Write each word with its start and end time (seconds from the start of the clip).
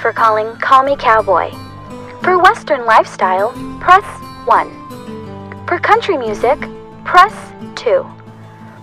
for 0.00 0.12
calling 0.12 0.56
Call 0.56 0.82
Me 0.82 0.96
Cowboy. 0.96 1.50
For 2.22 2.38
Western 2.38 2.86
lifestyle, 2.86 3.52
press 3.80 4.04
1. 4.46 5.66
For 5.66 5.78
country 5.78 6.16
music, 6.16 6.58
press 7.04 7.34
2. 7.76 8.06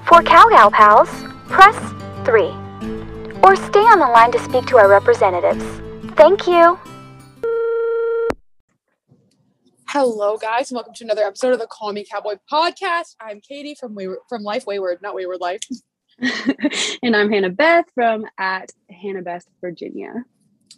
For 0.06 0.22
Cowgal 0.22 0.72
Pals, 0.72 1.10
press 1.48 1.76
3. 2.24 2.44
Or 3.44 3.56
stay 3.56 3.80
on 3.80 4.00
the 4.00 4.08
line 4.08 4.32
to 4.32 4.40
speak 4.40 4.68
to 4.68 4.78
our 4.78 4.88
representatives. 4.88 5.64
Thank 6.16 6.46
you. 6.46 6.78
Hello, 9.90 10.38
guys, 10.38 10.70
and 10.70 10.76
welcome 10.76 10.94
to 10.94 11.04
another 11.04 11.24
episode 11.24 11.54
of 11.54 11.60
the 11.60 11.68
Call 11.68 11.94
Me 11.94 12.06
Cowboy 12.06 12.36
podcast. 12.52 13.16
I'm 13.20 13.42
Kaitie 13.42 13.78
from 13.78 13.96
Wayward, 13.96 14.20
from 14.30 14.44
Life 14.44 14.68
Wayward, 14.68 15.02
not 15.02 15.16
Wayward 15.16 15.42
Life. 15.42 15.62
and 17.02 17.16
I'm 17.16 17.32
Hannah 17.32 17.50
Beth 17.50 17.86
from 17.96 18.26
at 18.38 18.70
Hannah 18.92 19.22
Beth, 19.24 19.46
Virginia. 19.62 20.26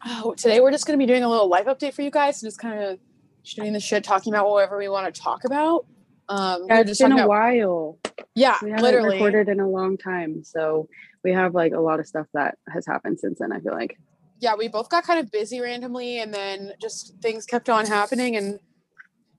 Oh, 0.06 0.34
today 0.36 0.60
we're 0.62 0.72
just 0.72 0.86
going 0.86 0.98
to 0.98 1.02
be 1.02 1.08
doing 1.08 1.24
a 1.24 1.30
little 1.30 1.50
life 1.50 1.66
update 1.66 1.94
for 1.94 2.02
you 2.02 2.12
guys, 2.12 2.42
and 2.42 2.48
just 2.48 2.60
kind 2.60 2.82
of 2.82 3.00
shooting 3.44 3.74
the 3.74 3.80
shit, 3.80 4.04
talking 4.04 4.34
about 4.34 4.50
whatever 4.50 4.78
we 4.78 4.88
want 4.90 5.14
to 5.14 5.22
talk 5.22 5.44
about. 5.46 5.86
Um, 6.30 6.66
yeah, 6.68 6.76
we're 6.76 6.82
it's 6.82 7.00
been 7.02 7.12
a 7.12 7.16
about- 7.16 7.28
while. 7.30 8.00
Yeah, 8.36 8.58
We 8.62 8.70
haven't 8.70 8.84
literally. 8.84 9.14
recorded 9.16 9.50
in 9.50 9.60
a 9.60 9.68
long 9.68 9.98
time, 9.98 10.44
so 10.44 10.88
we 11.24 11.34
have 11.34 11.54
like 11.54 11.74
a 11.74 11.80
lot 11.80 12.00
of 12.00 12.08
stuff 12.08 12.28
that 12.34 12.58
has 12.72 12.86
happened 12.86 13.20
since 13.20 13.40
then. 13.40 13.52
I 13.52 13.60
feel 13.60 13.74
like. 13.74 13.98
Yeah, 14.40 14.56
we 14.56 14.70
both 14.70 14.88
got 14.90 15.04
kind 15.04 15.20
of 15.20 15.32
busy 15.32 15.60
randomly, 15.60 16.20
and 16.20 16.34
then 16.34 16.74
just 16.82 17.16
things 17.22 17.46
kept 17.46 17.70
on 17.70 17.86
happening, 17.86 18.36
and 18.38 18.60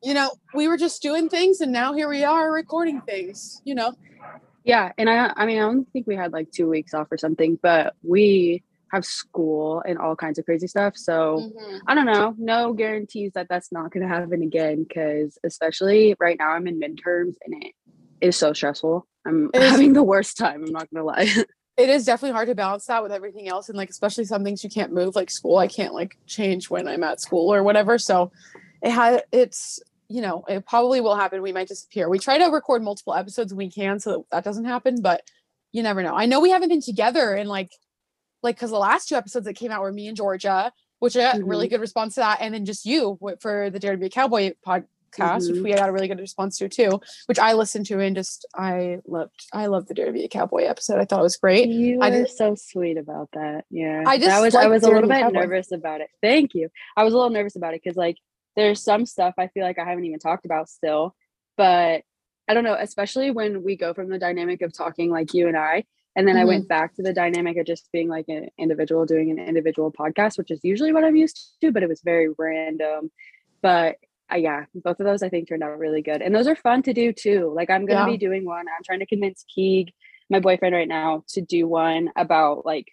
you 0.02 0.12
know, 0.14 0.30
we 0.54 0.68
were 0.68 0.76
just 0.76 1.00
doing 1.02 1.28
things, 1.28 1.60
and 1.60 1.72
now 1.72 1.94
here 1.94 2.08
we 2.08 2.24
are 2.24 2.52
recording 2.52 3.00
things. 3.02 3.62
You 3.64 3.76
know, 3.76 3.94
Yeah, 4.64 4.92
and 4.98 5.08
I 5.08 5.32
I 5.36 5.46
mean 5.46 5.58
I 5.58 5.62
don't 5.62 5.86
think 5.92 6.06
we 6.06 6.16
had 6.16 6.32
like 6.32 6.50
two 6.50 6.68
weeks 6.68 6.92
off 6.92 7.08
or 7.10 7.16
something, 7.16 7.58
but 7.62 7.94
we 8.02 8.62
have 8.92 9.04
school 9.04 9.82
and 9.86 9.98
all 9.98 10.16
kinds 10.16 10.38
of 10.38 10.44
crazy 10.44 10.66
stuff. 10.66 10.96
So 10.96 11.52
Mhm. 11.56 11.80
I 11.86 11.94
don't 11.94 12.06
know. 12.06 12.34
No 12.38 12.72
guarantees 12.72 13.32
that 13.34 13.48
that's 13.48 13.70
not 13.70 13.92
going 13.92 14.02
to 14.02 14.08
happen 14.08 14.42
again. 14.42 14.84
Because 14.84 15.38
especially 15.44 16.14
right 16.18 16.38
now, 16.38 16.50
I'm 16.50 16.66
in 16.66 16.80
midterms 16.80 17.34
and 17.44 17.62
it 17.62 17.72
is 18.20 18.36
so 18.36 18.52
stressful. 18.52 19.06
I'm 19.26 19.50
is- 19.54 19.70
having 19.70 19.92
the 19.92 20.02
worst 20.02 20.36
time. 20.36 20.64
I'm 20.64 20.72
not 20.72 20.88
gonna 20.92 21.04
lie. 21.04 21.28
it 21.76 21.88
is 21.88 22.04
definitely 22.04 22.34
hard 22.34 22.48
to 22.48 22.54
balance 22.54 22.86
that 22.86 23.02
with 23.02 23.12
everything 23.12 23.48
else, 23.48 23.68
and 23.68 23.78
like 23.78 23.90
especially 23.90 24.24
some 24.24 24.44
things 24.44 24.64
you 24.64 24.70
can't 24.70 24.92
move, 24.92 25.14
like 25.16 25.30
school. 25.30 25.56
I 25.56 25.68
can't 25.68 25.94
like 25.94 26.16
change 26.26 26.68
when 26.68 26.88
I'm 26.88 27.04
at 27.04 27.20
school 27.20 27.52
or 27.54 27.62
whatever. 27.62 27.96
So 27.98 28.32
it 28.82 28.90
had 28.90 29.22
it's 29.30 29.78
you 30.08 30.20
know 30.20 30.44
it 30.48 30.66
probably 30.66 31.00
will 31.00 31.14
happen. 31.16 31.42
We 31.42 31.52
might 31.52 31.68
disappear. 31.68 32.08
We 32.08 32.18
try 32.18 32.38
to 32.38 32.46
record 32.46 32.82
multiple 32.82 33.14
episodes 33.14 33.52
when 33.52 33.58
we 33.66 33.70
can, 33.70 34.00
so 34.00 34.10
that, 34.10 34.24
that 34.32 34.44
doesn't 34.44 34.64
happen. 34.64 35.00
But 35.00 35.22
you 35.72 35.82
never 35.82 36.02
know. 36.02 36.14
I 36.16 36.26
know 36.26 36.40
we 36.40 36.50
haven't 36.50 36.68
been 36.70 36.80
together 36.82 37.34
in 37.34 37.46
like 37.46 37.70
like 38.42 38.56
because 38.56 38.70
the 38.70 38.78
last 38.78 39.08
two 39.08 39.14
episodes 39.16 39.46
that 39.46 39.54
came 39.54 39.70
out 39.70 39.82
were 39.82 39.92
me 39.92 40.08
and 40.08 40.16
Georgia, 40.16 40.72
which 40.98 41.16
I 41.16 41.32
got 41.32 41.42
really 41.44 41.68
good 41.68 41.80
response 41.80 42.14
to 42.14 42.20
that, 42.20 42.38
and 42.40 42.54
then 42.54 42.64
just 42.64 42.84
you 42.86 43.18
for 43.40 43.70
the 43.70 43.78
Dare 43.78 43.92
to 43.92 43.98
Be 43.98 44.06
a 44.06 44.10
Cowboy 44.10 44.52
podcast, 44.66 45.48
which 45.48 45.56
Mhm. 45.58 45.62
we 45.64 45.74
got 45.74 45.88
a 45.88 45.92
really 45.92 46.08
good 46.08 46.18
response 46.20 46.58
to 46.58 46.68
too, 46.68 47.00
which 47.26 47.38
I 47.38 47.52
listened 47.54 47.86
to 47.86 47.98
and 48.00 48.14
just 48.16 48.46
I 48.54 48.98
loved. 49.06 49.46
I 49.52 49.66
loved 49.66 49.88
the 49.88 49.94
Dare 49.94 50.06
to 50.06 50.12
Be 50.12 50.24
a 50.24 50.28
Cowboy 50.28 50.64
episode. 50.64 50.98
I 51.00 51.04
thought 51.04 51.20
it 51.20 51.22
was 51.24 51.36
great. 51.36 51.68
You 51.68 51.98
I 52.00 52.10
were 52.10 52.22
just- 52.24 52.38
so 52.38 52.54
sweet 52.54 52.96
about 52.98 53.28
that. 53.32 53.64
Yeah. 53.70 54.04
I 54.06 54.16
just 54.18 54.28
that 54.28 54.40
was 54.40 54.54
I 54.54 54.66
was 54.66 54.82
a 54.82 54.86
Dare 54.86 54.94
to 55.00 55.06
little 55.06 55.10
bit 55.10 55.20
Cowboy. 55.22 55.40
nervous 55.40 55.72
about 55.72 56.00
it. 56.00 56.08
Thank 56.22 56.54
you. 56.54 56.68
I 56.96 57.04
was 57.04 57.12
a 57.14 57.16
little 57.16 57.30
nervous 57.30 57.56
about 57.56 57.74
it 57.74 57.82
because 57.82 57.96
like 57.96 58.16
there's 58.56 58.82
some 58.82 59.06
stuff 59.06 59.34
I 59.38 59.46
feel 59.48 59.64
like 59.64 59.78
I 59.78 59.84
haven't 59.84 60.04
even 60.04 60.18
talked 60.18 60.44
about 60.44 60.68
still. 60.68 61.14
But 61.56 62.02
I 62.48 62.54
don't 62.54 62.64
know, 62.64 62.74
especially 62.78 63.30
when 63.30 63.62
we 63.62 63.76
go 63.76 63.94
from 63.94 64.08
the 64.08 64.18
dynamic 64.18 64.60
of 64.62 64.72
talking 64.72 65.08
like 65.10 65.34
you 65.34 65.46
and 65.46 65.56
I, 65.56 65.84
and 66.16 66.26
then 66.26 66.36
I 66.36 66.40
Mm-hmm. 66.40 66.48
went 66.48 66.68
back 66.68 66.94
to 66.96 67.02
the 67.02 67.12
dynamic 67.12 67.56
of 67.56 67.66
just 67.66 67.90
being 67.92 68.08
like 68.08 68.26
an 68.28 68.48
individual 68.58 69.06
doing 69.06 69.30
an 69.30 69.38
individual 69.38 69.92
podcast, 69.92 70.38
which 70.38 70.50
is 70.50 70.60
usually 70.64 70.92
what 70.92 71.04
I'm 71.04 71.16
used 71.16 71.56
to, 71.60 71.72
but 71.72 71.82
it 71.82 71.88
was 71.88 72.00
very 72.02 72.28
random. 72.38 73.10
But 73.62 73.96
uh, 74.32 74.36
yeah, 74.36 74.64
both 74.74 75.00
of 75.00 75.06
those 75.06 75.22
I 75.22 75.28
think 75.28 75.48
turned 75.48 75.62
out 75.62 75.78
really 75.78 76.02
good. 76.02 76.22
And 76.22 76.34
those 76.34 76.46
are 76.46 76.56
fun 76.56 76.82
to 76.84 76.92
do 76.92 77.12
too. 77.12 77.52
Like 77.54 77.70
I'm 77.70 77.86
gonna 77.86 78.00
Yeah. 78.00 78.06
be 78.06 78.16
doing 78.16 78.44
one. 78.44 78.66
I'm 78.68 78.82
trying 78.84 79.00
to 79.00 79.06
convince 79.06 79.44
Keeg, 79.54 79.92
my 80.28 80.40
boyfriend 80.40 80.74
right 80.74 80.88
now, 80.88 81.24
to 81.30 81.40
do 81.40 81.66
one 81.68 82.10
about 82.16 82.64
like 82.64 82.88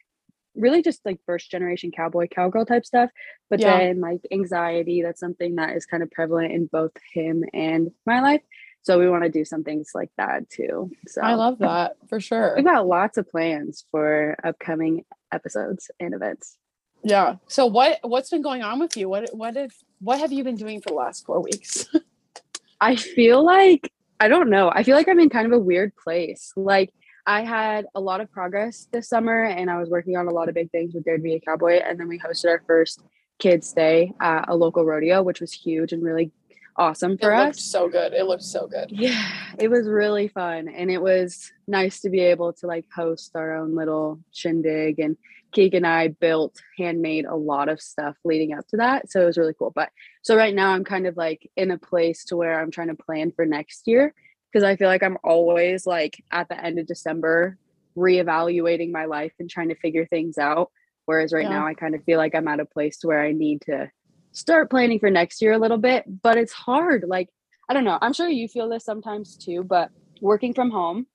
really 0.55 0.81
just 0.81 1.05
like 1.05 1.19
first 1.25 1.51
generation 1.51 1.91
cowboy 1.91 2.27
cowgirl 2.27 2.65
type 2.65 2.85
stuff. 2.85 3.11
But 3.49 3.59
Yeah. 3.59 3.77
then 3.77 4.01
like 4.01 4.21
anxiety, 4.31 5.03
that's 5.03 5.19
something 5.19 5.55
that 5.55 5.75
is 5.75 5.85
kind 5.85 6.01
of 6.01 6.09
prevalent 6.11 6.51
in 6.51 6.65
both 6.65 6.91
him 7.13 7.43
and 7.53 7.91
my 8.05 8.21
life. 8.21 8.41
So 8.87 8.97
we 8.97 9.09
want 9.09 9.25
to 9.25 9.29
do 9.29 9.43
some 9.43 9.65
things 9.65 9.91
like 9.93 10.11
that 10.15 10.49
too. 10.49 10.89
So 11.07 11.19
I 11.19 11.33
love 11.33 11.59
that 11.59 11.97
for 12.07 12.21
sure. 12.21 12.53
we've 12.55 12.63
got 12.63 12.87
lots 12.87 13.17
of 13.17 13.29
plans 13.29 13.83
for 13.91 14.37
upcoming 14.45 15.03
episodes 15.29 15.91
and 15.99 16.13
events. 16.13 16.57
Yeah. 17.03 17.35
So 17.47 17.65
what 17.65 17.99
what's 18.03 18.29
been 18.29 18.41
going 18.41 18.63
on 18.63 18.79
with 18.79 18.95
you? 18.95 19.09
What 19.09 19.35
what 19.35 19.57
if 19.57 19.75
what 19.99 20.21
have 20.21 20.31
you 20.31 20.45
been 20.45 20.55
doing 20.55 20.79
for 20.79 20.91
the 20.91 20.95
last 20.95 21.25
four 21.25 21.41
weeks? 21.41 21.85
I 22.79 22.95
feel 22.95 23.43
like 23.43 23.91
I 24.21 24.29
don't 24.29 24.49
know. 24.49 24.71
I 24.73 24.83
feel 24.83 24.95
like 24.95 25.09
I'm 25.09 25.19
in 25.19 25.29
kind 25.29 25.47
of 25.47 25.51
a 25.51 25.59
weird 25.59 25.93
place. 25.97 26.53
Like 26.55 26.93
I 27.25 27.41
had 27.41 27.87
a 27.93 27.99
lot 27.99 28.21
of 28.21 28.31
progress 28.31 28.87
this 28.93 29.09
summer 29.09 29.43
and 29.43 29.69
I 29.69 29.79
was 29.79 29.89
working 29.89 30.15
on 30.15 30.27
a 30.27 30.31
lot 30.31 30.47
of 30.47 30.55
big 30.55 30.71
things 30.71 30.93
with 30.93 31.03
Dare 31.03 31.17
to 31.17 31.21
Be 31.21 31.33
a 31.33 31.41
Cowboy. 31.41 31.81
And 31.85 31.99
then 31.99 32.07
we 32.07 32.19
hosted 32.19 32.51
our 32.51 32.63
first 32.65 33.03
kids 33.37 33.73
day 33.73 34.13
at 34.21 34.45
a 34.47 34.55
local 34.55 34.85
rodeo, 34.85 35.23
which 35.23 35.41
was 35.41 35.51
huge 35.51 35.91
and 35.91 36.01
really 36.01 36.31
awesome 36.77 37.17
for 37.17 37.33
it 37.33 37.49
us. 37.49 37.61
so 37.61 37.89
good. 37.89 38.13
It 38.13 38.25
looked 38.25 38.43
so 38.43 38.67
good. 38.67 38.91
Yeah, 38.91 39.27
it 39.59 39.69
was 39.69 39.87
really 39.87 40.27
fun. 40.27 40.67
And 40.69 40.91
it 40.91 41.01
was 41.01 41.51
nice 41.67 42.01
to 42.01 42.09
be 42.09 42.19
able 42.21 42.53
to 42.53 42.67
like 42.67 42.85
host 42.95 43.31
our 43.35 43.55
own 43.57 43.75
little 43.75 44.19
shindig. 44.31 44.99
And 44.99 45.17
Keeg 45.53 45.73
and 45.73 45.87
I 45.87 46.09
built, 46.09 46.61
handmade 46.77 47.25
a 47.25 47.35
lot 47.35 47.69
of 47.69 47.81
stuff 47.81 48.15
leading 48.23 48.53
up 48.53 48.67
to 48.67 48.77
that. 48.77 49.09
So 49.11 49.21
it 49.21 49.25
was 49.25 49.37
really 49.37 49.53
cool. 49.57 49.71
But 49.73 49.89
so 50.21 50.35
right 50.35 50.53
now 50.53 50.71
I'm 50.71 50.83
kind 50.83 51.07
of 51.07 51.17
like 51.17 51.49
in 51.55 51.71
a 51.71 51.77
place 51.77 52.25
to 52.25 52.35
where 52.37 52.59
I'm 52.59 52.71
trying 52.71 52.89
to 52.89 52.95
plan 52.95 53.31
for 53.31 53.45
next 53.45 53.87
year 53.87 54.13
because 54.51 54.63
I 54.63 54.75
feel 54.75 54.87
like 54.87 55.03
I'm 55.03 55.17
always 55.23 55.87
like 55.87 56.23
at 56.31 56.47
the 56.49 56.63
end 56.63 56.79
of 56.79 56.87
December 56.87 57.57
reevaluating 57.97 58.91
my 58.91 59.05
life 59.05 59.33
and 59.39 59.49
trying 59.49 59.69
to 59.69 59.75
figure 59.75 60.05
things 60.05 60.37
out. 60.37 60.71
Whereas 61.05 61.33
right 61.33 61.43
Yeah. 61.43 61.49
now 61.49 61.67
I 61.67 61.73
kind 61.73 61.95
of 61.95 62.03
feel 62.03 62.17
like 62.17 62.35
I'm 62.35 62.47
at 62.47 62.59
a 62.59 62.65
place 62.65 62.97
to 62.99 63.07
where 63.07 63.21
I 63.23 63.31
need 63.31 63.61
to 63.63 63.89
start 64.37 64.69
planning 64.69 64.99
for 64.99 65.09
next 65.09 65.41
year 65.41 65.53
a 65.53 65.57
little 65.57 65.79
bit, 65.79 66.05
but 66.21 66.37
it's 66.37 66.53
hard. 66.53 67.05
Like, 67.07 67.29
I 67.67 67.73
don't 67.73 67.83
know. 67.83 67.97
I'm 68.01 68.13
sure 68.13 68.29
you 68.29 68.47
feel 68.47 68.69
this 68.69 68.85
sometimes 68.85 69.35
too, 69.35 69.63
but 69.63 69.89
working 70.21 70.53
from 70.53 70.69
home 70.69 71.07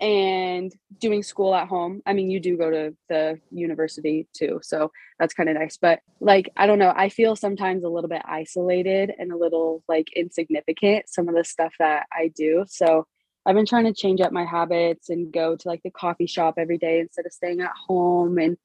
and 0.00 0.70
doing 1.00 1.22
school 1.22 1.54
at 1.54 1.66
home. 1.66 2.02
I 2.04 2.12
mean, 2.12 2.30
you 2.30 2.40
do 2.40 2.58
go 2.58 2.70
to 2.70 2.94
the 3.08 3.40
university 3.50 4.28
too, 4.34 4.60
so 4.62 4.92
that's 5.18 5.32
kind 5.32 5.48
of 5.48 5.56
nice. 5.56 5.78
But 5.78 6.00
like, 6.20 6.50
I 6.56 6.66
don't 6.66 6.78
know. 6.78 6.92
I 6.94 7.08
feel 7.08 7.36
sometimes 7.36 7.84
a 7.84 7.88
little 7.88 8.10
bit 8.10 8.22
isolated 8.26 9.12
and 9.18 9.32
a 9.32 9.36
little 9.36 9.82
like 9.88 10.12
insignificant, 10.14 11.08
some 11.08 11.26
of 11.26 11.34
the 11.34 11.44
stuff 11.44 11.72
that 11.78 12.06
I 12.12 12.30
do. 12.36 12.66
So 12.68 13.06
I've 13.46 13.56
been 13.56 13.66
trying 13.66 13.84
to 13.84 13.94
change 13.94 14.20
up 14.20 14.30
my 14.30 14.44
habits 14.44 15.08
and 15.08 15.32
go 15.32 15.56
to 15.56 15.68
like 15.68 15.82
the 15.82 15.90
coffee 15.90 16.26
shop 16.26 16.56
every 16.58 16.76
day 16.76 17.00
instead 17.00 17.24
of 17.24 17.32
staying 17.32 17.62
at 17.62 17.72
home 17.88 18.36
and 18.36 18.58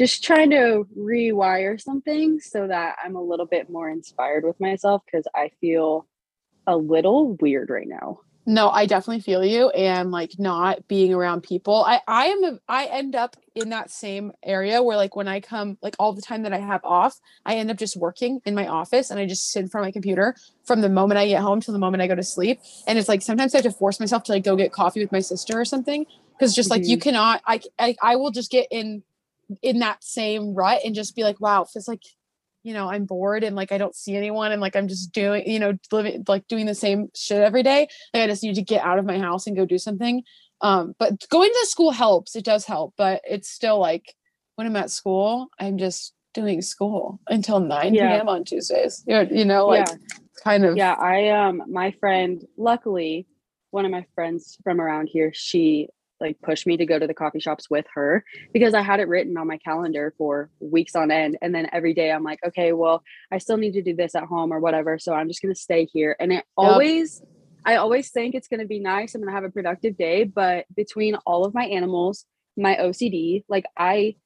just 0.00 0.24
trying 0.24 0.48
to 0.48 0.86
rewire 0.98 1.78
something 1.78 2.40
so 2.40 2.66
that 2.66 2.96
I'm 3.04 3.16
a 3.16 3.22
little 3.22 3.44
bit 3.44 3.68
more 3.68 3.90
inspired 3.90 4.44
with 4.44 4.58
myself 4.58 5.02
because 5.04 5.26
I 5.34 5.50
feel 5.60 6.06
a 6.66 6.74
little 6.74 7.34
weird 7.34 7.68
right 7.68 7.86
now. 7.86 8.20
No, 8.46 8.70
I 8.70 8.86
definitely 8.86 9.20
feel 9.20 9.44
you 9.44 9.68
and 9.68 10.10
like 10.10 10.38
not 10.38 10.88
being 10.88 11.12
around 11.12 11.42
people. 11.42 11.84
I 11.86 12.00
I 12.08 12.28
am 12.28 12.44
a, 12.44 12.58
I 12.66 12.86
end 12.86 13.14
up 13.14 13.36
in 13.54 13.68
that 13.68 13.90
same 13.90 14.32
area 14.42 14.82
where 14.82 14.96
like 14.96 15.16
when 15.16 15.28
I 15.28 15.40
come 15.40 15.76
like 15.82 15.96
all 15.98 16.14
the 16.14 16.22
time 16.22 16.44
that 16.44 16.54
I 16.54 16.60
have 16.60 16.82
off, 16.82 17.20
I 17.44 17.56
end 17.56 17.70
up 17.70 17.76
just 17.76 17.94
working 17.94 18.40
in 18.46 18.54
my 18.54 18.68
office 18.68 19.10
and 19.10 19.20
I 19.20 19.26
just 19.26 19.50
sit 19.50 19.60
in 19.60 19.68
front 19.68 19.84
of 19.84 19.88
my 19.88 19.92
computer 19.92 20.34
from 20.64 20.80
the 20.80 20.88
moment 20.88 21.18
I 21.18 21.28
get 21.28 21.42
home 21.42 21.60
till 21.60 21.72
the 21.72 21.78
moment 21.78 22.02
I 22.02 22.06
go 22.06 22.14
to 22.14 22.22
sleep. 22.22 22.58
And 22.86 22.98
it's 22.98 23.06
like 23.06 23.20
sometimes 23.20 23.54
I 23.54 23.58
have 23.58 23.64
to 23.64 23.70
force 23.70 24.00
myself 24.00 24.22
to 24.24 24.32
like 24.32 24.44
go 24.44 24.56
get 24.56 24.72
coffee 24.72 25.00
with 25.00 25.12
my 25.12 25.20
sister 25.20 25.60
or 25.60 25.66
something 25.66 26.06
because 26.38 26.54
just 26.54 26.70
like 26.70 26.86
you 26.86 26.96
mm-hmm. 26.96 27.02
cannot 27.02 27.42
I, 27.46 27.60
I 27.78 27.96
I 28.00 28.16
will 28.16 28.30
just 28.30 28.50
get 28.50 28.66
in 28.70 29.02
in 29.62 29.80
that 29.80 30.02
same 30.02 30.54
rut 30.54 30.80
and 30.84 30.94
just 30.94 31.16
be 31.16 31.24
like 31.24 31.40
wow, 31.40 31.62
it 31.62 31.68
feels 31.68 31.88
like 31.88 32.02
you 32.62 32.74
know 32.74 32.90
i'm 32.90 33.06
bored 33.06 33.42
and 33.42 33.56
like 33.56 33.72
i 33.72 33.78
don't 33.78 33.96
see 33.96 34.14
anyone 34.14 34.52
and 34.52 34.60
like 34.60 34.76
i'm 34.76 34.86
just 34.86 35.12
doing 35.12 35.42
you 35.46 35.58
know 35.58 35.72
living 35.92 36.22
like 36.28 36.46
doing 36.46 36.66
the 36.66 36.74
same 36.74 37.08
shit 37.14 37.40
every 37.40 37.62
day 37.62 37.88
like 38.12 38.22
i 38.22 38.26
just 38.26 38.42
need 38.42 38.54
to 38.54 38.62
get 38.62 38.84
out 38.84 38.98
of 38.98 39.06
my 39.06 39.18
house 39.18 39.46
and 39.46 39.56
go 39.56 39.64
do 39.64 39.78
something 39.78 40.22
um 40.60 40.94
but 40.98 41.26
going 41.30 41.50
to 41.50 41.66
school 41.66 41.90
helps 41.90 42.36
it 42.36 42.44
does 42.44 42.66
help 42.66 42.92
but 42.98 43.22
it's 43.26 43.48
still 43.48 43.78
like 43.78 44.14
when 44.56 44.66
i'm 44.66 44.76
at 44.76 44.90
school 44.90 45.48
i'm 45.58 45.78
just 45.78 46.12
doing 46.34 46.60
school 46.60 47.18
until 47.28 47.60
9 47.60 47.94
Yeah. 47.94 48.16
p.m 48.16 48.28
on 48.28 48.44
tuesdays 48.44 49.02
you 49.06 49.14
know, 49.14 49.22
you 49.22 49.46
know 49.46 49.66
like 49.66 49.88
Yeah. 49.88 49.94
kind 50.44 50.64
of 50.66 50.76
Yeah, 50.76 50.92
I 50.92 51.28
um 51.30 51.62
my 51.68 51.90
friend, 51.92 52.46
luckily, 52.56 53.26
one 53.70 53.84
of 53.84 53.90
my 53.90 54.04
friends 54.14 54.58
from 54.64 54.80
around 54.80 55.08
here, 55.10 55.32
she 55.34 55.88
like 56.20 56.40
pushed 56.42 56.66
me 56.66 56.76
to 56.76 56.86
go 56.86 56.98
to 56.98 57.06
the 57.06 57.14
coffee 57.14 57.40
shops 57.40 57.70
with 57.70 57.86
her 57.94 58.24
because 58.52 58.74
I 58.74 58.82
had 58.82 59.00
it 59.00 59.08
written 59.08 59.36
on 59.36 59.46
my 59.46 59.58
calendar 59.58 60.14
for 60.18 60.50
weeks 60.60 60.94
on 60.94 61.10
end. 61.10 61.38
And 61.42 61.54
then 61.54 61.68
every 61.72 61.94
day 61.94 62.10
I'm 62.10 62.24
like, 62.24 62.40
okay, 62.46 62.72
well, 62.72 63.02
I 63.32 63.38
still 63.38 63.56
need 63.56 63.72
to 63.72 63.82
do 63.82 63.94
this 63.94 64.14
at 64.14 64.24
home 64.24 64.52
or 64.52 64.60
whatever. 64.60 64.98
So 64.98 65.14
I'm 65.14 65.28
just 65.28 65.42
gonna 65.42 65.54
stay 65.54 65.86
here. 65.86 66.16
And 66.20 66.32
it 66.32 66.44
always 66.56 67.22
I 67.64 67.76
always 67.76 68.10
think 68.10 68.34
it's 68.34 68.48
gonna 68.48 68.66
be 68.66 68.80
nice. 68.80 69.14
I'm 69.14 69.20
gonna 69.20 69.32
have 69.32 69.44
a 69.44 69.50
productive 69.50 69.96
day, 69.96 70.24
but 70.24 70.66
between 70.74 71.16
all 71.26 71.44
of 71.44 71.54
my 71.54 71.64
animals, 71.64 72.24
my 72.56 72.76
OCD, 72.76 73.44
like 73.48 73.64
I 73.76 74.16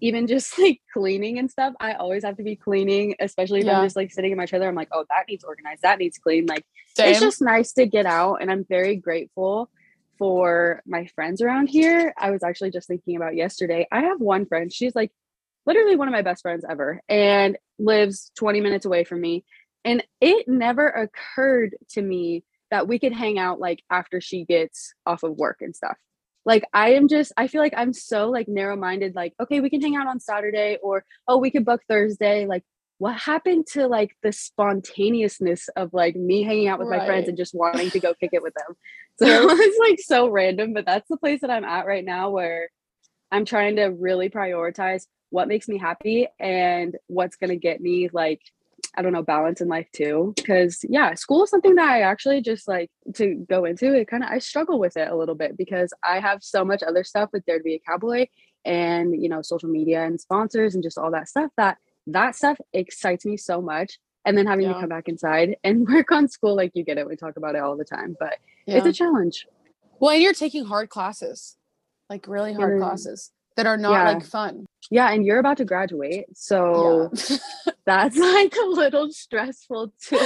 even 0.00 0.26
just 0.26 0.58
like 0.58 0.80
cleaning 0.92 1.38
and 1.38 1.50
stuff, 1.50 1.74
I 1.80 1.94
always 1.94 2.24
have 2.24 2.36
to 2.36 2.42
be 2.42 2.56
cleaning, 2.56 3.14
especially 3.20 3.60
if 3.60 3.66
Yeah. 3.66 3.78
I'm 3.78 3.86
just 3.86 3.96
like 3.96 4.10
sitting 4.10 4.32
in 4.32 4.36
my 4.36 4.46
trailer. 4.46 4.68
I'm 4.68 4.74
like, 4.74 4.88
oh, 4.92 5.04
that 5.08 5.24
needs 5.28 5.44
organized, 5.44 5.82
that 5.82 5.98
needs 5.98 6.18
clean. 6.18 6.46
Like 6.46 6.64
Same. 6.96 7.10
it's 7.10 7.20
just 7.20 7.40
nice 7.40 7.72
to 7.74 7.86
get 7.86 8.06
out 8.06 8.36
and 8.40 8.50
i'm 8.50 8.64
very 8.68 8.96
grateful 8.96 9.70
for 10.22 10.82
my 10.86 11.04
friends 11.16 11.42
around 11.42 11.66
here 11.66 12.14
i 12.16 12.30
was 12.30 12.44
actually 12.44 12.70
just 12.70 12.86
thinking 12.86 13.16
about 13.16 13.34
yesterday 13.34 13.86
i 13.90 14.02
have 14.02 14.20
one 14.20 14.46
friend 14.46 14.72
she's 14.72 14.94
like 14.94 15.10
literally 15.66 15.96
one 15.96 16.08
of 16.08 16.12
my 16.12 16.22
best 16.22 16.42
friends 16.42 16.64
ever 16.68 17.00
and 17.08 17.56
lives 17.78 18.30
20 18.36 18.60
minutes 18.60 18.84
away 18.84 19.04
from 19.04 19.20
me. 19.20 19.44
And 19.84 20.04
it 20.20 20.46
never 20.48 20.88
occurred 20.88 21.76
to 21.90 22.02
me 22.02 22.44
that 22.70 22.88
we 22.88 22.98
could 22.98 23.12
hang 23.12 23.38
out 23.38 23.60
like 23.60 23.82
after 23.90 24.20
she 24.20 24.44
gets 24.44 24.94
off 25.06 25.22
of 25.22 25.36
work 25.36 25.58
and 25.60 25.74
stuff. 25.74 25.96
Like 26.44 26.64
i 26.72 26.94
am 26.94 27.06
just 27.06 27.32
i 27.36 27.46
feel 27.46 27.60
like 27.60 27.74
i'm 27.76 27.92
so 27.92 28.28
like 28.28 28.48
narrow 28.48 28.74
minded 28.74 29.14
like 29.14 29.32
okay 29.40 29.60
we 29.60 29.70
can 29.70 29.80
hang 29.80 29.94
out 29.94 30.08
on 30.08 30.18
saturday 30.18 30.76
or 30.82 31.04
oh 31.28 31.38
we 31.38 31.52
could 31.52 31.64
book 31.64 31.82
thursday 31.86 32.46
like 32.46 32.64
what 33.02 33.16
happened 33.16 33.66
to 33.66 33.88
like 33.88 34.16
the 34.22 34.30
spontaneousness 34.30 35.68
of 35.74 35.92
like 35.92 36.14
me 36.14 36.44
hanging 36.44 36.68
out 36.68 36.78
with 36.78 36.86
my 36.86 37.04
friends 37.04 37.26
and 37.26 37.36
just 37.36 37.52
wanting 37.52 37.90
to 37.90 37.98
go 37.98 38.14
kick 38.14 38.30
it 38.32 38.44
with 38.44 38.54
them? 38.54 38.76
So 39.18 39.26
it's 39.50 39.78
like 39.78 39.98
so 40.00 40.28
random 40.28 40.72
but 40.72 40.86
that's 40.86 41.08
the 41.08 41.18
place 41.18 41.42
that 41.42 41.50
i'm 41.50 41.66
at 41.66 41.86
right 41.86 42.04
now 42.04 42.30
where 42.30 42.70
i'm 43.30 43.44
trying 43.44 43.76
to 43.76 43.84
really 43.84 44.30
prioritize 44.30 45.06
what 45.28 45.48
makes 45.48 45.68
me 45.68 45.76
happy 45.76 46.28
and 46.40 46.96
what's 47.08 47.36
going 47.36 47.50
to 47.50 47.56
get 47.56 47.82
me 47.82 48.08
like 48.12 48.40
i 48.96 49.02
don't 49.02 49.12
know 49.12 49.22
balance 49.22 49.60
in 49.60 49.68
life 49.68 49.86
too 49.94 50.32
because 50.36 50.82
yeah 50.88 51.12
school 51.12 51.44
is 51.44 51.50
something 51.50 51.74
that 51.74 51.90
i 51.90 52.00
actually 52.00 52.40
just 52.40 52.66
like 52.66 52.90
to 53.14 53.44
go 53.50 53.66
into 53.66 53.92
it 53.92 54.08
kind 54.08 54.24
of 54.24 54.30
i 54.30 54.38
struggle 54.38 54.78
with 54.78 54.96
it 54.96 55.08
a 55.08 55.16
little 55.16 55.36
bit 55.36 55.58
because 55.58 55.92
i 56.02 56.18
have 56.18 56.42
so 56.42 56.64
much 56.64 56.82
other 56.82 57.04
stuff 57.04 57.28
with 57.34 57.44
dare 57.44 57.58
to 57.58 57.64
be 57.64 57.74
a 57.74 57.82
cowboy 57.86 58.26
and 58.64 59.22
you 59.22 59.28
know 59.28 59.42
social 59.42 59.68
media 59.68 60.04
and 60.04 60.18
sponsors 60.18 60.74
and 60.74 60.82
just 60.82 60.96
all 60.96 61.10
that 61.10 61.28
stuff 61.28 61.50
that 61.58 61.76
that 62.08 62.34
stuff 62.36 62.58
excites 62.72 63.24
me 63.24 63.36
so 63.36 63.60
much 63.60 63.98
and 64.24 64.36
then 64.36 64.46
having 64.46 64.66
Yeah. 64.66 64.74
to 64.74 64.80
come 64.80 64.88
back 64.88 65.08
inside 65.08 65.56
and 65.64 65.86
work 65.88 66.10
on 66.12 66.28
school 66.28 66.54
like 66.56 66.72
you 66.74 66.84
get 66.84 66.98
it 66.98 67.06
we 67.08 67.16
talk 67.16 67.36
about 67.36 67.54
it 67.54 67.58
all 67.62 67.76
the 67.76 67.84
time 67.84 68.16
but 68.18 68.38
Yeah. 68.66 68.78
it's 68.78 68.86
a 68.86 68.92
challenge 68.92 69.46
well, 70.00 70.10
and 70.10 70.20
you're 70.22 70.32
taking 70.34 70.64
hard 70.64 70.88
classes, 70.90 71.56
like 72.10 72.26
really 72.26 72.52
hard 72.52 72.74
Mm. 72.74 72.80
classes 72.80 73.30
that 73.56 73.66
are 73.66 73.76
not 73.76 73.92
Yeah. 73.92 74.12
like 74.14 74.24
fun. 74.24 74.66
yeah 74.90 75.10
and 75.12 75.24
you're 75.24 75.38
about 75.38 75.58
to 75.58 75.64
graduate 75.64 76.26
so 76.34 77.10
that's 77.84 78.16
like 78.16 78.54
a 78.56 78.66
little 78.66 79.10
stressful 79.12 79.92
too 80.00 80.18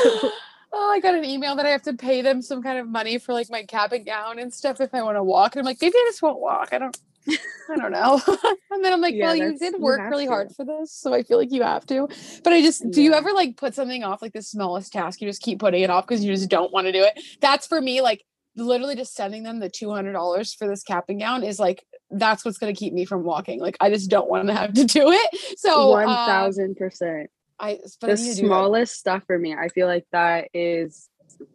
oh, 0.79 0.91
I 0.95 1.01
got 1.01 1.15
an 1.15 1.25
email 1.25 1.57
that 1.57 1.65
I 1.65 1.71
have 1.71 1.83
to 1.83 1.95
pay 1.95 2.21
them 2.21 2.43
some 2.43 2.63
kind 2.63 2.79
of 2.79 2.87
money 2.87 3.17
for 3.17 3.33
like 3.33 3.49
my 3.49 3.63
cap 3.65 3.93
and 3.93 4.05
gown 4.05 4.39
and 4.39 4.53
stuff 4.53 4.79
if 4.79 4.93
I 4.93 5.03
want 5.03 5.17
to 5.17 5.23
walk. 5.23 5.55
And 5.57 5.61
I'm 5.61 5.65
like, 5.65 5.79
maybe 5.81 5.95
I 5.97 6.05
just 6.09 6.21
won't 6.21 6.39
walk. 6.39 6.69
I 6.75 6.79
don't, 6.79 6.95
I 7.29 7.77
don't 7.77 7.93
know. 7.93 8.21
and 8.71 8.85
then 8.85 8.93
I'm 8.93 9.01
like, 9.01 9.15
Yeah, 9.15 9.27
well, 9.27 9.37
you 9.37 9.59
did 9.59 9.75
work 9.81 10.01
have 10.01 10.11
really 10.11 10.27
to. 10.27 10.31
hard 10.31 10.53
for 10.55 10.65
this, 10.65 10.93
so 10.93 11.13
I 11.13 11.23
feel 11.23 11.39
like 11.39 11.53
you 11.53 11.63
have 11.63 11.87
to. 11.87 12.09
But 12.45 12.53
I 12.53 12.61
just, 12.63 12.91
do 12.91 13.03
you 13.03 13.13
ever 13.15 13.33
like 13.33 13.57
put 13.57 13.75
something 13.75 14.05
off, 14.05 14.23
like 14.23 14.33
the 14.33 14.43
smallest 14.43 14.93
task? 14.93 15.21
You 15.21 15.29
just 15.29 15.43
keep 15.43 15.59
putting 15.59 15.83
it 15.83 15.91
off 15.91 16.07
because 16.07 16.25
you 16.25 16.33
just 16.35 16.49
don't 16.49 16.73
want 16.73 16.87
to 16.87 16.93
do 16.93 17.03
it. 17.03 17.21
That's 17.41 17.67
for 17.67 17.81
me, 17.81 18.01
like 18.01 18.25
literally 18.57 18.97
just 18.97 19.15
sending 19.15 19.43
them 19.43 19.61
the 19.61 19.69
two 19.69 19.91
hundred 19.91 20.13
dollars 20.13 20.55
for 20.55 20.67
this 20.67 20.83
cap 20.83 21.05
and 21.09 21.21
gown 21.21 21.43
is 21.43 21.59
like 21.59 21.85
that's 22.11 22.45
what's 22.45 22.57
going 22.59 22.73
to 22.75 22.79
keep 22.79 22.93
me 22.95 23.05
from 23.05 23.25
walking. 23.25 23.61
Like 23.61 23.77
I 23.81 23.91
just 23.91 24.09
don't 24.09 24.31
want 24.31 24.47
to 24.49 24.55
have 24.55 24.73
to 24.75 24.85
do 24.85 25.11
it. 25.11 25.59
So 25.59 25.95
um, 25.97 26.07
thousand 26.07 26.77
percent. 26.77 27.31
I 27.59 27.81
The 28.01 28.09
need 28.09 28.37
to 28.37 28.43
that. 28.43 28.47
smallest 28.47 28.95
stuff 28.97 29.25
for 29.27 29.39
me, 29.39 29.55
I 29.55 29.69
feel 29.69 29.87
like 29.87 30.05
that 30.13 30.49
is 30.55 31.09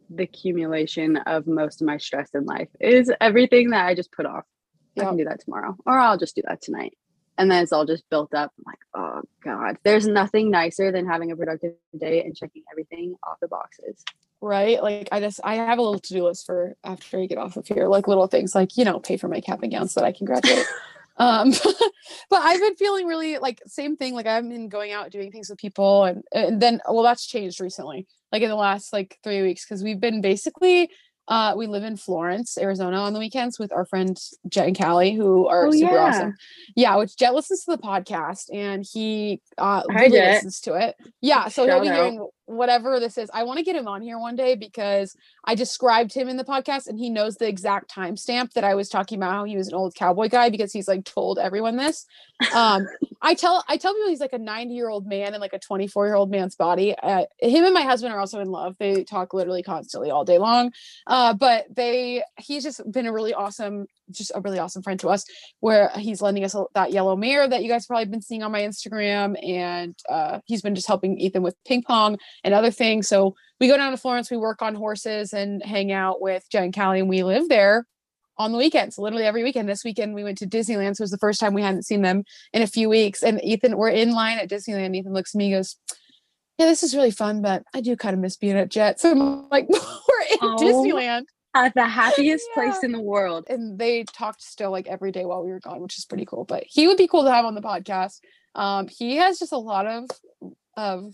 the 0.09 0.23
accumulation 0.23 1.17
of 1.17 1.47
most 1.47 1.81
of 1.81 1.87
my 1.87 1.97
stress 1.97 2.29
in 2.33 2.45
life. 2.45 2.67
Is 2.79 3.11
everything 3.21 3.69
that 3.69 3.85
I 3.85 3.95
just 3.95 4.11
put 4.11 4.25
off. 4.25 4.43
I 4.97 5.05
can 5.05 5.17
do 5.17 5.25
that 5.25 5.41
tomorrow, 5.41 5.77
or 5.85 5.97
I'll 5.97 6.17
just 6.17 6.35
do 6.35 6.41
that 6.47 6.61
tonight, 6.61 6.97
and 7.37 7.49
then 7.49 7.63
it's 7.63 7.71
all 7.71 7.85
just 7.85 8.09
built 8.09 8.33
up. 8.33 8.51
I'm 8.57 8.63
like, 8.65 8.79
oh 8.93 9.21
god, 9.43 9.77
there's 9.83 10.07
nothing 10.07 10.51
nicer 10.51 10.91
than 10.91 11.07
having 11.07 11.31
a 11.31 11.35
productive 11.35 11.73
day 11.97 12.23
and 12.23 12.35
checking 12.35 12.63
everything 12.71 13.15
off 13.27 13.39
the 13.41 13.47
boxes. 13.47 14.03
right? 14.41 14.81
Like 14.81 15.09
I 15.11 15.19
just 15.19 15.39
I 15.43 15.55
have 15.55 15.79
a 15.79 15.81
little 15.81 15.99
to 15.99 16.13
do 16.13 16.25
list 16.25 16.45
for 16.45 16.75
after 16.83 17.19
I 17.19 17.25
get 17.27 17.37
off 17.37 17.57
of 17.57 17.67
here, 17.67 17.87
like 17.87 18.07
little 18.07 18.27
things 18.27 18.55
like 18.55 18.77
you 18.77 18.85
know 18.85 18.99
pay 18.99 19.17
for 19.17 19.27
my 19.27 19.41
cap 19.41 19.63
and 19.63 19.71
gown 19.71 19.87
so 19.87 20.01
that 20.01 20.07
I 20.07 20.11
can 20.11 20.25
graduate. 20.25 20.65
um, 21.17 21.51
but 22.29 22.41
I've 22.41 22.59
been 22.59 22.75
feeling 22.75 23.07
really 23.07 23.37
like 23.37 23.61
same 23.67 23.95
thing. 23.95 24.13
Like 24.13 24.27
I've 24.27 24.47
been 24.47 24.69
going 24.69 24.91
out 24.91 25.11
doing 25.11 25.31
things 25.31 25.49
with 25.49 25.59
people, 25.59 26.03
and 26.03 26.23
and 26.33 26.61
then 26.61 26.81
well 26.89 27.03
that's 27.03 27.25
changed 27.25 27.61
recently, 27.61 28.07
like 28.31 28.41
in 28.41 28.49
the 28.49 28.55
last 28.55 28.91
like 28.93 29.17
three 29.23 29.41
weeks 29.41 29.65
because 29.65 29.83
we've 29.83 29.99
been 29.99 30.21
basically. 30.21 30.89
Uh, 31.27 31.53
we 31.55 31.67
live 31.67 31.83
in 31.83 31.95
Florence, 31.95 32.57
Arizona 32.57 32.97
on 32.97 33.13
the 33.13 33.19
weekends 33.19 33.57
with 33.59 33.71
our 33.71 33.85
friend 33.85 34.19
Jet 34.49 34.67
and 34.67 34.77
Callie, 34.77 35.13
who 35.13 35.47
are 35.47 35.67
Oh, 35.67 35.71
super 35.71 35.93
yeah. 35.93 35.97
awesome. 36.01 36.35
Yeah, 36.75 36.95
which 36.97 37.15
Jet 37.15 37.33
listens 37.33 37.63
to 37.65 37.71
the 37.71 37.77
podcast 37.77 38.53
and 38.53 38.85
he 38.91 39.41
uh 39.57 39.83
Hi, 39.91 40.01
really 40.05 40.17
Jet. 40.17 40.33
listens 40.33 40.59
to 40.61 40.73
it. 40.73 40.95
Yeah, 41.21 41.47
so 41.47 41.65
he'll 41.65 41.79
be 41.81 41.89
out. 41.89 41.95
hearing 41.95 42.27
whatever 42.45 42.99
this 42.99 43.17
is. 43.17 43.29
I 43.33 43.43
want 43.43 43.59
to 43.59 43.63
get 43.63 43.77
him 43.77 43.87
on 43.87 44.01
here 44.01 44.19
one 44.19 44.35
day 44.35 44.55
because 44.55 45.15
I 45.45 45.55
described 45.55 46.13
him 46.13 46.27
in 46.27 46.35
the 46.35 46.43
podcast 46.43 46.87
and 46.87 46.99
he 46.99 47.09
knows 47.09 47.37
the 47.37 47.47
exact 47.47 47.93
timestamp 47.95 48.51
that 48.53 48.65
I 48.65 48.75
was 48.75 48.89
talking 48.89 49.17
about 49.17 49.31
how 49.31 49.43
he 49.45 49.55
was 49.55 49.69
an 49.69 49.73
old 49.75 49.95
cowboy 49.95 50.27
guy 50.27 50.49
because 50.49 50.73
he's 50.73 50.87
like 50.87 51.05
told 51.05 51.39
everyone 51.39 51.77
this. 51.77 52.05
Um, 52.53 52.87
I 53.21 53.35
tell 53.35 53.63
I 53.69 53.77
tell 53.77 53.93
people 53.93 54.09
he's 54.09 54.19
like 54.19 54.33
a 54.33 54.39
90 54.39 54.73
year 54.73 54.89
old 54.89 55.05
man 55.05 55.35
in 55.35 55.39
like 55.39 55.53
a 55.53 55.59
24 55.59 56.07
year 56.07 56.15
old 56.15 56.31
man's 56.31 56.55
body. 56.55 56.95
Uh, 57.01 57.25
him 57.39 57.63
and 57.63 57.73
my 57.73 57.83
husband 57.83 58.11
are 58.13 58.19
also 58.19 58.39
in 58.39 58.49
love. 58.49 58.75
They 58.79 59.03
talk 59.03 59.33
literally 59.35 59.61
constantly 59.63 60.09
all 60.09 60.25
day 60.25 60.39
long. 60.39 60.71
Uh, 61.21 61.35
but 61.35 61.67
they 61.69 62.23
he's 62.39 62.63
just 62.63 62.81
been 62.91 63.05
a 63.05 63.13
really 63.13 63.31
awesome, 63.31 63.85
just 64.09 64.31
a 64.33 64.41
really 64.41 64.57
awesome 64.57 64.81
friend 64.81 64.99
to 64.99 65.07
us. 65.07 65.23
Where 65.59 65.91
he's 65.95 66.19
lending 66.19 66.43
us 66.43 66.55
that 66.73 66.91
yellow 66.91 67.15
mirror 67.15 67.47
that 67.47 67.61
you 67.61 67.69
guys 67.69 67.85
probably 67.85 68.05
been 68.05 68.23
seeing 68.23 68.41
on 68.41 68.51
my 68.51 68.61
Instagram, 68.61 69.35
and 69.47 69.95
uh, 70.09 70.39
he's 70.45 70.63
been 70.63 70.73
just 70.73 70.87
helping 70.87 71.19
Ethan 71.19 71.43
with 71.43 71.55
ping 71.63 71.83
pong 71.83 72.17
and 72.43 72.55
other 72.55 72.71
things. 72.71 73.07
So 73.07 73.35
we 73.59 73.67
go 73.67 73.77
down 73.77 73.91
to 73.91 73.97
Florence, 73.97 74.31
we 74.31 74.37
work 74.37 74.63
on 74.63 74.73
horses 74.73 75.31
and 75.31 75.63
hang 75.63 75.91
out 75.91 76.21
with 76.21 76.43
Jen 76.51 76.63
and 76.63 76.75
Callie, 76.75 77.01
and 77.01 77.09
we 77.09 77.21
live 77.21 77.49
there 77.49 77.85
on 78.39 78.51
the 78.51 78.57
weekends, 78.57 78.97
literally 78.97 79.25
every 79.25 79.43
weekend. 79.43 79.69
This 79.69 79.83
weekend 79.83 80.15
we 80.15 80.23
went 80.23 80.39
to 80.39 80.47
Disneyland, 80.47 80.95
so 80.95 81.03
it 81.03 81.09
was 81.09 81.11
the 81.11 81.19
first 81.19 81.39
time 81.39 81.53
we 81.53 81.61
hadn't 81.61 81.85
seen 81.85 82.01
them 82.01 82.23
in 82.51 82.63
a 82.63 82.67
few 82.67 82.89
weeks. 82.89 83.21
And 83.21 83.39
Ethan, 83.43 83.77
we're 83.77 83.89
in 83.89 84.11
line 84.11 84.39
at 84.39 84.49
Disneyland. 84.49 84.95
Ethan 84.95 85.13
looks 85.13 85.35
at 85.35 85.37
me, 85.37 85.51
goes, 85.51 85.77
"Yeah, 86.57 86.65
this 86.67 86.83
is 86.83 86.95
really 86.95 87.11
fun, 87.11 87.41
but 87.41 87.63
I 87.73 87.81
do 87.81 87.95
kind 87.95 88.13
of 88.13 88.19
miss 88.19 88.37
being 88.37 88.57
at 88.57 88.69
Jet." 88.69 88.99
So 88.99 89.11
I'm 89.11 89.49
like, 89.49 89.67
"We're 89.69 89.77
in 90.31 90.37
Oh. 90.41 90.57
Disneyland." 90.59 91.23
At 91.53 91.73
the 91.73 91.85
happiest 91.85 92.45
place 92.53 92.81
in 92.81 92.93
the 92.93 93.01
world. 93.01 93.43
and 93.49 93.77
they 93.77 94.03
talked 94.05 94.41
still 94.41 94.71
like 94.71 94.87
every 94.87 95.11
day 95.11 95.25
while 95.25 95.43
we 95.43 95.51
were 95.51 95.59
gone, 95.59 95.81
which 95.81 95.97
is 95.97 96.05
pretty 96.05 96.23
cool. 96.25 96.45
But 96.45 96.63
he 96.65 96.87
would 96.87 96.95
be 96.95 97.07
cool 97.09 97.25
to 97.25 97.31
have 97.31 97.43
on 97.43 97.55
the 97.55 97.61
podcast. 97.61 98.19
Um, 98.55 98.87
he 98.87 99.17
has 99.17 99.37
just 99.37 99.51
a 99.51 99.57
lot 99.57 99.85
of 99.85 100.05
of 100.77 101.13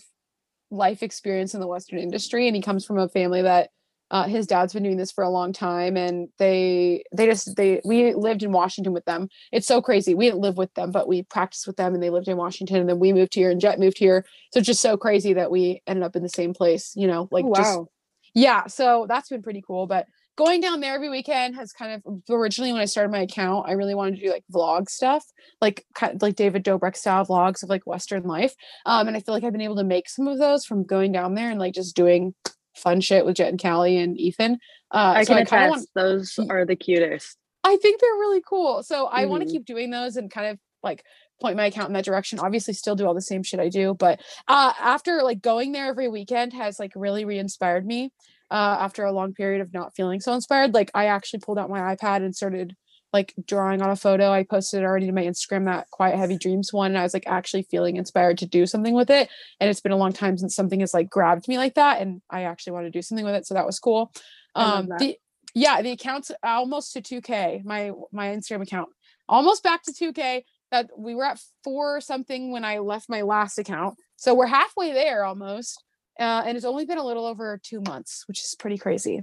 life 0.70 1.02
experience 1.02 1.56
in 1.56 1.60
the 1.60 1.66
Western 1.68 1.98
industry, 1.98 2.46
and 2.48 2.56
he 2.56 2.62
comes 2.62 2.86
from 2.86 3.00
a 3.00 3.10
family 3.10 3.42
that 3.42 3.72
uh, 4.10 4.24
his 4.28 4.48
dad's 4.48 4.74
been 4.74 4.84
doing 4.84 4.98
this 4.98 5.12
for 5.12 5.24
a 5.24 5.30
long 5.30 5.52
time, 5.52 5.98
and 5.98 6.30
they 6.38 7.04
they 7.12 7.26
just 7.26 7.56
they 7.56 7.82
we 7.84 8.14
lived 8.14 8.44
in 8.44 8.52
Washington 8.52 8.94
with 8.94 9.06
them. 9.06 9.28
It's 9.52 9.68
so 9.68 9.82
crazy. 9.82 10.16
We 10.16 10.26
didn't 10.26 10.42
live 10.42 10.58
with 10.58 10.74
them, 10.76 10.92
but 10.92 11.08
we 11.08 11.24
practiced 11.24 11.68
with 11.68 11.78
them, 11.78 11.94
and 11.94 12.02
they 12.02 12.10
lived 12.10 12.28
in 12.28 12.38
Washington, 12.38 12.78
and 12.78 12.90
then 12.90 13.00
we 13.00 13.12
moved 13.14 13.34
here, 13.34 13.52
and 13.52 13.60
Jet 13.60 13.80
moved 13.80 13.98
here. 13.98 14.26
So 14.54 14.60
it's 14.60 14.68
just 14.68 14.82
so 14.82 14.96
crazy 14.96 15.34
that 15.34 15.52
we 15.52 15.82
ended 15.88 16.04
up 16.04 16.16
in 16.16 16.24
the 16.24 16.30
same 16.30 16.54
place. 16.54 16.94
You 16.96 17.08
know, 17.08 17.28
like 17.32 17.46
oh, 17.46 17.54
just 17.54 17.78
wow. 17.78 17.88
yeah 18.34 18.68
so 18.68 19.06
that's 19.08 19.30
been 19.30 19.42
pretty 19.42 19.64
cool 19.66 19.88
but 19.88 20.06
going 20.38 20.62
down 20.62 20.80
there 20.80 20.94
every 20.94 21.10
weekend 21.10 21.56
has 21.56 21.72
kind 21.72 22.02
of 22.06 22.22
originally 22.30 22.72
when 22.72 22.82
i 22.82 22.86
started 22.86 23.12
my 23.12 23.22
account 23.22 23.68
i 23.68 23.72
really 23.72 23.96
wanted 23.96 24.16
to 24.16 24.22
do 24.22 24.32
like 24.32 24.44
vlog 24.54 24.90
stuff 24.90 25.26
like 25.62 25.86
kind 25.96 26.16
of 26.16 26.22
like 26.22 26.36
david 26.36 26.64
dobrik 26.64 26.96
style 26.96 27.26
vlogs 27.26 27.64
of 27.64 27.70
like 27.70 27.86
western 27.88 28.24
life 28.24 28.54
um 28.86 29.08
and 29.08 29.18
i 29.18 29.20
feel 29.20 29.34
like 29.34 29.44
i've 29.44 29.52
been 29.52 29.62
able 29.62 29.76
to 29.76 29.84
make 29.84 30.08
some 30.08 30.28
of 30.28 30.38
those 30.38 30.66
from 30.66 30.84
going 30.84 31.12
down 31.12 31.34
there 31.34 31.50
and 31.50 31.60
like 31.60 31.74
just 31.74 31.96
doing 31.96 32.34
fun 32.78 33.02
shit 33.02 33.26
with 33.26 33.36
jet 33.36 33.50
and 33.50 33.62
callie 33.62 33.98
and 33.98 34.20
ethan 34.20 34.54
uh 34.92 35.14
I 35.18 35.24
so 35.24 35.34
can 35.34 35.38
i 35.38 35.42
attest. 35.42 35.70
want 35.70 35.88
those 35.96 36.40
are 36.50 36.66
the 36.66 36.76
cutest. 36.76 37.38
I 37.68 37.76
think 37.78 38.00
they're 38.00 38.10
really 38.12 38.42
cool. 38.48 38.82
So 38.84 39.08
I 39.08 39.26
want 39.26 39.44
to 39.44 39.50
keep 39.50 39.66
doing 39.66 39.90
those 39.90 40.16
and 40.16 40.32
kind 40.32 40.48
of 40.48 40.60
like 40.84 41.04
point 41.42 41.58
my 41.58 41.66
account 41.66 41.90
in 41.90 41.94
that 41.94 42.06
direction. 42.06 42.40
Obviously, 42.40 42.74
still 42.74 42.96
do 42.96 43.06
all 43.06 43.14
the 43.14 43.22
same 43.22 43.44
shit 43.44 43.60
I 43.60 43.68
do, 43.68 43.94
but 43.94 44.22
uh, 44.48 44.72
after 44.80 45.22
like 45.22 45.42
going 45.42 45.74
there 45.74 45.88
every 45.88 46.08
weekend 46.08 46.54
has 46.54 46.80
like 46.80 46.94
really 46.96 47.26
re-inspired 47.26 47.86
me. 47.86 48.12
Uh, 48.50 48.78
after 48.80 49.04
a 49.04 49.12
long 49.12 49.34
period 49.34 49.60
of 49.60 49.74
not 49.74 49.94
feeling 49.94 50.22
so 50.22 50.32
inspired, 50.32 50.74
like 50.74 50.90
I 50.94 51.08
actually 51.08 51.42
pulled 51.42 51.60
out 51.60 51.70
my 51.70 51.94
iPad 51.94 52.24
and 52.24 52.34
started 52.34 52.74
like 53.18 53.34
drawing 53.48 53.82
on 53.82 53.90
a 53.90 53.96
photo. 53.96 54.32
I 54.32 54.44
posted 54.44 54.84
already 54.84 55.08
to 55.08 55.12
my 55.12 55.24
Instagram 55.24 55.66
that 55.66 55.90
Quiet 55.90 56.18
Heavy 56.18 56.38
Dreams 56.38 56.72
one, 56.72 56.92
and 56.92 56.98
I 57.00 57.04
was 57.04 57.16
like 57.16 57.26
actually 57.26 57.64
feeling 57.64 57.98
inspired 57.98 58.38
to 58.40 58.46
do 58.46 58.68
something 58.68 58.94
with 58.94 59.10
it. 59.10 59.28
And 59.60 59.70
it's 59.70 59.82
been 59.82 59.92
a 59.92 59.98
long 59.98 60.14
time 60.14 60.38
since 60.38 60.56
something 60.56 60.82
has 60.82 60.94
like 60.94 61.10
grabbed 61.10 61.48
me 61.48 61.58
like 61.58 61.74
that, 61.74 62.00
and 62.02 62.22
I 62.30 62.44
actually 62.44 62.74
want 62.74 62.86
to 62.86 62.92
do 62.92 63.02
something 63.02 63.26
with 63.26 63.34
it. 63.34 63.48
So 63.48 63.56
that 63.56 63.66
was 63.66 63.80
cool. 63.80 64.12
Um, 64.54 64.90
the 65.00 65.18
yeah, 65.56 65.82
the 65.82 65.92
account's 65.92 66.32
almost 66.44 66.94
to 66.94 67.02
2K. 67.02 67.66
My 67.66 67.92
my 68.12 68.28
Instagram 68.28 68.62
account 68.62 68.90
almost 69.28 69.64
back 69.64 69.82
to 69.84 69.92
2K. 69.92 70.44
That 70.70 70.90
we 70.98 71.16
were 71.16 71.26
at 71.26 71.40
four 71.64 72.02
something 72.02 72.52
when 72.52 72.66
I 72.66 72.80
left 72.80 73.10
my 73.10 73.22
last 73.22 73.58
account, 73.58 73.96
so 74.18 74.36
we're 74.36 74.48
halfway 74.48 74.92
there 74.94 75.24
almost. 75.24 75.84
Uh, 76.20 76.44
and 76.46 76.58
it's 76.58 76.66
only 76.66 76.86
been 76.86 76.98
a 76.98 77.06
little 77.06 77.26
over 77.26 77.60
two 77.64 77.80
months, 77.82 78.24
which 78.28 78.40
is 78.40 78.56
pretty 78.60 78.78
crazy. 78.78 79.22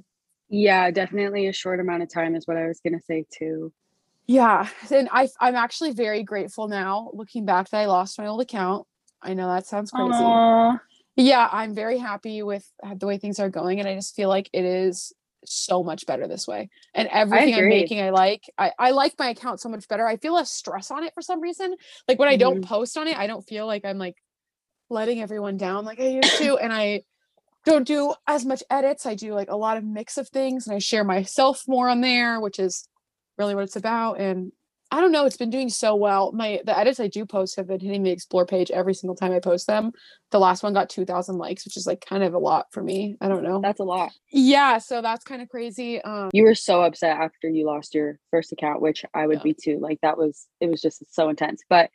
Yeah, 0.49 0.91
definitely 0.91 1.49
a 1.49 1.53
short 1.53 1.81
amount 1.81 2.03
of 2.03 2.13
time 2.13 2.35
is 2.35 2.47
what 2.47 2.57
I 2.57 2.67
was 2.67 2.81
gonna 2.85 3.01
say 3.01 3.27
too. 3.31 3.73
Yeah, 4.27 4.69
and 4.91 5.09
I 5.13 5.29
I'm 5.41 5.55
actually 5.55 5.93
very 5.93 6.23
grateful 6.23 6.69
now 6.69 7.11
looking 7.13 7.45
back 7.45 7.69
that 7.71 7.81
I 7.81 7.87
lost 7.87 8.19
my 8.19 8.27
old 8.27 8.41
account. 8.41 8.87
I 9.23 9.35
know 9.35 9.49
that 9.49 9.67
sounds 9.67 9.91
crazy. 9.91 10.11
Aw. 10.13 10.81
Yeah, 11.17 11.49
I'm 11.53 11.75
very 11.75 11.99
happy 11.99 12.43
with 12.43 12.67
the 12.97 13.07
way 13.07 13.19
things 13.19 13.39
are 13.39 13.51
going 13.51 13.81
and 13.81 13.89
I 13.89 13.95
just 13.95 14.17
feel 14.17 14.29
like 14.29 14.51
it 14.53 14.65
is 14.65 15.13
so 15.45 15.83
much 15.83 16.07
better 16.07 16.27
this 16.27 16.49
way. 16.49 16.71
And 16.95 17.07
everything 17.09 17.55
I'm 17.55 17.69
making 17.69 18.01
I 18.01 18.11
like. 18.11 18.45
I 18.59 18.73
I 18.79 18.91
like 18.93 19.15
my 19.19 19.29
account 19.29 19.61
so 19.61 19.69
much 19.69 19.87
better. 19.89 20.07
I 20.07 20.17
feel 20.17 20.35
less 20.35 20.51
stress 20.51 20.91
on 20.91 21.05
it 21.05 21.13
for 21.15 21.23
some 21.23 21.41
reason. 21.41 21.77
Like 22.09 22.19
when 22.19 22.29
I 22.29 22.37
don't 22.37 22.63
Mhm. 22.63 22.67
post 22.67 22.97
on 22.97 23.07
it, 23.09 23.19
I 23.19 23.27
don't 23.27 23.47
feel 23.47 23.67
like 23.67 23.85
I'm 23.85 23.99
like 23.99 24.17
letting 24.91 25.21
everyone 25.23 25.57
down 25.57 25.85
like 25.85 26.01
I 26.01 26.09
used 26.09 26.37
to 26.39 26.57
and 26.59 26.73
I 26.73 27.03
don't 27.65 27.87
do 27.87 28.15
as 28.27 28.45
much 28.45 28.63
edits. 28.71 29.07
I 29.07 29.15
do 29.15 29.35
like 29.35 29.51
a 29.51 29.57
lot 29.57 29.77
of 29.77 29.85
mix 29.85 30.19
of 30.19 30.29
things 30.29 30.67
and 30.67 30.77
I 30.77 30.79
share 30.79 31.05
myself 31.05 31.65
more 31.69 31.89
on 31.89 32.01
there, 32.01 32.41
which 32.41 32.59
is 32.59 32.89
really 33.39 33.55
what 33.55 33.65
it's 33.65 33.77
about. 33.77 34.21
And 34.21 34.53
I 34.91 35.01
don't 35.01 35.11
know, 35.13 35.25
it's 35.27 35.37
been 35.37 35.51
doing 35.51 35.71
so 35.71 35.97
well. 35.97 36.31
My 36.33 36.61
the 36.65 36.79
edits 36.79 37.01
I 37.01 37.09
do 37.09 37.27
post 37.27 37.57
have 37.57 37.67
been 37.67 37.81
hitting 37.81 38.03
the 38.05 38.11
explore 38.13 38.47
page 38.47 38.71
every 38.71 38.95
single 38.95 39.17
time 39.17 39.33
I 39.33 39.41
post 39.41 39.67
them. 39.67 39.91
The 40.31 40.39
last 40.39 40.63
one 40.63 40.73
got 40.73 40.89
2000 40.89 41.37
likes, 41.37 41.65
which 41.65 41.77
is 41.77 41.87
like 41.87 42.05
kind 42.07 42.23
of 42.23 42.35
a 42.35 42.39
lot 42.39 42.67
for 42.71 42.83
me. 42.83 43.17
I 43.21 43.27
don't 43.29 43.43
know. 43.43 43.61
That's 43.61 43.81
a 43.81 43.85
lot. 43.85 44.13
yeah, 44.31 44.79
so 44.79 45.03
that's 45.03 45.25
kind 45.25 45.43
of 45.43 45.49
crazy. 45.49 46.01
Um 46.03 46.31
You 46.33 46.45
were 46.45 46.55
so 46.55 46.83
upset 46.83 47.17
after 47.19 47.49
you 47.49 47.67
lost 47.67 47.95
your 47.95 48.21
first 48.31 48.53
account, 48.53 48.81
which 48.83 49.05
I 49.15 49.27
would 49.27 49.39
Yeah. 49.39 49.43
be 49.45 49.55
too. 49.55 49.79
Like 49.81 50.01
that 50.03 50.17
was 50.17 50.47
it 50.61 50.71
was 50.71 50.81
just 50.81 51.03
so 51.13 51.29
intense. 51.29 51.63
But 51.69 51.91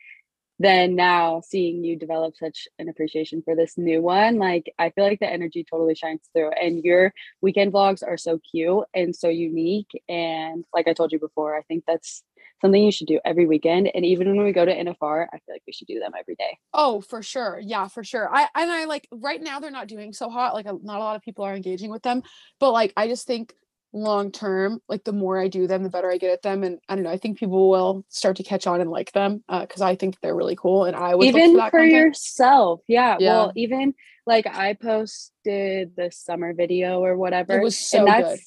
then 0.60 0.94
now 0.94 1.40
seeing 1.40 1.82
you 1.82 1.96
develop 1.96 2.36
such 2.36 2.68
an 2.78 2.90
appreciation 2.90 3.40
for 3.42 3.56
this 3.56 3.78
new 3.78 4.02
one, 4.02 4.36
like 4.36 4.70
I 4.78 4.90
feel 4.90 5.04
like 5.04 5.18
the 5.18 5.26
energy 5.26 5.64
totally 5.68 5.94
shines 5.94 6.20
through. 6.34 6.50
And 6.50 6.84
your 6.84 7.14
weekend 7.40 7.72
vlogs 7.72 8.06
are 8.06 8.18
so 8.18 8.38
cute 8.50 8.84
and 8.92 9.16
so 9.16 9.28
unique. 9.28 9.90
And 10.06 10.64
like 10.74 10.86
I 10.86 10.92
told 10.92 11.12
you 11.12 11.18
before, 11.18 11.56
I 11.56 11.62
think 11.62 11.84
that's 11.86 12.22
something 12.60 12.82
you 12.82 12.92
should 12.92 13.06
do 13.06 13.18
every 13.24 13.46
weekend. 13.46 13.90
And 13.94 14.04
even 14.04 14.36
when 14.36 14.44
we 14.44 14.52
go 14.52 14.66
to 14.66 14.74
NFR, 14.74 15.28
I 15.32 15.38
feel 15.38 15.54
like 15.54 15.62
we 15.66 15.72
should 15.72 15.88
do 15.88 15.98
them 15.98 16.12
every 16.18 16.34
day. 16.34 16.58
Oh, 16.74 17.00
for 17.00 17.22
sure. 17.22 17.58
Yeah, 17.62 17.88
for 17.88 18.04
sure. 18.04 18.28
I 18.30 18.46
and 18.54 18.70
I 18.70 18.84
like 18.84 19.08
right 19.10 19.42
now 19.42 19.60
they're 19.60 19.70
not 19.70 19.88
doing 19.88 20.12
so 20.12 20.28
hot. 20.28 20.52
Like 20.52 20.66
not 20.66 20.76
a 20.76 21.04
lot 21.04 21.16
of 21.16 21.22
people 21.22 21.46
are 21.46 21.56
engaging 21.56 21.90
with 21.90 22.02
them, 22.02 22.22
but 22.58 22.72
like 22.72 22.92
I 22.98 23.08
just 23.08 23.26
think 23.26 23.54
long 23.92 24.30
term, 24.30 24.80
like 24.88 25.04
the 25.04 25.12
more 25.12 25.38
I 25.38 25.48
do 25.48 25.66
them, 25.66 25.82
the 25.82 25.90
better 25.90 26.10
I 26.10 26.18
get 26.18 26.32
at 26.32 26.42
them. 26.42 26.62
And 26.62 26.78
I 26.88 26.94
don't 26.94 27.04
know. 27.04 27.10
I 27.10 27.18
think 27.18 27.38
people 27.38 27.68
will 27.70 28.04
start 28.08 28.36
to 28.36 28.42
catch 28.42 28.66
on 28.66 28.80
and 28.80 28.90
like 28.90 29.12
them 29.12 29.44
uh, 29.48 29.60
because 29.60 29.82
I 29.82 29.96
think 29.96 30.20
they're 30.20 30.34
really 30.34 30.56
cool. 30.56 30.84
And 30.84 30.96
I 30.96 31.14
would 31.14 31.26
even 31.26 31.52
for 31.52 31.56
that 31.58 31.70
for 31.70 31.84
yourself. 31.84 32.80
Yeah, 32.86 33.16
Yeah. 33.18 33.28
Well, 33.28 33.52
even 33.56 33.94
like 34.26 34.46
I 34.46 34.74
posted 34.74 35.96
the 35.96 36.10
summer 36.12 36.54
video 36.54 37.00
or 37.00 37.16
whatever. 37.16 37.58
It 37.58 37.62
was 37.62 37.78
so 37.78 38.06
and 38.06 38.24
good. 38.24 38.38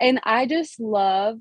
and 0.00 0.20
I 0.24 0.46
just 0.46 0.80
love 0.80 1.40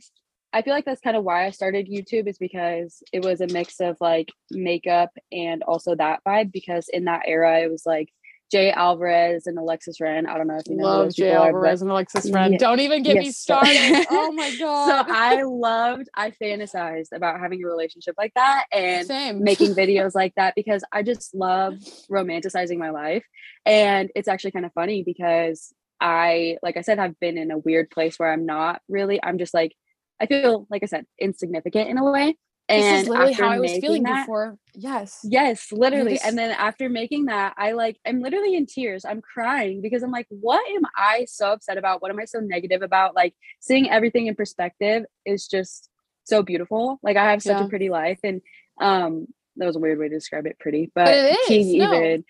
I 0.51 0.63
feel 0.63 0.74
like 0.74 0.86
that's 0.86 1.01
kind 1.01 1.15
of 1.15 1.24
why 1.24 1.46
I 1.46 1.51
started 1.51 1.88
YouTube 1.88 2.27
is 2.27 2.38
because 2.38 3.03
it 3.13 3.24
was 3.24 3.39
a 3.39 3.48
mix 3.48 3.79
of 3.79 3.98
like 4.00 4.29
makeup 4.50 5.12
and 5.32 5.62
also 5.63 5.96
that 5.96 6.22
vibe 6.25 6.51
because 6.51 6.89
in 6.91 7.06
that 7.06 7.24
era 7.27 7.60
it 7.60 7.70
was 7.70 7.84
like 7.86 8.10
Jay 8.51 8.72
Alvarez 8.72 9.46
and 9.48 9.58
Alexis 9.58 10.00
Ren. 10.01 10.25
I 10.25 10.38
don't 10.38 10.48
know 10.48 10.56
if 10.58 10.68
you 10.68 10.75
know 10.75 10.84
Love 10.86 11.06
those 11.06 11.15
Jay 11.15 11.29
people 11.29 11.44
are, 11.44 11.51
but- 11.51 11.58
Alvarez 11.58 11.82
and 11.82 11.91
Alexis 11.91 12.32
Ren. 12.32 12.53
Yeah. 12.53 12.58
Don't 12.58 12.79
even 12.79 13.03
get 13.03 13.18
me 13.18 13.25
Yes, 13.25 13.38
so- 13.38 13.53
started. 13.56 14.06
oh 14.12 14.32
my 14.32 14.56
god. 14.58 15.06
So 15.08 15.13
I 15.13 15.44
loved, 15.44 16.10
I 16.15 16.32
fantasized 16.32 17.12
about 17.13 17.39
having 17.39 17.63
a 17.63 17.68
relationship 17.68 18.15
like 18.18 18.34
that 18.36 18.65
and 18.72 19.08
Same. 19.08 19.44
making 19.44 19.74
videos 19.75 20.15
like 20.15 20.34
that 20.36 20.56
because 20.56 20.84
I 20.91 21.03
just 21.03 21.34
love 21.36 21.75
romanticizing 22.10 22.77
my 22.77 22.89
life. 22.89 23.25
And 23.65 24.10
it's 24.15 24.27
actually 24.27 24.51
kind 24.51 24.65
of 24.65 24.74
funny 24.74 25.03
because 25.03 25.74
I, 26.01 26.58
like 26.63 26.77
I 26.77 26.82
said, 26.82 26.98
have 26.98 27.20
been 27.20 27.38
in 27.38 27.51
a 27.51 27.58
weird 27.58 27.89
place 27.89 28.18
where 28.18 28.32
I'm 28.32 28.46
not 28.46 28.82
really, 28.88 29.20
I'm 29.22 29.38
just 29.38 29.53
like, 29.53 29.74
I 30.22 30.25
feel, 30.25 30.65
like 30.70 30.84
I 30.84 30.88
said, 30.88 31.06
insignificant 31.20 31.89
in 31.89 31.98
a 31.98 32.03
way. 32.03 32.36
This 32.69 33.01
is 33.01 33.07
literally 33.09 33.33
how 33.33 33.49
I 33.49 33.59
was 33.59 33.77
feeling 33.79 34.03
that, 34.03 34.23
before. 34.25 34.57
Yes. 34.75 35.19
Yes, 35.23 35.71
literally. 35.71 36.19
And 36.23 36.38
then 36.38 36.51
after 36.51 36.88
making 36.89 37.25
that, 37.25 37.53
I 37.57 37.71
like 37.73 37.97
I'm 38.05 38.21
literally 38.21 38.55
in 38.55 38.65
tears. 38.65 39.05
I'm 39.05 39.21
crying 39.21 39.81
because 39.81 40.03
I'm 40.03 40.11
like, 40.11 40.27
what 40.29 40.65
am 40.69 40.83
I 40.95 41.25
so 41.25 41.51
upset 41.53 41.77
about? 41.77 42.01
What 42.01 42.11
am 42.11 42.19
I 42.19 42.25
so 42.25 42.39
negative 42.39 42.81
about? 42.81 43.15
Like 43.15 43.33
seeing 43.59 43.89
everything 43.89 44.27
in 44.27 44.35
perspective 44.35 45.03
is 45.25 45.47
just 45.47 45.89
so 46.23 46.43
beautiful. 46.43 46.99
Like 47.01 47.17
I 47.17 47.31
have 47.31 47.41
such 47.41 47.57
Yeah. 47.57 47.65
a 47.65 47.69
pretty 47.69 47.89
life. 47.89 48.19
And 48.23 48.41
um 48.79 49.27
that 49.57 49.65
was 49.65 49.75
a 49.75 49.79
weird 49.79 49.99
way 49.99 50.07
to 50.07 50.15
describe 50.15 50.45
it 50.45 50.57
pretty, 50.59 50.89
but, 50.95 51.05
But 51.05 51.15
it 51.15 51.39
Keeg 51.47 51.79
no. 51.79 51.93
even 51.93 52.23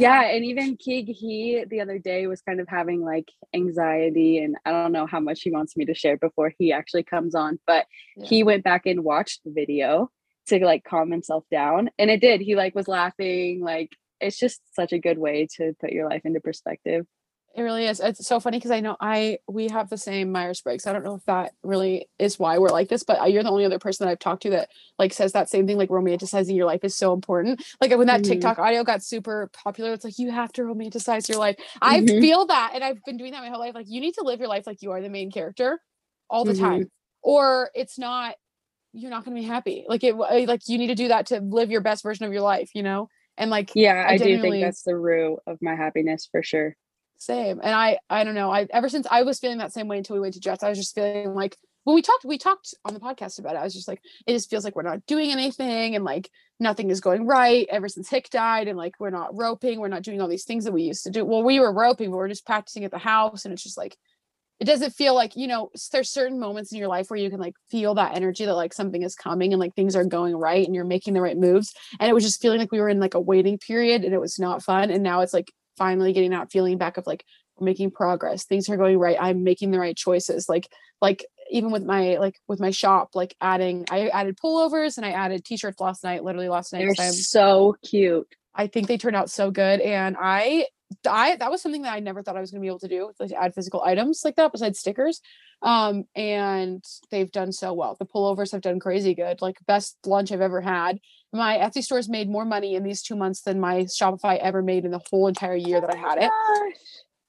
yeah. 0.00 0.22
and 0.22 0.44
even 0.44 0.76
Keeg, 0.76 1.08
he 1.08 1.64
the 1.68 1.80
other 1.80 1.98
day 1.98 2.26
was 2.26 2.40
kind 2.42 2.60
of 2.60 2.68
having 2.68 3.02
like 3.02 3.28
anxiety, 3.54 4.38
and 4.38 4.56
I 4.64 4.70
don't 4.70 4.92
know 4.92 5.06
how 5.06 5.20
much 5.20 5.42
he 5.42 5.50
wants 5.50 5.76
me 5.76 5.84
to 5.86 5.94
share 5.94 6.16
before 6.16 6.52
he 6.58 6.72
actually 6.72 7.02
comes 7.04 7.34
on, 7.34 7.58
but 7.66 7.86
Yeah. 8.16 8.26
he 8.26 8.42
went 8.42 8.64
back 8.64 8.86
and 8.86 9.04
watched 9.04 9.42
the 9.44 9.52
video 9.52 10.10
to 10.46 10.64
like 10.64 10.84
calm 10.84 11.10
himself 11.10 11.44
down 11.50 11.90
and 11.98 12.08
it 12.08 12.20
did 12.20 12.40
he 12.40 12.54
like 12.54 12.72
was 12.74 12.86
laughing 12.86 13.60
like 13.60 13.90
it's 14.20 14.38
just 14.38 14.60
such 14.74 14.92
a 14.92 14.98
good 14.98 15.18
way 15.18 15.46
to 15.56 15.74
put 15.80 15.90
your 15.90 16.08
life 16.08 16.22
into 16.24 16.40
perspective 16.40 17.04
It 17.56 17.62
really 17.62 17.86
is. 17.86 18.00
It's 18.00 18.26
so 18.26 18.38
funny 18.38 18.58
because 18.58 18.70
I 18.70 18.80
know 18.80 18.98
I 19.00 19.38
we 19.48 19.68
have 19.68 19.88
the 19.88 19.96
same 19.96 20.30
Myers 20.30 20.60
Briggs. 20.60 20.86
I 20.86 20.92
don't 20.92 21.02
know 21.04 21.14
if 21.14 21.24
that 21.24 21.52
really 21.62 22.06
is 22.18 22.38
why 22.38 22.58
we're 22.58 22.68
like 22.68 22.90
this, 22.90 23.02
but 23.02 23.18
uh, 23.18 23.24
you're 23.24 23.42
the 23.42 23.50
only 23.50 23.64
other 23.64 23.78
person 23.78 24.04
that 24.04 24.10
I've 24.12 24.18
talked 24.18 24.42
to 24.42 24.50
that 24.50 24.68
like 24.98 25.14
says 25.14 25.32
that 25.32 25.48
same 25.48 25.66
thing. 25.66 25.78
Like 25.78 25.88
romanticizing 25.88 26.54
your 26.54 26.66
life 26.66 26.84
is 26.84 26.94
so 26.94 27.14
important. 27.14 27.64
Like 27.80 27.96
when 27.96 28.08
that 28.08 28.20
Mhm. 28.20 28.28
TikTok 28.28 28.58
audio 28.58 28.84
got 28.84 29.02
super 29.02 29.50
popular, 29.54 29.94
it's 29.94 30.04
like 30.04 30.18
you 30.18 30.30
have 30.30 30.52
to 30.52 30.62
romanticize 30.62 31.30
your 31.30 31.38
life. 31.38 31.56
I 31.80 32.02
Mhm. 32.02 32.20
feel 32.20 32.44
that, 32.46 32.72
and 32.74 32.84
I've 32.84 33.02
been 33.04 33.16
doing 33.16 33.32
that 33.32 33.40
my 33.42 33.48
whole 33.48 33.60
life. 33.60 33.74
Like 33.74 33.88
you 33.88 34.02
need 34.02 34.14
to 34.16 34.22
live 34.22 34.38
your 34.38 34.48
life 34.50 34.66
like 34.66 34.82
you 34.82 34.90
are 34.92 35.00
the 35.00 35.08
main 35.08 35.32
character 35.32 35.80
all 36.28 36.44
the 36.44 36.52
Mhm. 36.52 36.58
time, 36.60 36.90
or 37.22 37.70
it's 37.74 37.98
not. 37.98 38.34
You're 38.92 39.10
not 39.10 39.24
going 39.24 39.34
to 39.34 39.40
be 39.42 39.46
happy. 39.48 39.86
Like 39.88 40.04
it. 40.04 40.14
Like 40.14 40.68
you 40.68 40.76
need 40.76 40.88
to 40.88 40.94
do 40.94 41.08
that 41.08 41.26
to 41.28 41.40
live 41.40 41.70
your 41.70 41.80
best 41.82 42.02
version 42.02 42.26
of 42.26 42.32
your 42.34 42.42
life. 42.42 42.70
You 42.74 42.82
know, 42.82 43.08
and 43.38 43.50
like 43.50 43.70
yeah 43.74 44.04
I 44.06 44.12
i, 44.12 44.18
do 44.18 44.38
think 44.38 44.60
that's 44.60 44.82
the 44.82 44.96
root 44.96 45.38
of 45.46 45.58
my 45.62 45.74
happiness 45.74 46.28
for 46.30 46.42
sure 46.42 46.76
same 47.20 47.60
and 47.62 47.74
i 47.74 47.98
i 48.10 48.24
don't 48.24 48.34
know 48.34 48.50
i 48.50 48.66
ever 48.70 48.88
since 48.88 49.06
i 49.10 49.22
was 49.22 49.38
feeling 49.38 49.58
that 49.58 49.72
same 49.72 49.88
way 49.88 49.98
until 49.98 50.14
we 50.14 50.20
went 50.20 50.34
to 50.34 50.40
jets 50.40 50.62
i 50.62 50.68
was 50.68 50.78
just 50.78 50.94
feeling 50.94 51.34
like 51.34 51.56
when 51.84 51.94
we 51.94 52.02
talked 52.02 52.24
we 52.24 52.38
talked 52.38 52.74
on 52.84 52.94
the 52.94 53.00
podcast 53.00 53.38
about 53.38 53.54
it 53.54 53.58
i 53.58 53.64
was 53.64 53.74
just 53.74 53.88
like 53.88 54.00
it 54.26 54.32
just 54.32 54.50
feels 54.50 54.64
like 54.64 54.74
we're 54.74 54.82
not 54.82 55.04
doing 55.06 55.30
anything 55.30 55.94
and 55.94 56.04
like 56.04 56.30
nothing 56.58 56.90
is 56.90 57.00
going 57.00 57.26
right 57.26 57.66
ever 57.70 57.88
since 57.88 58.08
hick 58.08 58.28
died 58.30 58.68
and 58.68 58.76
like 58.76 58.94
we're 58.98 59.10
not 59.10 59.36
roping 59.36 59.78
we're 59.78 59.88
not 59.88 60.02
doing 60.02 60.20
all 60.20 60.28
these 60.28 60.44
things 60.44 60.64
that 60.64 60.72
we 60.72 60.82
used 60.82 61.04
to 61.04 61.10
do 61.10 61.24
well 61.24 61.42
we 61.42 61.60
were 61.60 61.72
roping 61.72 62.10
but 62.10 62.16
we're 62.16 62.28
just 62.28 62.46
practicing 62.46 62.84
at 62.84 62.90
the 62.90 62.98
house 62.98 63.44
and 63.44 63.52
it's 63.52 63.62
just 63.62 63.78
like 63.78 63.96
it 64.58 64.64
doesn't 64.64 64.94
feel 64.94 65.14
like 65.14 65.36
you 65.36 65.46
know 65.46 65.70
there's 65.92 66.10
certain 66.10 66.40
moments 66.40 66.72
in 66.72 66.78
your 66.78 66.88
life 66.88 67.10
where 67.10 67.18
you 67.18 67.30
can 67.30 67.40
like 67.40 67.54
feel 67.70 67.94
that 67.94 68.16
energy 68.16 68.44
that 68.46 68.54
like 68.54 68.72
something 68.72 69.02
is 69.02 69.14
coming 69.14 69.52
and 69.52 69.60
like 69.60 69.74
things 69.74 69.94
are 69.94 70.04
going 70.04 70.34
right 70.34 70.66
and 70.66 70.74
you're 70.74 70.84
making 70.84 71.14
the 71.14 71.20
right 71.20 71.36
moves 71.36 71.74
and 72.00 72.08
it 72.08 72.14
was 72.14 72.24
just 72.24 72.40
feeling 72.40 72.58
like 72.58 72.72
we 72.72 72.80
were 72.80 72.88
in 72.88 73.00
like 73.00 73.14
a 73.14 73.20
waiting 73.20 73.58
period 73.58 74.04
and 74.04 74.14
it 74.14 74.20
was 74.20 74.38
not 74.38 74.62
fun 74.62 74.90
and 74.90 75.02
now 75.02 75.20
it's 75.20 75.34
like 75.34 75.52
finally 75.76 76.12
getting 76.12 76.30
that 76.30 76.50
feeling 76.50 76.78
back 76.78 76.96
of 76.96 77.06
like 77.06 77.24
making 77.60 77.90
progress 77.90 78.44
things 78.44 78.68
are 78.68 78.76
going 78.76 78.98
right 78.98 79.16
i'm 79.20 79.42
making 79.42 79.70
the 79.70 79.78
right 79.78 79.96
choices 79.96 80.48
like 80.48 80.68
like 81.00 81.24
even 81.50 81.70
with 81.70 81.84
my 81.84 82.16
like 82.18 82.38
with 82.48 82.60
my 82.60 82.70
shop 82.70 83.10
like 83.14 83.34
adding 83.40 83.84
i 83.90 84.08
added 84.08 84.36
pullovers 84.36 84.96
and 84.96 85.06
i 85.06 85.10
added 85.10 85.44
t-shirts 85.44 85.80
last 85.80 86.04
night 86.04 86.22
literally 86.22 86.48
last 86.48 86.72
night 86.72 86.80
they're 86.80 86.94
so 87.12 87.76
cute 87.82 88.28
I 88.56 88.66
think 88.66 88.88
they 88.88 88.96
turned 88.96 89.16
out 89.16 89.30
so 89.30 89.50
good, 89.50 89.80
and 89.80 90.16
I, 90.18 90.66
I 91.06 91.36
that 91.36 91.50
was 91.50 91.62
something 91.62 91.82
that 91.82 91.92
I 91.92 92.00
never 92.00 92.22
thought 92.22 92.36
I 92.36 92.40
was 92.40 92.50
going 92.50 92.60
to 92.60 92.64
be 92.64 92.68
able 92.68 92.78
to 92.80 92.88
do, 92.88 93.12
like 93.20 93.28
to 93.28 93.36
add 93.36 93.54
physical 93.54 93.82
items 93.82 94.22
like 94.24 94.36
that 94.36 94.52
besides 94.52 94.78
stickers. 94.78 95.20
Um, 95.62 96.04
and 96.14 96.82
they've 97.10 97.30
done 97.30 97.52
so 97.52 97.72
well. 97.74 97.96
The 97.98 98.06
pullovers 98.06 98.52
have 98.52 98.62
done 98.62 98.80
crazy 98.80 99.14
good, 99.14 99.42
like 99.42 99.58
best 99.66 99.98
lunch 100.06 100.32
I've 100.32 100.40
ever 100.40 100.60
had. 100.60 100.98
My 101.32 101.58
Etsy 101.58 101.82
stores 101.82 102.08
made 102.08 102.28
more 102.28 102.44
money 102.44 102.74
in 102.74 102.82
these 102.82 103.02
two 103.02 103.16
months 103.16 103.42
than 103.42 103.60
my 103.60 103.80
Shopify 103.82 104.38
ever 104.38 104.62
made 104.62 104.84
in 104.84 104.90
the 104.90 105.00
whole 105.10 105.26
entire 105.26 105.56
year 105.56 105.80
that 105.80 105.92
I 105.92 105.96
had 105.96 106.18
it. 106.18 106.30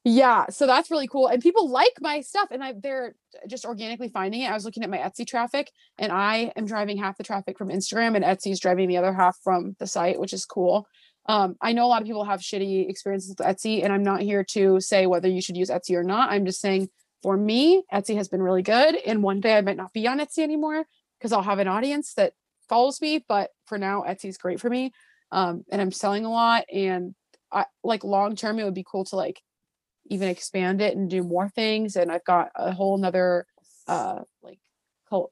Yeah, 0.04 0.46
so 0.50 0.66
that's 0.66 0.90
really 0.90 1.08
cool. 1.08 1.28
And 1.28 1.42
people 1.42 1.70
like 1.70 1.92
my 2.00 2.22
stuff 2.22 2.48
and 2.52 2.64
I 2.64 2.74
they're 2.82 3.16
just 3.46 3.66
organically 3.66 4.08
finding 4.08 4.42
it. 4.42 4.50
I 4.50 4.54
was 4.54 4.64
looking 4.64 4.84
at 4.84 4.90
my 4.90 5.00
Etsy 5.00 5.28
traffic 5.28 5.70
and 5.98 6.14
I 6.14 6.54
am 6.56 6.66
driving 6.66 6.98
half 6.98 7.18
the 7.18 7.26
traffic 7.26 7.58
from 7.58 7.68
Instagram 7.68 8.16
and 8.16 8.24
Etsy 8.24 8.52
is 8.52 8.62
driving 8.62 8.88
the 8.88 8.96
other 8.96 9.12
half 9.12 9.38
from 9.44 9.76
the 9.80 9.88
site, 9.88 10.18
which 10.18 10.32
is 10.32 10.46
cool. 10.46 10.88
Um, 11.28 11.58
I 11.62 11.74
know 11.74 11.86
a 11.86 11.88
lot 11.88 12.02
of 12.02 12.08
people 12.08 12.24
have 12.24 12.40
shitty 12.40 12.90
experiences 12.90 13.36
with 13.38 13.46
Etsy, 13.46 13.84
and 13.84 13.92
I'm 13.92 14.04
not 14.04 14.22
here 14.22 14.46
to 14.52 14.80
say 14.80 15.08
whether 15.08 15.28
you 15.28 15.42
should 15.42 15.58
use 15.58 15.70
Etsy 15.70 15.96
or 15.96 16.04
not. 16.04 16.32
I'm 16.32 16.46
just 16.46 16.62
saying 16.62 16.88
for 17.22 17.36
me, 17.36 17.84
Etsy 17.92 18.16
has 18.16 18.30
been 18.30 18.42
really 18.42 18.62
good. 18.62 18.96
And 19.06 19.24
one 19.24 19.42
day 19.42 19.58
I 19.58 19.62
might 19.62 19.78
not 19.78 19.92
be 19.92 20.08
on 20.08 20.20
Etsy 20.20 20.40
anymore 20.40 20.86
because 21.20 21.34
I'll 21.34 21.42
have 21.42 21.60
an 21.60 21.68
audience 21.68 22.14
that 22.14 22.34
follows 22.70 23.02
me. 23.02 23.24
But 23.28 23.52
for 23.66 23.78
now, 23.78 24.04
Etsy's 24.08 24.38
great 24.38 24.60
for 24.60 24.70
me. 24.70 24.92
Um, 25.32 25.64
and 25.72 25.82
I'm 25.82 25.92
selling 25.92 26.26
a 26.26 26.32
lot. 26.32 26.66
And 26.74 27.16
I 27.52 27.66
like 27.84 28.04
long 28.04 28.36
term, 28.36 28.60
it 28.60 28.64
would 28.64 28.74
be 28.74 28.86
cool 28.90 29.06
to 29.06 29.16
like 29.16 29.42
even 30.10 30.30
expand 30.30 30.82
it 30.82 30.96
and 30.96 31.10
do 31.10 31.24
more 31.24 31.50
things. 31.50 31.96
And 31.96 32.12
I've 32.12 32.26
got 32.26 32.50
a 32.56 32.72
whole 32.72 32.98
nother 32.98 33.46
uh 33.88 34.20
like 34.42 34.60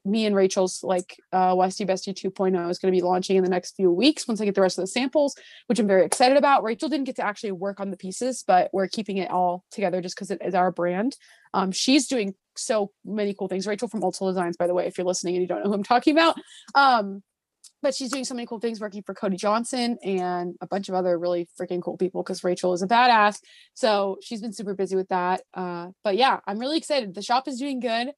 me 0.06 0.24
and 0.24 0.34
Rachel's 0.34 0.82
like 0.82 1.16
uh 1.32 1.54
Westy 1.56 1.84
Bestie 1.84 2.14
2.0 2.14 2.70
is 2.70 2.78
going 2.78 2.92
to 2.92 2.96
be 2.96 3.02
launching 3.02 3.36
in 3.36 3.44
the 3.44 3.50
next 3.50 3.76
few 3.76 3.90
weeks 3.90 4.26
once 4.26 4.40
I 4.40 4.46
get 4.46 4.54
the 4.54 4.62
rest 4.62 4.78
of 4.78 4.82
the 4.82 4.88
samples, 4.88 5.34
which 5.66 5.78
I'm 5.78 5.86
very 5.86 6.04
excited 6.04 6.38
about. 6.38 6.62
Rachel 6.62 6.88
didn't 6.88 7.04
get 7.04 7.16
to 7.16 7.24
actually 7.24 7.52
work 7.52 7.80
on 7.80 7.90
the 7.90 7.96
pieces, 7.96 8.42
but 8.46 8.70
we're 8.72 8.88
keeping 8.88 9.18
it 9.18 9.30
all 9.30 9.64
together 9.70 10.00
just 10.00 10.16
because 10.16 10.30
it 10.30 10.40
is 10.42 10.54
our 10.54 10.72
brand. 10.72 11.16
Um, 11.52 11.72
she's 11.72 12.06
doing 12.06 12.34
so 12.58 12.90
many 13.04 13.34
cool 13.34 13.48
things. 13.48 13.66
Rachel 13.66 13.88
from 13.88 14.02
Ultimate 14.04 14.30
Designs, 14.30 14.56
by 14.56 14.66
the 14.66 14.74
way, 14.74 14.86
if 14.86 14.96
you're 14.98 15.06
listening 15.06 15.34
and 15.36 15.42
you 15.42 15.48
don't 15.48 15.62
know 15.62 15.70
who 15.70 15.74
I'm 15.74 15.82
talking 15.82 16.14
about. 16.14 16.36
Um, 16.74 17.22
but 17.82 17.94
she's 17.94 18.10
doing 18.10 18.24
so 18.24 18.34
many 18.34 18.46
cool 18.46 18.58
things 18.60 18.80
working 18.80 19.02
for 19.02 19.14
Cody 19.14 19.36
Johnson 19.36 19.98
and 20.02 20.54
a 20.60 20.66
bunch 20.66 20.88
of 20.88 20.94
other 20.94 21.18
really 21.18 21.48
freaking 21.60 21.82
cool 21.82 21.96
people 21.96 22.22
because 22.22 22.42
Rachel 22.42 22.72
is 22.72 22.82
a 22.82 22.86
badass. 22.86 23.38
So 23.74 24.16
she's 24.22 24.40
been 24.40 24.52
super 24.52 24.74
busy 24.74 24.96
with 24.96 25.08
that. 25.08 25.42
Uh, 25.52 25.88
but 26.02 26.16
yeah, 26.16 26.40
I'm 26.46 26.58
really 26.58 26.78
excited. 26.78 27.14
The 27.14 27.22
shop 27.22 27.48
is 27.48 27.58
doing 27.58 27.80
good. 27.80 28.08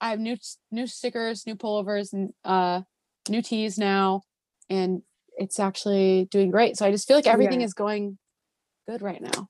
I 0.00 0.10
have 0.10 0.20
new 0.20 0.36
new 0.70 0.86
stickers, 0.86 1.46
new 1.46 1.56
pullovers, 1.56 2.12
and 2.12 2.30
uh, 2.44 2.82
new 3.28 3.42
tees 3.42 3.78
now, 3.78 4.22
and 4.70 5.02
it's 5.36 5.58
actually 5.58 6.28
doing 6.30 6.50
great. 6.50 6.76
So 6.76 6.86
I 6.86 6.92
just 6.92 7.08
feel 7.08 7.16
like 7.16 7.26
everything 7.26 7.60
Yeah. 7.60 7.66
is 7.66 7.74
going 7.74 8.18
good 8.88 9.02
right 9.02 9.20
now. 9.20 9.48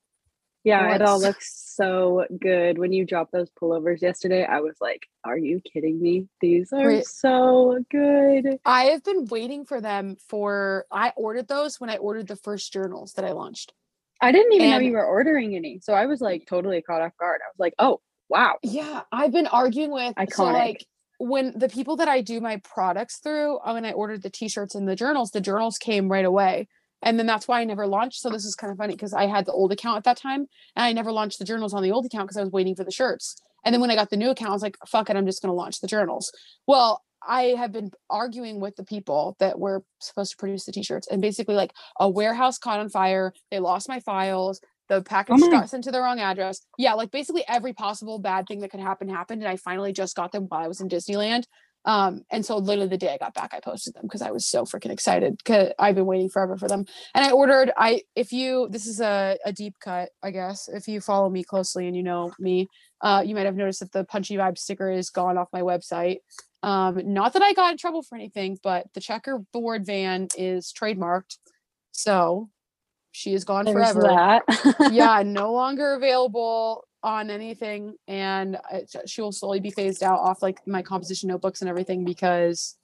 Yeah, 0.63 0.93
it 0.93 1.01
all 1.01 1.19
looks 1.19 1.73
so 1.75 2.25
good. 2.41 2.77
When 2.77 2.91
you 2.91 3.05
dropped 3.05 3.31
those 3.31 3.49
pullovers 3.51 4.01
yesterday, 4.01 4.45
I 4.45 4.59
was 4.59 4.75
like, 4.81 5.07
"Are 5.23 5.37
you 5.37 5.61
kidding 5.61 6.01
me? 6.01 6.27
These 6.41 6.73
are 6.73 6.85
Right. 6.85 7.05
so 7.05 7.83
good." 7.89 8.59
I 8.65 8.85
have 8.85 9.03
been 9.03 9.25
waiting 9.25 9.65
for 9.65 9.79
them 9.79 10.17
for. 10.27 10.85
I 10.91 11.13
ordered 11.15 11.47
those 11.47 11.79
when 11.79 11.89
I 11.89 11.97
ordered 11.97 12.27
the 12.27 12.35
first 12.35 12.73
journals 12.73 13.13
that 13.13 13.25
I 13.25 13.31
launched. 13.31 13.73
I 14.21 14.33
didn't 14.33 14.51
even 14.53 14.69
know 14.71 14.79
you 14.79 14.91
were 14.91 15.05
ordering 15.05 15.55
any, 15.55 15.79
so 15.79 15.93
I 15.93 16.05
was 16.05 16.19
like 16.19 16.45
totally 16.45 16.81
caught 16.81 17.01
off 17.01 17.15
guard. 17.17 17.39
I 17.41 17.47
was 17.49 17.59
like, 17.59 17.73
"Oh, 17.79 18.01
wow!" 18.27 18.57
Yeah, 18.61 19.03
I've 19.13 19.31
been 19.31 19.47
arguing 19.47 19.91
with 19.91 20.13
so 20.29 20.43
Iconic. 20.43 20.53
like 20.53 20.85
when 21.19 21.57
the 21.57 21.69
people 21.69 21.95
that 21.97 22.09
I 22.09 22.21
do 22.21 22.41
my 22.41 22.57
products 22.57 23.19
through, 23.19 23.57
uh, 23.59 23.73
when 23.73 23.85
I 23.85 23.93
ordered 23.93 24.23
the 24.23 24.29
t-shirts 24.29 24.75
and 24.75 24.87
the 24.87 24.95
journals, 24.95 25.31
the 25.31 25.41
journals 25.41 25.77
came 25.77 26.09
right 26.09 26.25
away. 26.25 26.67
And 27.01 27.17
then 27.17 27.25
that's 27.25 27.47
why 27.47 27.61
I 27.61 27.63
never 27.63 27.87
launched. 27.87 28.21
So 28.21 28.29
this 28.29 28.45
is 28.45 28.55
kind 28.55 28.71
of 28.71 28.77
funny 28.77 28.93
because 28.93 29.13
I 29.13 29.25
had 29.25 29.45
the 29.45 29.53
old 29.53 29.71
account 29.71 29.97
at 29.97 30.03
that 30.03 30.17
time 30.17 30.47
and 30.75 30.85
I 30.85 30.93
never 30.93 31.11
launched 31.11 31.39
the 31.39 31.45
journals 31.45 31.73
on 31.73 31.83
the 31.83 31.91
old 31.91 32.05
account 32.05 32.27
because 32.27 32.37
I 32.37 32.43
was 32.43 32.51
waiting 32.51 32.75
for 32.75 32.83
the 32.83 32.91
shirts. 32.91 33.41
And 33.65 33.73
then 33.73 33.81
when 33.81 33.91
I 33.91 33.95
got 33.95 34.09
the 34.09 34.17
new 34.17 34.29
account, 34.29 34.51
I 34.51 34.53
was 34.53 34.61
like, 34.61 34.77
fuck 34.87 35.09
it, 35.09 35.15
I'm 35.15 35.25
just 35.25 35.41
gonna 35.41 35.53
launch 35.53 35.79
the 35.79 35.87
journals. 35.87 36.31
Well, 36.67 37.03
I 37.27 37.55
have 37.57 37.71
been 37.71 37.91
arguing 38.09 38.59
with 38.61 38.75
the 38.77 38.85
people 38.85 39.35
that 39.39 39.59
were 39.59 39.83
supposed 39.99 40.31
to 40.31 40.37
produce 40.37 40.65
the 40.65 40.71
t-shirts 40.71 41.07
and 41.09 41.21
basically 41.21 41.55
like 41.55 41.73
a 41.99 42.09
warehouse 42.09 42.57
caught 42.57 42.79
on 42.79 42.89
fire, 42.89 43.33
they 43.51 43.59
lost 43.59 43.89
my 43.89 43.99
files, 43.99 44.61
the 44.87 44.95
oh 44.95 45.01
package 45.01 45.39
my- 45.39 45.49
got 45.49 45.69
sent 45.69 45.83
to 45.85 45.91
the 45.91 46.01
wrong 46.01 46.19
address. 46.19 46.61
Yeah, 46.77 46.93
like 46.93 47.11
basically 47.11 47.43
every 47.47 47.73
possible 47.73 48.19
bad 48.19 48.47
thing 48.47 48.61
that 48.61 48.71
could 48.71 48.79
happen 48.79 49.07
happened. 49.07 49.41
And 49.41 49.49
I 49.49 49.55
finally 49.55 49.93
just 49.93 50.15
got 50.15 50.31
them 50.31 50.45
while 50.45 50.63
I 50.63 50.67
was 50.67 50.81
in 50.81 50.89
Disneyland. 50.89 51.43
Um, 51.85 52.23
and 52.31 52.45
so 52.45 52.57
literally 52.57 52.89
the 52.89 52.97
day 52.97 53.13
I 53.13 53.17
got 53.17 53.33
back, 53.33 53.53
I 53.53 53.59
posted 53.59 53.93
them 53.93 54.03
because 54.03 54.21
I 54.21 54.31
was 54.31 54.45
so 54.45 54.63
freaking 54.63 54.91
excited 54.91 55.37
because 55.37 55.71
I've 55.79 55.95
been 55.95 56.05
waiting 56.05 56.29
forever 56.29 56.57
for 56.57 56.67
them. 56.67 56.85
And 57.15 57.25
I 57.25 57.31
ordered, 57.31 57.71
I 57.77 58.01
if 58.15 58.31
you 58.31 58.67
this 58.69 58.85
is 58.85 58.99
a, 58.99 59.37
a 59.45 59.53
deep 59.53 59.75
cut, 59.79 60.09
I 60.21 60.31
guess. 60.31 60.67
If 60.67 60.87
you 60.87 61.01
follow 61.01 61.29
me 61.29 61.43
closely 61.43 61.87
and 61.87 61.95
you 61.95 62.03
know 62.03 62.31
me, 62.39 62.67
uh, 63.01 63.23
you 63.25 63.33
might 63.33 63.45
have 63.45 63.55
noticed 63.55 63.79
that 63.79 63.91
the 63.91 64.03
punchy 64.03 64.35
vibe 64.35 64.57
sticker 64.57 64.91
is 64.91 65.09
gone 65.09 65.37
off 65.37 65.47
my 65.53 65.61
website. 65.61 66.17
Um, 66.61 67.01
not 67.05 67.33
that 67.33 67.41
I 67.41 67.53
got 67.53 67.71
in 67.71 67.77
trouble 67.77 68.03
for 68.03 68.15
anything, 68.15 68.59
but 68.61 68.87
the 68.93 68.99
checkerboard 68.99 69.85
van 69.85 70.27
is 70.37 70.73
trademarked. 70.73 71.37
So 71.91 72.49
she 73.11 73.33
is 73.33 73.45
gone 73.45 73.65
There's 73.65 73.75
forever 73.75 74.01
yeah, 74.91 75.23
no 75.25 75.53
longer 75.53 75.93
available 75.93 76.83
on 77.03 77.29
anything, 77.29 77.95
and 78.07 78.57
it, 78.71 78.93
she 79.05 79.21
will 79.21 79.31
slowly 79.31 79.59
be 79.59 79.71
phased 79.71 80.03
out 80.03 80.19
off 80.19 80.41
like 80.41 80.65
my 80.67 80.81
composition 80.81 81.29
notebooks 81.29 81.61
and 81.61 81.69
everything 81.69 82.03
because 82.03 82.75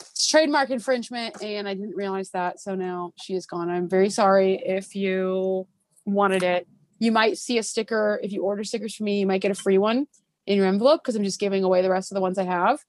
it's 0.00 0.28
trademark 0.28 0.70
infringement, 0.70 1.42
and 1.42 1.68
I 1.68 1.74
didn't 1.74 1.96
realize 1.96 2.30
that. 2.30 2.60
So 2.60 2.74
now 2.74 3.12
she 3.16 3.34
is 3.34 3.46
gone. 3.46 3.68
I'm 3.68 3.88
very 3.88 4.10
sorry 4.10 4.62
if 4.64 4.94
you 4.94 5.66
wanted 6.04 6.42
it. 6.42 6.66
You 6.98 7.12
might 7.12 7.38
see 7.38 7.58
a 7.58 7.62
sticker 7.62 8.20
if 8.22 8.32
you 8.32 8.42
order 8.42 8.64
stickers 8.64 8.94
from 8.94 9.06
me. 9.06 9.20
You 9.20 9.26
might 9.26 9.40
get 9.40 9.50
a 9.50 9.54
free 9.54 9.78
one 9.78 10.06
in 10.46 10.56
your 10.56 10.66
envelope 10.66 11.02
because 11.02 11.14
I'm 11.14 11.24
just 11.24 11.40
giving 11.40 11.62
away 11.64 11.82
the 11.82 11.90
rest 11.90 12.10
of 12.10 12.16
the 12.16 12.20
ones 12.20 12.38
I 12.38 12.44
have 12.44 12.80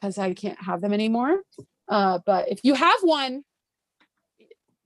because 0.00 0.18
I 0.18 0.34
can't 0.34 0.60
have 0.60 0.80
them 0.80 0.92
anymore. 0.92 1.42
Uh, 1.88 2.18
but 2.24 2.50
if 2.50 2.60
you 2.62 2.74
have 2.74 3.00
one, 3.02 3.44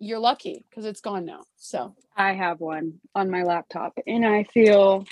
you're 0.01 0.19
lucky 0.19 0.65
because 0.69 0.85
it's 0.87 1.01
gone 1.01 1.25
now. 1.25 1.45
So 1.57 1.95
I 2.17 2.33
have 2.33 2.61
one 2.61 2.95
on 3.15 3.31
my 3.31 3.45
laptop, 3.45 3.97
and 4.07 4.27
I 4.27 4.45
feel 4.45 5.07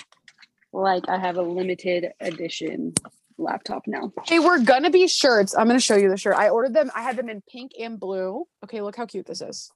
like 0.73 1.07
I 1.07 1.17
have 1.17 1.37
a 1.37 1.41
limited 1.41 2.07
edition 2.19 2.93
laptop 3.37 3.83
now. 3.87 4.11
They 4.27 4.39
were 4.39 4.59
gonna 4.59 4.89
be 4.89 5.07
shirts. 5.07 5.55
I'm 5.55 5.67
gonna 5.67 5.79
show 5.79 5.95
you 5.95 6.09
the 6.09 6.17
shirt. 6.17 6.35
I 6.35 6.49
ordered 6.49 6.73
them. 6.73 6.91
I 6.95 7.01
had 7.03 7.15
them 7.15 7.29
in 7.29 7.41
pink 7.49 7.71
and 7.79 7.99
blue. 7.99 8.45
Okay, 8.63 8.81
look 8.81 8.95
how 8.95 9.05
cute 9.05 9.25
this 9.27 9.41
is. 9.41 9.71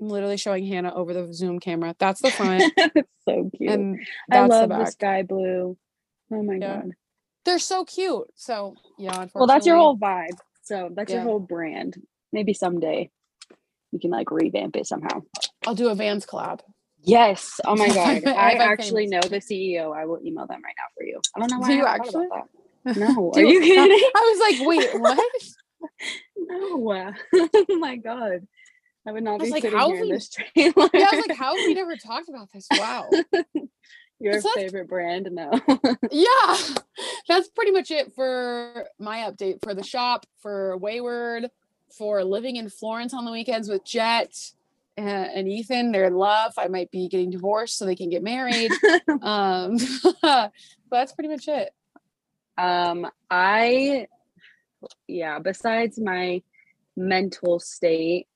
I'm 0.00 0.08
literally 0.08 0.36
showing 0.36 0.66
Hannah 0.66 0.94
over 0.94 1.12
the 1.12 1.32
Zoom 1.32 1.60
camera. 1.60 1.94
That's 1.98 2.20
the 2.20 2.30
front, 2.30 2.64
it's 2.76 3.08
so 3.26 3.50
cute. 3.56 3.70
and 3.70 4.00
I 4.30 4.34
that's 4.34 4.48
the 4.54 4.60
love 4.60 4.68
the, 4.70 4.74
back. 4.76 4.92
sky 4.92 5.22
blue. 5.22 5.76
Oh 6.32 6.42
my 6.42 6.58
Yeah. 6.58 6.76
god. 6.82 6.90
They're 7.44 7.58
so 7.58 7.84
cute. 7.84 8.26
So 8.34 8.74
yeah, 8.98 9.26
Well, 9.34 9.46
that's 9.46 9.66
your 9.66 9.76
whole 9.76 9.96
vibe. 9.98 10.38
So 10.62 10.90
that's 10.94 11.12
your 11.12 11.22
whole 11.22 11.40
brand. 11.40 11.96
Maybe 12.32 12.54
someday 12.54 13.10
you 13.94 14.00
can 14.00 14.10
like 14.10 14.30
revamp 14.32 14.74
it 14.76 14.86
somehow. 14.86 15.22
I'll 15.66 15.76
do 15.76 15.88
a 15.88 15.94
Vans 15.94 16.26
collab. 16.26 16.60
Yes. 17.00 17.60
Oh 17.64 17.76
my 17.76 17.86
god. 17.94 18.26
I 18.26 18.54
actually 18.54 19.06
know 19.06 19.20
the 19.20 19.38
CEO. 19.38 19.96
I 19.96 20.04
will 20.04 20.18
email 20.22 20.46
them 20.48 20.60
right 20.64 20.74
now 20.76 20.84
for 20.96 21.04
you. 21.04 21.20
I 21.34 21.38
don't 21.38 21.50
know 21.50 21.58
why 21.60 21.68
Do 21.68 21.74
you 21.74 21.86
haven't 21.86 22.10
thought 22.10 22.26
about 22.26 22.48
that. 22.84 22.96
No, 22.98 23.30
Do 23.32 23.40
are 23.40 23.44
you 23.44 23.60
kidding? 23.62 24.10
I 24.14 24.36
was 24.36 24.58
like, 24.58 24.68
wait, 24.68 25.00
what? 25.00 25.18
No. 26.36 27.14
oh 27.32 27.76
my 27.78 27.96
god. 27.96 28.46
I 29.06 29.12
would 29.12 29.22
not 29.22 29.38
was 29.38 29.48
be 29.48 29.52
like, 29.52 29.62
sitting 29.62 29.78
here 29.78 29.96
have 29.96 30.02
in 30.02 30.08
this 30.08 30.28
trailer. 30.28 30.90
Yeah, 30.92 31.08
I 31.12 31.16
was 31.16 31.26
like, 31.28 31.38
how 31.38 31.56
have 31.56 31.66
we 31.66 31.74
never 31.74 31.96
talked 31.96 32.28
about 32.28 32.48
this? 32.52 32.66
Wow. 32.72 33.08
Your 34.18 34.40
favorite 34.40 34.88
brand? 34.88 35.28
No. 35.32 35.50
yeah 36.10 36.56
that's 37.28 37.48
pretty 37.48 37.72
much 37.72 37.90
it 37.90 38.12
for 38.14 38.86
my 38.98 39.30
update 39.30 39.62
for 39.62 39.74
the 39.74 39.82
shop 39.82 40.26
for 40.40 40.76
wayward 40.76 41.48
for 41.96 42.24
living 42.24 42.56
in 42.56 42.68
florence 42.68 43.12
on 43.14 43.24
the 43.24 43.32
weekends 43.32 43.68
with 43.68 43.84
jet 43.84 44.32
and, 44.96 45.48
ethan 45.48 45.90
they're 45.92 46.04
in 46.06 46.14
love 46.14 46.52
i 46.58 46.68
might 46.68 46.90
be 46.90 47.08
getting 47.08 47.30
divorced 47.30 47.76
so 47.78 47.84
they 47.84 47.96
can 47.96 48.10
get 48.10 48.22
married 48.22 48.70
um 49.22 49.76
but 50.22 50.52
that's 50.90 51.12
pretty 51.12 51.28
much 51.28 51.48
it 51.48 51.70
Um, 52.56 53.10
I, 53.30 54.06
yeah, 55.08 55.40
besides 55.40 55.98
my 55.98 56.40
mental 56.96 57.58
state, 57.58 58.28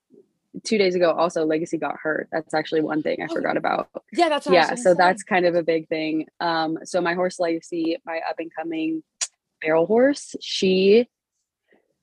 two 0.65 0.77
days 0.79 0.97
ago, 0.97 1.13
also 1.13 1.45
Legacy 1.47 1.79
got 1.79 1.97
hurt. 2.03 2.29
That's 2.33 2.53
actually 2.55 2.81
one 2.81 3.03
thing 3.03 3.19
I 3.23 3.27
Oh, 3.31 3.35
forgot 3.35 3.57
about. 3.57 3.89
yeah 4.13 4.29
that's 4.29 4.47
what 4.47 4.57
I 4.57 4.59
was 4.59 4.69
Yeah, 4.71 4.75
so 4.75 4.93
say. 4.95 4.97
that's 4.99 5.23
kind 5.23 5.47
of 5.47 5.55
a 5.55 5.63
big 5.63 5.87
thing. 5.89 6.27
Um, 6.41 6.79
so 6.85 7.01
my 7.01 7.15
horse 7.15 7.39
Legacy, 7.39 7.97
my 8.05 8.19
up 8.29 8.37
and 8.41 8.51
coming 8.53 9.05
barrel 9.63 9.87
horse, 9.87 10.35
she 10.41 11.09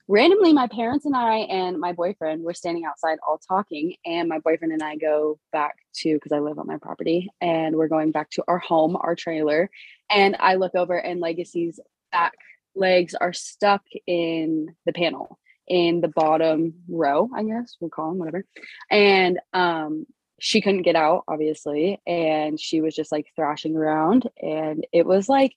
randomly, 0.08 0.52
my 0.52 0.66
parents 0.68 1.04
and 1.04 1.16
I 1.16 1.38
and 1.38 1.78
my 1.78 1.92
boyfriend 1.92 2.42
were 2.42 2.54
standing 2.54 2.84
outside 2.84 3.18
all 3.26 3.38
talking, 3.38 3.96
and 4.04 4.28
my 4.28 4.38
boyfriend 4.38 4.72
and 4.72 4.82
I 4.82 4.96
go 4.96 5.38
back 5.52 5.76
to 5.96 6.14
because 6.14 6.32
I 6.32 6.38
live 6.38 6.58
on 6.58 6.66
my 6.66 6.78
property, 6.78 7.30
and 7.40 7.76
we're 7.76 7.88
going 7.88 8.12
back 8.12 8.30
to 8.30 8.44
our 8.48 8.58
home, 8.58 8.96
our 9.00 9.14
trailer, 9.14 9.70
and 10.10 10.36
I 10.38 10.54
look 10.56 10.74
over 10.74 10.96
and 10.96 11.20
Legacy's 11.20 11.80
back 12.12 12.34
legs 12.74 13.14
are 13.14 13.32
stuck 13.32 13.82
in 14.06 14.74
the 14.84 14.92
panel 14.92 15.38
in 15.66 16.00
the 16.00 16.08
bottom 16.08 16.74
row, 16.88 17.28
I 17.34 17.42
guess 17.42 17.76
we'll 17.80 17.90
call 17.90 18.10
them 18.10 18.18
whatever. 18.18 18.44
And 18.90 19.40
um 19.52 20.06
she 20.38 20.60
couldn't 20.60 20.82
get 20.82 20.96
out, 20.96 21.24
obviously, 21.26 22.00
and 22.06 22.60
she 22.60 22.82
was 22.82 22.94
just 22.94 23.10
like 23.10 23.26
thrashing 23.34 23.74
around. 23.74 24.28
And 24.40 24.86
it 24.92 25.06
was 25.06 25.28
like 25.30 25.54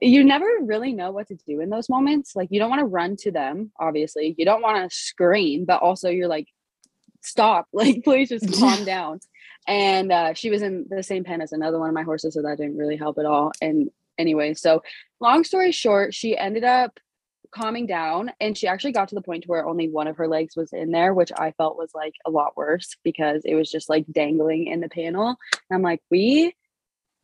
you 0.00 0.24
never 0.24 0.46
really 0.62 0.92
know 0.92 1.10
what 1.10 1.28
to 1.28 1.34
do 1.46 1.60
in 1.60 1.70
those 1.70 1.88
moments. 1.88 2.34
Like 2.36 2.48
you 2.50 2.58
don't 2.58 2.70
want 2.70 2.80
to 2.80 2.86
run 2.86 3.16
to 3.18 3.30
them, 3.30 3.72
obviously. 3.78 4.34
You 4.38 4.44
don't 4.44 4.62
want 4.62 4.90
to 4.90 4.96
scream, 4.96 5.64
but 5.64 5.82
also 5.82 6.08
you're 6.08 6.28
like, 6.28 6.48
stop, 7.22 7.66
like 7.72 8.04
please 8.04 8.28
just 8.28 8.52
calm 8.58 8.84
down. 8.84 9.20
And 9.66 10.10
uh, 10.12 10.34
she 10.34 10.50
was 10.50 10.62
in 10.62 10.86
the 10.88 11.02
same 11.02 11.24
pen 11.24 11.42
as 11.42 11.52
another 11.52 11.78
one 11.78 11.88
of 11.88 11.94
my 11.94 12.02
horses, 12.02 12.34
so 12.34 12.42
that 12.42 12.56
didn't 12.56 12.78
really 12.78 12.96
help 12.96 13.18
at 13.18 13.26
all. 13.26 13.52
And 13.60 13.90
anyway, 14.16 14.54
so 14.54 14.82
long 15.20 15.44
story 15.44 15.72
short, 15.72 16.14
she 16.14 16.36
ended 16.36 16.64
up 16.64 16.98
calming 17.50 17.86
down 17.86 18.30
and 18.40 18.56
she 18.56 18.66
actually 18.66 18.92
got 18.92 19.08
to 19.08 19.14
the 19.14 19.22
point 19.22 19.44
where 19.46 19.66
only 19.66 19.88
one 19.88 20.06
of 20.06 20.16
her 20.16 20.28
legs 20.28 20.54
was 20.54 20.72
in 20.72 20.90
there 20.90 21.14
which 21.14 21.32
i 21.38 21.50
felt 21.52 21.78
was 21.78 21.90
like 21.94 22.12
a 22.26 22.30
lot 22.30 22.56
worse 22.56 22.96
because 23.04 23.42
it 23.44 23.54
was 23.54 23.70
just 23.70 23.88
like 23.88 24.04
dangling 24.12 24.66
in 24.66 24.80
the 24.80 24.88
panel 24.88 25.28
and 25.28 25.76
i'm 25.76 25.82
like 25.82 26.02
we 26.10 26.54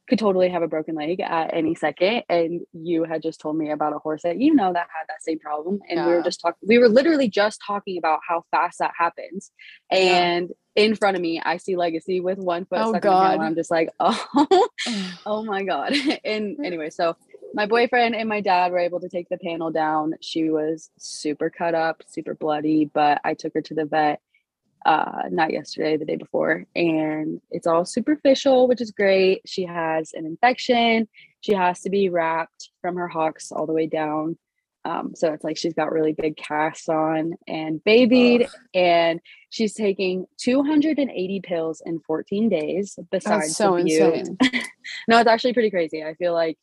could 0.09 0.19
totally 0.19 0.49
have 0.51 0.63
a 0.63 0.69
broken 0.69 0.95
leg 0.95 1.21
at 1.21 1.55
any 1.55 1.75
second 1.75 2.23
and 2.29 2.61
you 2.73 3.05
had 3.05 3.23
just 3.23 3.41
told 3.41 3.57
me 3.57 3.71
about 3.71 3.95
a 3.95 3.99
horse 3.99 4.23
that 4.23 4.39
you 4.39 4.55
know 4.55 4.73
that 4.73 4.87
had 4.95 5.07
that 5.09 5.23
same 5.23 5.39
problem 5.39 5.79
and 5.89 6.05
we 6.07 6.13
were 6.13 6.23
just 6.23 6.41
talking 6.41 6.59
we 6.67 6.79
were 6.79 6.89
literally 6.89 7.29
just 7.29 7.61
talking 7.67 7.97
about 7.99 8.21
how 8.27 8.45
fast 8.51 8.79
that 8.79 8.93
happens 8.99 9.51
Yeah. 9.91 9.99
and 9.99 10.51
in 10.77 10.95
front 10.95 11.17
of 11.17 11.23
me 11.23 11.41
i 11.45 11.57
see 11.57 11.77
legacy 11.77 12.21
with 12.21 12.39
one 12.39 12.65
foot 12.67 12.81
Oh, 12.83 12.91
stuck 12.91 13.05
in 13.05 13.11
God. 13.11 13.41
i'm 13.41 13.55
just 13.55 13.71
like 13.71 13.91
oh 14.01 14.69
oh 15.27 15.45
my 15.45 15.63
god 15.65 15.93
and 16.25 16.59
mm. 16.59 16.65
anyway 16.65 16.91
so 16.91 17.17
my 17.55 17.67
boyfriend 17.67 18.15
and 18.17 18.29
my 18.29 18.41
dad 18.41 18.73
were 18.73 18.79
able 18.81 19.01
to 19.01 19.09
take 19.09 19.29
the 19.29 19.39
panel 19.39 19.71
down 19.71 20.15
she 20.21 20.51
was 20.51 20.91
super 20.99 21.49
cut 21.51 21.75
up 21.75 22.03
super 22.07 22.35
bloody 22.35 22.85
but 22.93 23.21
i 23.25 23.33
took 23.35 23.55
her 23.55 23.63
to 23.63 23.75
the 23.75 23.85
vet 23.85 24.21
uh, 24.85 25.23
not 25.31 25.53
yesterday, 25.53 25.97
the 25.97 26.05
day 26.05 26.17
before, 26.17 26.65
and 26.77 27.41
it's 27.51 27.67
all 27.67 27.85
superficial, 27.85 28.69
which 28.69 28.81
is 28.81 28.91
great. 28.91 29.43
She 29.47 29.65
has 29.65 30.13
an 30.13 30.27
infection. 30.27 31.09
She 31.41 31.55
has 31.55 31.81
to 31.83 31.91
be 31.91 32.09
wrapped 32.09 32.71
from 32.81 32.97
her 32.97 33.09
hocks 33.09 33.51
all 33.51 33.67
the 33.67 33.73
way 33.73 33.87
down. 33.87 34.37
Um, 34.87 35.15
so 35.15 35.33
it's 35.33 35.45
like 35.45 35.57
she's 35.57 35.73
got 35.73 35.93
really 35.93 36.13
big 36.13 36.37
casts 36.37 36.89
on 36.91 37.35
and 37.49 37.83
babied, 37.85 38.43
Ugh. 38.43 38.51
and 38.75 39.21
she's 39.49 39.73
taking 39.73 40.27
280 40.39 41.41
pills 41.41 41.83
in 41.87 42.01
14 42.01 42.51
days. 42.51 42.99
Besides, 43.11 43.47
That's 43.47 43.57
so 43.57 43.77
insane. 43.77 44.37
no, 45.09 45.19
it's 45.19 45.29
actually 45.29 45.55
pretty 45.55 45.71
crazy. 45.71 46.05
I 46.05 46.15
feel 46.15 46.35
like 46.35 46.59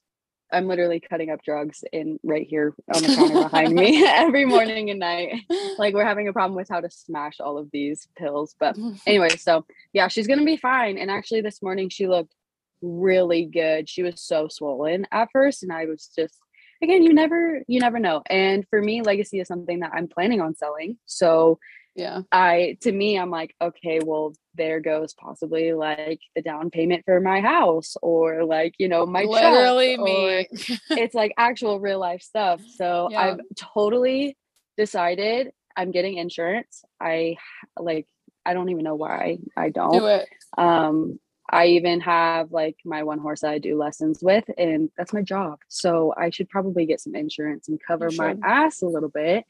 I'm 0.51 0.67
literally 0.67 0.99
cutting 0.99 1.29
up 1.29 1.43
drugs 1.43 1.83
in 1.91 2.19
right 2.23 2.45
here 2.47 2.73
on 2.93 3.01
the 3.01 3.15
counter 3.15 3.43
behind 3.43 3.73
me 3.73 4.05
every 4.07 4.45
morning 4.45 4.89
and 4.89 4.99
night. 4.99 5.41
Like 5.77 5.93
we're 5.93 6.05
having 6.05 6.27
a 6.27 6.33
problem 6.33 6.55
with 6.55 6.69
how 6.69 6.81
to 6.81 6.89
smash 6.89 7.39
all 7.39 7.57
of 7.57 7.69
these 7.71 8.07
pills. 8.17 8.55
But 8.59 8.77
anyway, 9.05 9.29
so 9.29 9.65
yeah, 9.93 10.07
she's 10.07 10.27
gonna 10.27 10.45
be 10.45 10.57
fine. 10.57 10.97
And 10.97 11.09
actually 11.09 11.41
this 11.41 11.61
morning 11.61 11.89
she 11.89 12.07
looked 12.07 12.35
really 12.81 13.45
good. 13.45 13.89
She 13.89 14.03
was 14.03 14.21
so 14.21 14.47
swollen 14.47 15.07
at 15.11 15.29
first, 15.31 15.63
and 15.63 15.71
I 15.71 15.85
was 15.85 16.09
just 16.15 16.37
again, 16.83 17.03
you 17.03 17.13
never 17.13 17.61
you 17.67 17.79
never 17.79 17.99
know. 17.99 18.23
And 18.29 18.65
for 18.69 18.81
me, 18.81 19.01
legacy 19.01 19.39
is 19.39 19.47
something 19.47 19.79
that 19.79 19.91
I'm 19.93 20.07
planning 20.07 20.41
on 20.41 20.55
selling. 20.55 20.97
So 21.05 21.59
yeah 21.95 22.21
i 22.31 22.77
to 22.81 22.91
me 22.91 23.17
i'm 23.17 23.29
like 23.29 23.55
okay 23.61 23.99
well 24.03 24.33
there 24.55 24.79
goes 24.79 25.13
possibly 25.13 25.73
like 25.73 26.19
the 26.35 26.41
down 26.41 26.69
payment 26.69 27.03
for 27.05 27.19
my 27.19 27.41
house 27.41 27.95
or 28.01 28.43
like 28.43 28.73
you 28.77 28.87
know 28.87 29.05
my 29.05 29.23
literally 29.23 29.97
me. 29.97 30.47
it's 30.91 31.15
like 31.15 31.33
actual 31.37 31.79
real 31.79 31.99
life 31.99 32.21
stuff. 32.21 32.61
So 32.75 33.09
yeah. 33.11 33.19
i've 33.21 33.39
totally 33.55 34.37
decided 34.77 35.51
i'm 35.75 35.91
getting 35.91 36.17
insurance. 36.17 36.83
I 36.99 37.37
like 37.79 38.07
i 38.45 38.53
don't 38.53 38.69
even 38.69 38.83
know 38.83 38.95
why 38.95 39.39
i 39.55 39.69
don't. 39.69 39.93
do 39.93 40.07
it. 40.07 40.27
Um 40.57 41.19
i 41.49 41.67
even 41.67 41.99
have 42.01 42.51
like 42.51 42.77
my 42.85 43.03
one 43.03 43.19
horse 43.19 43.41
that 43.41 43.51
i 43.51 43.57
do 43.57 43.77
lessons 43.77 44.19
with 44.21 44.45
and 44.57 44.89
that's 44.97 45.13
my 45.13 45.21
job. 45.21 45.59
So 45.69 46.13
i 46.17 46.29
should 46.29 46.49
probably 46.49 46.85
get 46.85 46.99
some 46.99 47.15
insurance 47.15 47.67
and 47.67 47.79
cover 47.85 48.09
my 48.15 48.35
ass 48.43 48.81
a 48.81 48.87
little 48.87 49.09
bit 49.09 49.45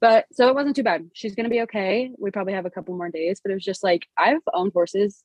but 0.00 0.26
so 0.32 0.48
it 0.48 0.54
wasn't 0.54 0.76
too 0.76 0.82
bad. 0.82 1.10
She's 1.12 1.34
going 1.34 1.44
to 1.44 1.50
be 1.50 1.62
okay. 1.62 2.10
We 2.18 2.30
probably 2.30 2.52
have 2.52 2.66
a 2.66 2.70
couple 2.70 2.96
more 2.96 3.10
days, 3.10 3.40
but 3.42 3.50
it 3.50 3.54
was 3.54 3.64
just 3.64 3.82
like 3.82 4.06
I've 4.18 4.40
owned 4.52 4.72
horses 4.72 5.22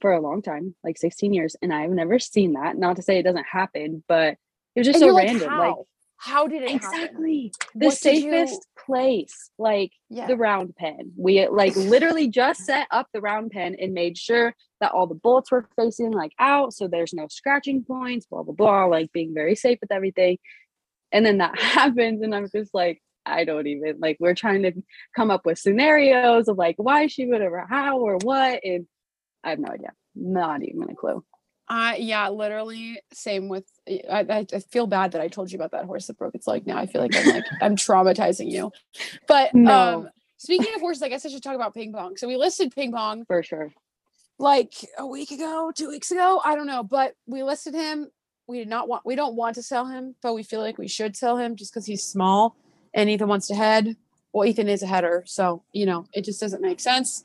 for 0.00 0.12
a 0.12 0.20
long 0.20 0.42
time, 0.42 0.74
like 0.82 0.98
16 0.98 1.32
years, 1.32 1.56
and 1.62 1.72
I've 1.72 1.90
never 1.90 2.18
seen 2.18 2.54
that. 2.54 2.76
Not 2.76 2.96
to 2.96 3.02
say 3.02 3.18
it 3.18 3.22
doesn't 3.22 3.46
happen, 3.50 4.02
but 4.08 4.36
it 4.74 4.80
was 4.80 4.86
just 4.86 5.00
and 5.00 5.10
so 5.10 5.16
random. 5.16 5.48
How? 5.48 5.68
Like 5.68 5.86
how 6.24 6.46
did 6.46 6.62
it 6.62 6.70
exactly 6.70 7.52
happen? 7.60 7.80
the 7.80 7.86
what 7.86 7.96
safest 7.98 8.52
you... 8.52 8.82
place 8.86 9.50
like 9.58 9.92
yeah. 10.08 10.26
the 10.26 10.36
round 10.36 10.74
pen 10.76 11.12
we 11.16 11.46
like 11.48 11.76
literally 11.76 12.28
just 12.28 12.64
set 12.64 12.86
up 12.90 13.06
the 13.12 13.20
round 13.20 13.50
pen 13.50 13.76
and 13.78 13.92
made 13.92 14.16
sure 14.16 14.54
that 14.80 14.92
all 14.92 15.06
the 15.06 15.14
bolts 15.14 15.50
were 15.50 15.68
facing 15.76 16.10
like 16.12 16.32
out 16.38 16.72
so 16.72 16.88
there's 16.88 17.12
no 17.12 17.26
scratching 17.28 17.84
points 17.84 18.26
blah 18.26 18.42
blah 18.42 18.54
blah 18.54 18.84
like 18.84 19.12
being 19.12 19.34
very 19.34 19.54
safe 19.54 19.78
with 19.80 19.92
everything 19.92 20.38
and 21.12 21.26
then 21.26 21.38
that 21.38 21.58
happens 21.60 22.22
and 22.22 22.34
i'm 22.34 22.48
just 22.48 22.72
like 22.72 23.02
I 23.26 23.44
don't 23.44 23.66
even 23.66 24.00
like 24.00 24.16
we're 24.20 24.34
trying 24.34 24.62
to 24.62 24.72
come 25.14 25.30
up 25.30 25.46
with 25.46 25.58
scenarios 25.58 26.48
of 26.48 26.58
like 26.58 26.76
why 26.78 27.06
she 27.06 27.26
would 27.26 27.40
have 27.40 27.52
how 27.68 27.98
or 27.98 28.18
what 28.22 28.60
and 28.64 28.86
I 29.42 29.50
have 29.50 29.58
no 29.58 29.72
idea. 29.72 29.92
Not 30.14 30.62
even 30.62 30.90
a 30.90 30.94
clue. 30.94 31.24
Uh 31.68 31.94
yeah, 31.98 32.28
literally 32.28 33.00
same 33.12 33.48
with 33.48 33.64
I, 33.88 34.26
I, 34.28 34.46
I 34.52 34.58
feel 34.60 34.86
bad 34.86 35.12
that 35.12 35.20
I 35.20 35.28
told 35.28 35.50
you 35.50 35.56
about 35.56 35.72
that 35.72 35.86
horse 35.86 36.06
that 36.06 36.18
broke 36.18 36.34
its 36.34 36.46
leg. 36.46 36.66
Now 36.66 36.78
I 36.78 36.86
feel 36.86 37.00
like 37.00 37.16
I'm 37.16 37.26
like 37.26 37.44
I'm 37.62 37.76
traumatizing 37.76 38.50
you. 38.50 38.70
But 39.26 39.54
no. 39.54 39.98
um 39.98 40.08
speaking 40.36 40.74
of 40.74 40.80
horses, 40.80 41.02
I 41.02 41.08
guess 41.08 41.24
I 41.24 41.30
should 41.30 41.42
talk 41.42 41.54
about 41.54 41.74
ping 41.74 41.92
pong. 41.92 42.16
So 42.16 42.28
we 42.28 42.36
listed 42.36 42.74
ping 42.74 42.92
pong 42.92 43.24
for 43.24 43.42
sure. 43.42 43.72
Like 44.38 44.72
a 44.98 45.06
week 45.06 45.30
ago, 45.30 45.72
two 45.74 45.88
weeks 45.88 46.10
ago, 46.10 46.40
I 46.44 46.56
don't 46.56 46.66
know, 46.66 46.82
but 46.82 47.14
we 47.26 47.42
listed 47.42 47.74
him. 47.74 48.10
We 48.46 48.58
did 48.58 48.68
not 48.68 48.88
want 48.88 49.06
we 49.06 49.14
don't 49.14 49.36
want 49.36 49.54
to 49.54 49.62
sell 49.62 49.86
him, 49.86 50.16
but 50.22 50.34
we 50.34 50.42
feel 50.42 50.60
like 50.60 50.76
we 50.76 50.88
should 50.88 51.16
sell 51.16 51.38
him 51.38 51.56
just 51.56 51.72
because 51.72 51.86
he's 51.86 52.04
small 52.04 52.56
and 52.94 53.10
Ethan 53.10 53.28
wants 53.28 53.46
to 53.48 53.54
head. 53.54 53.96
Well, 54.32 54.48
Ethan 54.48 54.68
is 54.68 54.82
a 54.82 54.86
header, 54.86 55.22
so 55.26 55.62
you 55.72 55.84
know 55.86 56.06
it 56.12 56.24
just 56.24 56.40
doesn't 56.40 56.62
make 56.62 56.80
sense. 56.80 57.24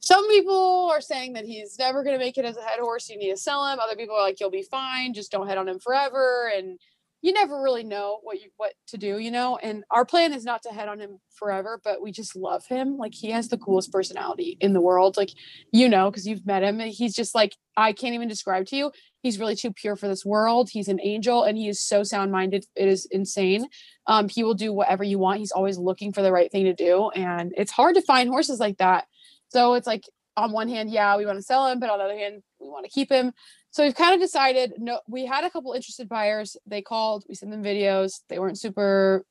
Some 0.00 0.28
people 0.28 0.90
are 0.92 1.00
saying 1.00 1.32
that 1.32 1.46
he's 1.46 1.78
never 1.78 2.04
going 2.04 2.14
to 2.14 2.22
make 2.22 2.36
it 2.36 2.44
as 2.44 2.58
a 2.58 2.62
head 2.62 2.78
horse. 2.78 3.08
You 3.08 3.16
need 3.16 3.30
to 3.30 3.38
sell 3.38 3.66
him. 3.66 3.78
Other 3.80 3.96
people 3.96 4.14
are 4.14 4.20
like, 4.20 4.38
you'll 4.38 4.50
be 4.50 4.62
fine. 4.62 5.14
Just 5.14 5.32
don't 5.32 5.48
head 5.48 5.56
on 5.56 5.66
him 5.66 5.78
forever. 5.78 6.52
And 6.54 6.78
you 7.24 7.32
never 7.32 7.62
really 7.62 7.84
know 7.84 8.18
what 8.22 8.42
you 8.42 8.50
what 8.58 8.74
to 8.88 8.98
do, 8.98 9.16
you 9.16 9.30
know. 9.30 9.56
And 9.56 9.82
our 9.90 10.04
plan 10.04 10.34
is 10.34 10.44
not 10.44 10.62
to 10.64 10.68
head 10.68 10.90
on 10.90 11.00
him 11.00 11.20
forever, 11.34 11.80
but 11.82 12.02
we 12.02 12.12
just 12.12 12.36
love 12.36 12.66
him. 12.66 12.98
Like 12.98 13.14
he 13.14 13.30
has 13.30 13.48
the 13.48 13.56
coolest 13.56 13.90
personality 13.90 14.58
in 14.60 14.74
the 14.74 14.80
world. 14.82 15.16
Like 15.16 15.30
you 15.72 15.88
know, 15.88 16.10
because 16.10 16.26
you've 16.26 16.44
met 16.44 16.62
him. 16.62 16.78
He's 16.80 17.14
just 17.14 17.34
like 17.34 17.56
I 17.78 17.94
can't 17.94 18.14
even 18.14 18.28
describe 18.28 18.66
to 18.66 18.76
you. 18.76 18.92
He's 19.22 19.40
really 19.40 19.56
too 19.56 19.72
pure 19.72 19.96
for 19.96 20.06
this 20.06 20.22
world. 20.22 20.68
He's 20.70 20.88
an 20.88 21.00
angel, 21.02 21.44
and 21.44 21.56
he 21.56 21.66
is 21.66 21.82
so 21.82 22.02
sound 22.02 22.30
minded. 22.30 22.66
It 22.76 22.88
is 22.88 23.08
insane. 23.10 23.68
Um, 24.06 24.28
he 24.28 24.44
will 24.44 24.52
do 24.52 24.70
whatever 24.74 25.02
you 25.02 25.18
want. 25.18 25.38
He's 25.38 25.52
always 25.52 25.78
looking 25.78 26.12
for 26.12 26.20
the 26.20 26.30
right 26.30 26.52
thing 26.52 26.64
to 26.64 26.74
do, 26.74 27.08
and 27.08 27.54
it's 27.56 27.72
hard 27.72 27.94
to 27.94 28.02
find 28.02 28.28
horses 28.28 28.60
like 28.60 28.76
that. 28.76 29.06
So 29.48 29.72
it's 29.72 29.86
like 29.86 30.04
on 30.36 30.52
one 30.52 30.68
hand, 30.68 30.90
yeah, 30.90 31.16
we 31.16 31.24
want 31.24 31.38
to 31.38 31.42
sell 31.42 31.68
him, 31.68 31.80
but 31.80 31.88
on 31.88 32.00
the 32.00 32.04
other 32.04 32.18
hand, 32.18 32.42
we 32.60 32.68
want 32.68 32.84
to 32.84 32.90
keep 32.90 33.10
him. 33.10 33.32
So 33.74 33.82
we've 33.82 33.96
kind 33.96 34.14
of 34.14 34.20
decided 34.20 34.74
no 34.78 35.00
we 35.08 35.26
had 35.26 35.42
a 35.42 35.50
couple 35.50 35.72
interested 35.72 36.08
buyers. 36.08 36.56
They 36.64 36.80
called, 36.80 37.24
we 37.28 37.34
sent 37.34 37.50
them 37.50 37.64
videos. 37.64 38.20
They 38.28 38.38
weren't 38.38 38.56
super 38.56 39.24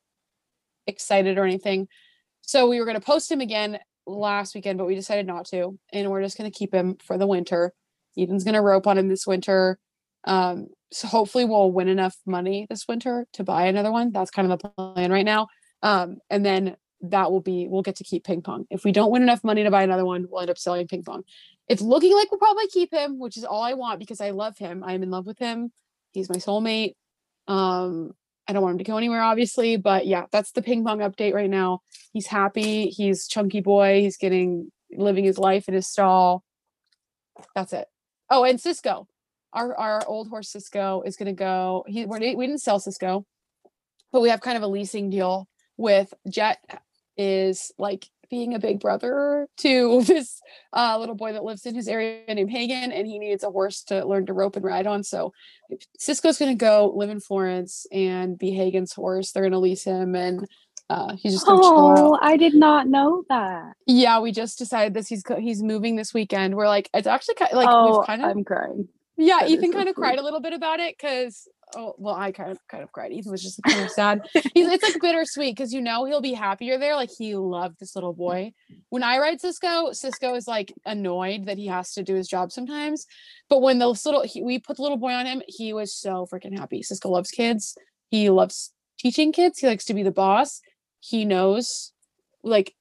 excited 0.86 1.38
or 1.38 1.46
anything. 1.46 1.88
So 2.42 2.68
we 2.68 2.78
were 2.78 2.86
going 2.86 3.00
to 3.00 3.06
post 3.06 3.32
him 3.32 3.40
again 3.40 3.80
last 4.06 4.54
weekend, 4.54 4.80
but 4.80 4.86
we 4.86 4.96
decided 4.96 5.28
not 5.28 5.46
to. 5.52 5.80
And 5.94 6.12
we're 6.12 6.22
just 6.22 6.38
going 6.38 6.52
to 6.52 6.58
keep 6.58 6.74
him 6.74 6.98
for 7.02 7.18
the 7.18 7.26
winter. 7.26 7.72
Ethan's 8.18 8.44
going 8.44 8.56
to 8.56 8.62
rope 8.62 8.86
on 8.86 8.98
him 8.98 9.08
this 9.08 9.26
winter. 9.26 9.80
Um, 10.26 10.68
so 10.92 11.08
hopefully 11.08 11.46
we'll 11.46 11.72
win 11.72 11.88
enough 11.88 12.18
money 12.26 12.68
this 12.70 12.86
winter 12.86 13.26
to 13.32 13.46
buy 13.46 13.68
another 13.68 13.94
one. 13.94 14.12
That's 14.12 14.30
kind 14.30 14.52
of 14.52 14.60
the 14.60 14.70
plan 14.72 15.10
right 15.10 15.24
now. 15.24 15.48
Um, 15.82 16.18
and 16.30 16.46
then 16.46 16.76
that 17.00 17.32
will 17.32 17.42
be 17.42 17.68
we'll 17.70 17.82
get 17.82 17.96
to 17.98 18.04
keep 18.04 18.26
ping 18.26 18.42
pong. 18.42 18.66
If 18.70 18.84
we 18.84 18.92
don't 18.92 19.12
win 19.12 19.24
enough 19.24 19.44
money 19.46 19.64
to 19.64 19.72
buy 19.72 19.84
another 19.84 20.06
one, 20.06 20.26
we'll 20.30 20.42
end 20.42 20.50
up 20.50 20.58
selling 20.58 20.88
ping 20.88 21.04
pong. 21.04 21.24
It's 21.68 21.82
looking 21.82 22.14
like 22.14 22.30
we'll 22.32 22.40
probably 22.40 22.68
keep 22.68 22.94
him, 22.94 23.20
which 23.20 23.38
is 23.38 23.46
all 23.46 23.64
I 23.64 23.74
want 23.74 24.00
because 24.00 24.22
I 24.22 24.32
love 24.32 24.58
him. 24.58 24.84
I'm 24.84 25.04
in 25.04 25.10
love 25.10 25.26
with 25.26 25.40
him. 25.40 25.72
He's 26.12 26.30
my 26.30 26.36
soulmate. 26.36 26.94
Um, 27.48 28.12
I 28.48 28.54
don't 28.54 28.62
want 28.62 28.74
him 28.74 28.80
to 28.80 28.84
go 28.84 28.98
anywhere, 28.98 29.22
obviously, 29.22 29.78
but 29.78 30.06
yeah, 30.06 30.26
that's 30.32 30.52
the 30.52 30.62
ping 30.62 30.84
pong 30.84 31.00
update 31.00 31.34
right 31.34 31.50
now. 31.50 31.80
He's 32.12 32.28
happy. 32.28 32.88
He's 32.88 33.28
chunky 33.28 33.62
boy. 33.62 34.02
He's 34.02 34.18
getting 34.18 34.72
living 34.92 35.24
his 35.24 35.38
life 35.38 35.68
in 35.68 35.74
his 35.74 35.88
stall. 35.88 36.44
That's 37.56 37.74
it. 37.74 37.88
Oh, 38.30 38.44
and 38.44 38.60
Cisco, 38.60 39.08
our 39.54 39.76
our 39.78 40.02
old 40.08 40.28
horse 40.30 40.50
Cisco 40.50 41.04
is 41.06 41.16
gonna 41.16 41.34
go. 41.34 41.86
He 41.88 42.06
we 42.06 42.20
didn't 42.20 42.60
sell 42.60 42.80
Cisco, 42.80 43.26
but 44.12 44.22
we 44.22 44.30
have 44.30 44.42
kind 44.42 44.58
of 44.58 44.64
a 44.64 44.68
leasing 44.68 45.10
deal 45.10 45.48
with 45.78 46.14
Jet 46.30 46.60
is 47.18 47.72
like 47.78 48.08
being 48.34 48.56
a 48.56 48.60
big 48.60 48.80
brother 48.80 49.48
to 49.58 50.02
this 50.08 50.42
uh, 50.74 50.98
little 51.00 51.14
boy 51.14 51.34
that 51.34 51.44
lives 51.44 51.68
in 51.68 51.76
his 51.76 51.88
area 51.88 52.24
named 52.34 52.50
Hagen, 52.50 52.92
and 52.92 53.06
he 53.06 53.20
needs 53.20 53.44
a 53.44 53.52
horse 53.52 53.84
to 53.84 54.04
learn 54.04 54.26
to 54.26 54.34
rope 54.34 54.56
and 54.56 54.66
ride 54.66 54.88
on. 54.88 55.04
So 55.04 55.34
Cisco's 56.00 56.40
going 56.40 56.50
to 56.50 56.60
go 56.60 56.92
live 56.96 57.12
in 57.12 57.20
Florence 57.20 57.86
and 57.92 58.36
be 58.36 58.50
Hagen's 58.50 58.92
horse. 58.92 59.32
They're 59.32 59.44
going 59.44 59.52
to 59.52 59.60
lease 59.60 59.84
him, 59.84 60.16
and 60.16 60.48
uh, 60.90 61.16
he's 61.16 61.34
just 61.34 61.46
oh, 61.48 62.18
I 62.24 62.36
did 62.36 62.56
not 62.56 62.88
know 62.88 63.24
that. 63.30 63.74
Yeah, 63.86 64.20
we 64.20 64.32
just 64.32 64.58
decided 64.58 64.96
this. 64.96 65.08
He's 65.08 65.24
he's 65.38 65.62
moving 65.62 65.96
this 65.96 66.12
weekend. 66.12 66.56
We're 66.56 66.68
like, 66.68 66.90
it's 66.92 67.06
actually 67.06 67.36
kind 67.36 67.52
of, 67.52 67.58
like 67.58 67.68
oh, 67.70 68.00
we've 68.00 68.08
kind 68.08 68.24
of. 68.24 68.32
I'm 68.32 68.44
crying. 68.44 68.88
Yeah, 69.16 69.42
that 69.42 69.50
Ethan 69.52 69.72
so 69.72 69.78
kind 69.78 69.90
of 69.90 69.94
cried 69.96 70.18
a 70.18 70.24
little 70.24 70.42
bit 70.42 70.54
about 70.54 70.80
it 70.80 70.96
because 70.98 71.48
oh 71.76 71.96
well 71.98 72.16
i 72.16 72.32
kind 72.32 72.52
of 72.52 72.58
kind 72.68 72.84
of 72.84 72.92
cried. 72.92 73.12
Ethan 73.12 73.32
was 73.32 73.44
just 73.44 73.62
kind 73.64 73.82
of 73.82 73.92
sad. 73.92 74.22
It's 74.34 74.84
like 74.84 75.02
bittersweet 75.02 75.56
because 75.56 75.74
you 75.74 75.82
know 75.82 76.06
he'll 76.06 76.22
be 76.22 76.34
happier 76.34 76.78
there 76.78 76.96
like 76.96 77.10
he 77.18 77.36
loved 77.36 77.80
this 77.80 77.96
little 77.96 78.14
boy. 78.14 78.54
When 78.90 79.04
i 79.04 79.18
ride 79.18 79.42
cisco 79.42 79.92
cisco 79.92 80.36
is 80.36 80.48
like 80.48 80.74
annoyed 80.86 81.46
that 81.46 81.58
he 81.58 81.68
has 81.68 81.94
to 81.94 82.04
do 82.04 82.16
his 82.16 82.28
job 82.28 82.52
sometimes 82.52 83.06
but 83.50 83.62
when 83.62 83.80
the 83.80 83.88
little 83.88 84.24
he, 84.24 84.42
we 84.42 84.60
put 84.60 84.78
the 84.78 84.84
little 84.84 84.98
boy 84.98 85.12
on 85.12 85.26
him 85.26 85.42
he 85.48 85.74
was 85.74 85.94
so 85.96 86.28
freaking 86.32 86.58
happy. 86.58 86.82
Cisco 86.82 87.10
loves 87.10 87.32
kids. 87.32 87.76
He 88.10 88.30
loves 88.30 88.72
teaching 89.00 89.32
kids. 89.32 89.60
He 89.60 89.68
likes 89.68 89.86
to 89.86 89.94
be 89.94 90.04
the 90.04 90.12
boss. 90.12 90.62
He 91.00 91.26
knows 91.26 91.92
like 92.44 92.74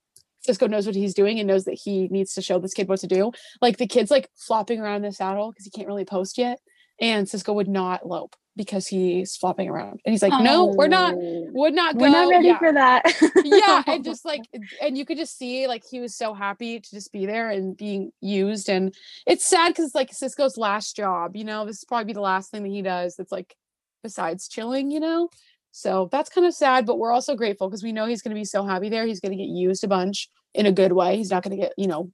Cisco 0.44 0.66
knows 0.66 0.86
what 0.86 0.96
he's 0.96 1.14
doing 1.14 1.38
and 1.38 1.46
knows 1.46 1.64
that 1.64 1.78
he 1.82 2.08
needs 2.08 2.34
to 2.34 2.42
show 2.42 2.58
this 2.58 2.74
kid 2.74 2.88
what 2.88 3.00
to 3.00 3.06
do. 3.06 3.32
Like 3.60 3.76
the 3.76 3.86
kid's 3.86 4.10
like 4.10 4.28
flopping 4.36 4.80
around 4.80 4.96
in 4.96 5.02
the 5.02 5.12
saddle 5.12 5.50
because 5.50 5.64
he 5.64 5.70
can't 5.70 5.86
really 5.86 6.04
post 6.04 6.36
yet. 6.36 6.58
And 7.00 7.28
Cisco 7.28 7.52
would 7.52 7.68
not 7.68 8.06
lope 8.06 8.36
because 8.54 8.86
he's 8.86 9.34
flopping 9.34 9.70
around 9.70 9.98
and 10.04 10.12
he's 10.12 10.20
like 10.20 10.30
oh, 10.30 10.42
no 10.42 10.66
we're 10.66 10.86
not 10.86 11.14
oh. 11.16 11.46
would 11.54 11.72
not 11.72 11.96
go 11.96 12.02
we're 12.02 12.10
not 12.10 12.28
ready 12.28 12.48
yeah. 12.48 12.58
for 12.58 12.70
that 12.70 13.02
yeah 13.46 13.82
and 13.86 14.04
just 14.04 14.26
like 14.26 14.42
and 14.82 14.98
you 14.98 15.06
could 15.06 15.16
just 15.16 15.38
see 15.38 15.66
like 15.66 15.82
he 15.90 16.00
was 16.00 16.14
so 16.14 16.34
happy 16.34 16.78
to 16.78 16.90
just 16.90 17.10
be 17.12 17.24
there 17.24 17.48
and 17.48 17.78
being 17.78 18.12
used 18.20 18.68
and 18.68 18.94
it's 19.26 19.46
sad 19.46 19.68
because 19.68 19.86
it's 19.86 19.94
like 19.94 20.12
cisco's 20.12 20.58
last 20.58 20.94
job 20.94 21.34
you 21.34 21.44
know 21.44 21.64
this 21.64 21.78
is 21.78 21.84
probably 21.86 22.12
the 22.12 22.20
last 22.20 22.50
thing 22.50 22.62
that 22.62 22.68
he 22.68 22.82
does 22.82 23.16
that's 23.16 23.32
like 23.32 23.56
besides 24.02 24.48
chilling 24.48 24.90
you 24.90 25.00
know 25.00 25.30
so 25.70 26.10
that's 26.12 26.28
kind 26.28 26.46
of 26.46 26.52
sad 26.52 26.84
but 26.84 26.98
we're 26.98 27.10
also 27.10 27.34
grateful 27.34 27.70
because 27.70 27.82
we 27.82 27.90
know 27.90 28.04
he's 28.04 28.20
going 28.20 28.34
to 28.34 28.38
be 28.38 28.44
so 28.44 28.66
happy 28.66 28.90
there 28.90 29.06
he's 29.06 29.20
going 29.20 29.32
to 29.32 29.42
get 29.42 29.48
used 29.48 29.82
a 29.82 29.88
bunch 29.88 30.28
in 30.54 30.66
a 30.66 30.72
good 30.72 30.92
way. 30.92 31.16
He's 31.16 31.30
not 31.30 31.42
going 31.42 31.56
to 31.56 31.62
get, 31.62 31.72
you 31.76 31.86
know, 31.86 32.10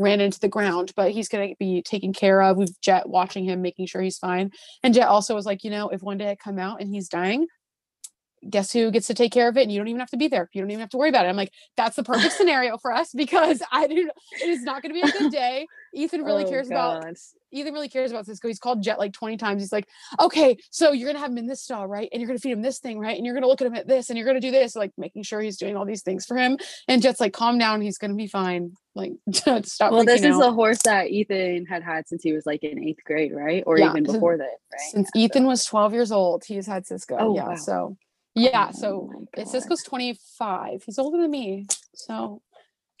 ran 0.00 0.20
into 0.20 0.40
the 0.40 0.48
ground, 0.48 0.92
but 0.96 1.10
he's 1.12 1.28
going 1.28 1.50
to 1.50 1.56
be 1.58 1.82
taken 1.82 2.12
care 2.12 2.42
of. 2.42 2.56
We've 2.56 2.80
Jet 2.80 3.08
watching 3.08 3.44
him, 3.44 3.60
making 3.60 3.86
sure 3.86 4.00
he's 4.00 4.18
fine. 4.18 4.50
And 4.82 4.94
Jet 4.94 5.06
also 5.08 5.34
was 5.34 5.46
like, 5.46 5.62
you 5.62 5.70
know, 5.70 5.90
if 5.90 6.02
one 6.02 6.16
day 6.16 6.30
I 6.30 6.36
come 6.36 6.58
out 6.58 6.80
and 6.80 6.92
he's 6.92 7.08
dying, 7.08 7.46
guess 8.48 8.72
who 8.72 8.90
gets 8.90 9.06
to 9.06 9.14
take 9.14 9.32
care 9.32 9.48
of 9.48 9.56
it 9.58 9.62
and 9.62 9.72
you 9.72 9.78
don't 9.78 9.88
even 9.88 10.00
have 10.00 10.08
to 10.10 10.16
be 10.16 10.28
there 10.28 10.48
you 10.52 10.62
don't 10.62 10.70
even 10.70 10.80
have 10.80 10.88
to 10.88 10.96
worry 10.96 11.10
about 11.10 11.26
it 11.26 11.28
i'm 11.28 11.36
like 11.36 11.52
that's 11.76 11.96
the 11.96 12.02
perfect 12.02 12.32
scenario 12.32 12.78
for 12.78 12.92
us 12.92 13.12
because 13.14 13.62
i 13.70 13.86
do 13.86 14.08
it 14.40 14.48
is 14.48 14.62
not 14.62 14.82
going 14.82 14.94
to 14.94 15.00
be 15.02 15.06
a 15.06 15.12
good 15.18 15.30
day 15.30 15.66
ethan 15.94 16.22
really 16.24 16.44
Oh, 16.44 16.48
cares 16.48 16.68
God. 16.68 16.98
about 17.02 17.14
Ethan 17.52 17.74
really 17.74 17.88
cares 17.88 18.12
about 18.12 18.26
Cisco. 18.26 18.46
He's 18.46 18.60
called 18.60 18.80
Jet 18.80 18.96
like 19.00 19.12
20 19.12 19.36
times. 19.36 19.60
He's 19.60 19.72
like, 19.72 19.88
okay, 20.20 20.56
so 20.70 20.92
you're 20.92 21.08
gonna 21.08 21.18
have 21.18 21.32
him 21.32 21.38
in 21.38 21.48
this 21.48 21.64
stall, 21.64 21.84
right? 21.84 22.08
And 22.12 22.20
you're 22.22 22.28
gonna 22.28 22.38
feed 22.38 22.52
him 22.52 22.62
this 22.62 22.78
thing, 22.78 23.00
right? 23.00 23.16
And 23.16 23.26
you're 23.26 23.34
gonna 23.34 23.48
look 23.48 23.60
at 23.60 23.66
him 23.66 23.74
at 23.74 23.88
this, 23.88 24.08
and 24.08 24.16
you're 24.16 24.24
gonna 24.24 24.38
do 24.40 24.52
this, 24.52 24.76
like 24.76 24.92
making 24.96 25.24
sure 25.24 25.40
he's 25.40 25.56
doing 25.56 25.76
all 25.76 25.84
these 25.84 26.02
things 26.04 26.24
for 26.24 26.36
him. 26.36 26.58
And 26.86 27.02
Jet's 27.02 27.18
like, 27.18 27.32
calm 27.32 27.58
down, 27.58 27.80
he's 27.80 27.98
gonna 27.98 28.14
be 28.14 28.28
fine. 28.28 28.74
Like, 28.94 29.14
stop. 29.64 29.90
Well, 29.90 30.04
this 30.04 30.22
is 30.22 30.36
out. 30.36 30.50
a 30.50 30.52
horse 30.52 30.78
that 30.84 31.08
Ethan 31.10 31.66
had 31.66 31.82
had 31.82 32.06
since 32.06 32.22
he 32.22 32.32
was 32.32 32.46
like 32.46 32.62
in 32.62 32.78
eighth 32.84 33.02
grade, 33.04 33.32
right? 33.34 33.64
Or 33.66 33.76
Yeah, 33.80 33.90
even 33.90 34.04
since- 34.04 34.14
before 34.16 34.36
that, 34.36 34.44
right? 34.44 34.80
since 34.92 35.10
Yeah, 35.16 35.24
Ethan 35.24 35.44
was 35.44 35.64
12 35.64 35.92
years 35.92 36.12
old, 36.12 36.44
he's 36.44 36.68
had 36.68 36.86
Cisco. 36.86 37.16
Oh, 37.18 37.34
yeah. 37.34 37.48
wow. 37.48 37.54
So 37.56 37.96
yeah, 38.34 38.68
Oh 38.68 38.72
so 38.72 39.26
uh, 39.36 39.44
Cisco's 39.44 39.82
25. 39.82 40.82
He's 40.84 40.98
older 40.98 41.18
than 41.22 41.30
me. 41.30 41.66
So 41.94 42.42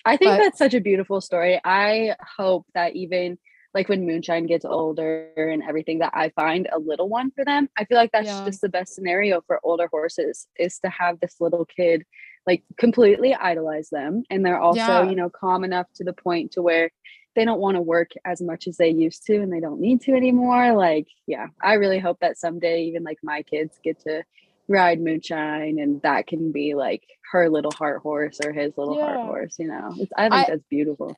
I 0.04 0.16
think 0.16 0.30
But- 0.32 0.38
that's 0.38 0.58
such 0.58 0.74
a 0.74 0.80
beautiful 0.80 1.20
story. 1.20 1.60
I 1.64 2.16
hope 2.36 2.66
that 2.74 2.96
even 2.96 3.38
like 3.72 3.88
when 3.88 4.04
Moonshine 4.04 4.46
gets 4.46 4.64
older 4.64 5.30
and 5.36 5.62
everything, 5.62 6.00
that 6.00 6.10
I 6.12 6.30
find 6.30 6.68
a 6.72 6.78
little 6.80 7.08
one 7.08 7.30
for 7.30 7.44
them. 7.44 7.68
I 7.78 7.84
feel 7.84 7.98
like 7.98 8.10
that's 8.10 8.26
Yeah. 8.26 8.44
just 8.44 8.60
the 8.62 8.68
best 8.68 8.94
scenario 8.96 9.42
for 9.42 9.60
older 9.62 9.86
horses 9.92 10.48
is 10.58 10.80
to 10.80 10.88
have 10.90 11.20
this 11.20 11.40
little 11.40 11.64
kid 11.64 12.04
like 12.48 12.64
completely 12.78 13.32
idolize 13.32 13.88
them. 13.90 14.24
And 14.28 14.44
they're 14.44 14.58
also, 14.58 14.78
Yeah. 14.80 15.08
you 15.08 15.14
know, 15.14 15.30
calm 15.30 15.62
enough 15.62 15.86
to 15.96 16.04
the 16.04 16.12
point 16.12 16.50
to 16.52 16.62
where 16.62 16.90
they 17.36 17.44
don't 17.44 17.60
want 17.60 17.76
to 17.76 17.80
work 17.80 18.10
as 18.24 18.40
much 18.42 18.66
as 18.66 18.76
they 18.76 18.88
used 18.88 19.24
to 19.26 19.36
and 19.40 19.52
they 19.52 19.60
don't 19.60 19.80
need 19.80 20.00
to 20.00 20.14
anymore. 20.14 20.72
Like, 20.72 21.06
yeah, 21.28 21.46
I 21.62 21.74
really 21.74 22.00
hope 22.00 22.18
that 22.20 22.38
someday 22.38 22.82
even 22.84 23.04
like 23.04 23.18
my 23.22 23.42
kids 23.42 23.78
get 23.84 24.00
to 24.00 24.24
ride 24.70 25.00
moonshine 25.00 25.78
and 25.80 26.00
that 26.02 26.26
can 26.28 26.52
be 26.52 26.74
like 26.74 27.02
her 27.32 27.50
little 27.50 27.72
heart 27.72 28.00
horse 28.02 28.38
or 28.44 28.52
his 28.52 28.72
little 28.78 28.94
heart 29.02 29.16
horse, 29.26 29.56
you 29.58 29.66
know. 29.66 29.92
It's, 29.98 30.12
I 30.16 30.22
think 30.30 30.34
I- 30.34 30.46
that's 30.48 30.62
beautiful. 30.70 31.16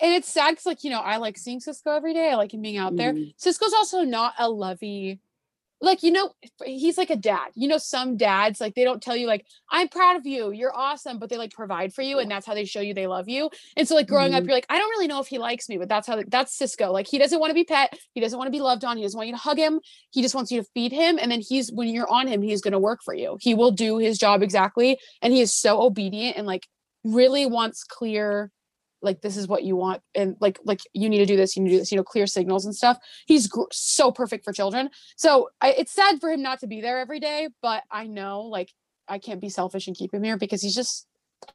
and 0.00 0.12
it's 0.14 0.28
sad 0.28 0.50
because 0.52 0.66
like, 0.66 0.82
you 0.84 0.90
know, 0.90 1.00
I 1.00 1.18
like 1.18 1.36
seeing 1.38 1.60
Cisco 1.60 1.90
every 1.94 2.14
day. 2.14 2.30
I 2.30 2.34
like 2.36 2.52
him 2.54 2.62
being 2.62 2.78
out 2.78 2.96
there. 2.96 3.12
Mhm. 3.12 3.34
Cisco's 3.36 3.74
also 3.74 4.02
not 4.02 4.32
a 4.38 4.48
lovey, 4.48 5.20
like, 5.80 6.02
you 6.02 6.10
know, 6.12 6.30
he's 6.64 6.96
like 6.96 7.10
a 7.10 7.16
dad. 7.16 7.48
You 7.54 7.68
know, 7.68 7.76
some 7.78 8.16
dads, 8.16 8.60
like, 8.60 8.74
they 8.74 8.84
don't 8.84 9.02
tell 9.02 9.16
you, 9.16 9.26
like, 9.26 9.44
I'm 9.70 9.88
proud 9.88 10.16
of 10.16 10.24
you, 10.26 10.50
you're 10.50 10.74
awesome, 10.74 11.18
but 11.18 11.28
they 11.28 11.36
like 11.36 11.50
provide 11.52 11.92
for 11.92 12.00
you, 12.00 12.18
and 12.18 12.30
that's 12.30 12.46
how 12.46 12.54
they 12.54 12.64
show 12.64 12.80
you 12.80 12.94
they 12.94 13.06
love 13.06 13.28
you. 13.28 13.50
And 13.76 13.86
so, 13.86 13.94
like, 13.94 14.06
growing 14.06 14.32
up, 14.32 14.44
Mhm. 14.44 14.46
you're 14.46 14.56
like, 14.56 14.66
I 14.70 14.78
don't 14.78 14.88
really 14.90 15.08
know 15.08 15.20
if 15.20 15.26
he 15.26 15.38
likes 15.38 15.68
me, 15.68 15.76
but 15.76 15.88
that's 15.88 16.06
how 16.06 16.22
that's 16.28 16.56
Cisco. 16.56 16.90
Like, 16.90 17.06
he 17.06 17.18
doesn't 17.18 17.38
want 17.38 17.50
to 17.50 17.54
be 17.54 17.64
pet, 17.64 17.98
he 18.14 18.20
doesn't 18.20 18.38
want 18.38 18.46
to 18.48 18.52
be 18.52 18.60
loved 18.60 18.84
on, 18.84 18.96
he 18.96 19.02
doesn't 19.02 19.18
want 19.18 19.28
you 19.28 19.34
to 19.34 19.40
hug 19.40 19.58
him, 19.58 19.80
he 20.10 20.22
just 20.22 20.34
wants 20.34 20.50
you 20.50 20.62
to 20.62 20.68
feed 20.72 20.92
him. 20.92 21.18
And 21.20 21.30
then 21.30 21.40
he's, 21.40 21.70
when 21.70 21.88
you're 21.88 22.10
on 22.10 22.28
him, 22.28 22.40
he's 22.40 22.62
going 22.62 22.72
to 22.72 22.78
work 22.78 23.00
for 23.04 23.12
you. 23.14 23.36
He 23.40 23.52
will 23.54 23.70
do 23.72 23.98
his 23.98 24.16
job 24.16 24.42
exactly. 24.42 24.98
And 25.20 25.32
he 25.34 25.40
is 25.40 25.52
so 25.52 25.82
obedient 25.82 26.36
and 26.38 26.46
like 26.46 26.66
really 27.04 27.44
wants 27.46 27.84
clear 27.84 28.50
like 29.04 29.20
this 29.20 29.36
is 29.36 29.46
what 29.46 29.62
you 29.62 29.76
want 29.76 30.02
and 30.14 30.36
like 30.40 30.58
like 30.64 30.80
you 30.92 31.08
need 31.08 31.18
to 31.18 31.26
do 31.26 31.36
this 31.36 31.56
you 31.56 31.62
need 31.62 31.70
to 31.70 31.76
do 31.76 31.80
this 31.80 31.92
you 31.92 31.96
know 31.96 32.04
clear 32.04 32.26
signals 32.26 32.64
and 32.64 32.74
stuff. 32.74 32.98
He's 33.26 33.46
gr- 33.46 33.62
so 33.72 34.10
perfect 34.10 34.44
for 34.44 34.52
children. 34.52 34.90
So 35.16 35.50
I, 35.60 35.72
it's 35.72 35.92
sad 35.92 36.20
for 36.20 36.30
him 36.30 36.42
not 36.42 36.60
to 36.60 36.66
be 36.66 36.80
there 36.80 36.98
every 36.98 37.20
day 37.20 37.48
but 37.62 37.82
i 37.90 38.06
know 38.06 38.42
like 38.42 38.70
i 39.08 39.18
can't 39.18 39.40
be 39.40 39.48
selfish 39.48 39.86
and 39.86 39.96
keep 39.96 40.12
him 40.14 40.22
here 40.24 40.36
because 40.36 40.62
he's 40.62 40.74
just 40.74 41.06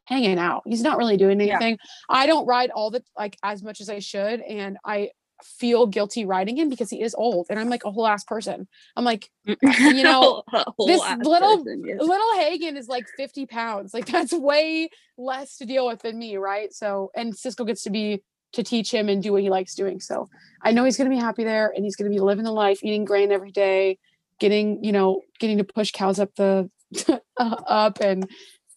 hanging 0.04 0.38
out. 0.38 0.62
He's 0.66 0.82
not 0.82 0.98
really 0.98 1.16
doing 1.16 1.40
Yeah. 1.40 1.56
anything. 1.56 1.78
I 2.08 2.26
don't 2.28 2.46
ride 2.46 2.70
all 2.70 2.90
the 2.92 3.02
like 3.18 3.36
as 3.42 3.62
much 3.62 3.80
as 3.80 3.90
i 3.90 3.98
should 3.98 4.40
and 4.40 4.78
i 4.84 5.10
feel 5.44 5.86
guilty 5.86 6.24
riding 6.24 6.56
him 6.56 6.68
because 6.68 6.90
he 6.90 7.00
is 7.02 7.14
old 7.14 7.46
and 7.50 7.58
i'm 7.58 7.68
like 7.68 7.84
a 7.84 7.90
whole 7.90 8.06
ass 8.06 8.24
person 8.24 8.66
i'm 8.96 9.04
like 9.04 9.30
you 9.44 10.02
know, 10.02 10.42
this 10.86 11.00
little- 11.18 11.58
person, 11.58 11.82
yes. 11.86 11.98
little 12.00 12.34
Hagen 12.36 12.76
is 12.76 12.88
like 12.88 13.06
50 13.16 13.46
pounds. 13.46 13.92
Like 13.94 14.06
that's 14.12 14.32
way 14.32 14.90
less 15.18 15.56
to 15.56 15.64
deal 15.66 15.86
with 15.86 16.02
than 16.02 16.18
me, 16.18 16.36
right? 16.36 16.72
So 16.72 17.10
and 17.16 17.36
Cisco 17.36 17.64
gets 17.64 17.82
to 17.84 17.90
be 17.90 18.22
to 18.52 18.62
teach 18.62 18.92
him 18.92 19.08
and 19.08 19.22
do 19.22 19.32
what 19.32 19.42
he 19.42 19.50
likes 19.50 19.74
doing. 19.74 19.98
So 20.00 20.28
I 20.62 20.72
know 20.72 20.84
he's 20.84 20.96
gonna 20.96 21.10
be 21.10 21.16
happy 21.16 21.42
there 21.44 21.72
and 21.74 21.84
he's 21.84 21.96
gonna 21.96 22.10
be 22.10 22.20
living 22.20 22.44
the 22.44 22.52
life, 22.52 22.80
eating 22.82 23.04
grain 23.04 23.32
every 23.32 23.50
day, 23.50 23.98
getting, 24.38 24.84
you 24.84 24.92
know, 24.92 25.22
getting 25.38 25.58
to 25.58 25.64
push 25.64 25.90
cows 25.90 26.20
up 26.20 26.34
the 26.36 26.70
uh, 27.08 27.20
up 27.66 28.00
and 28.00 28.28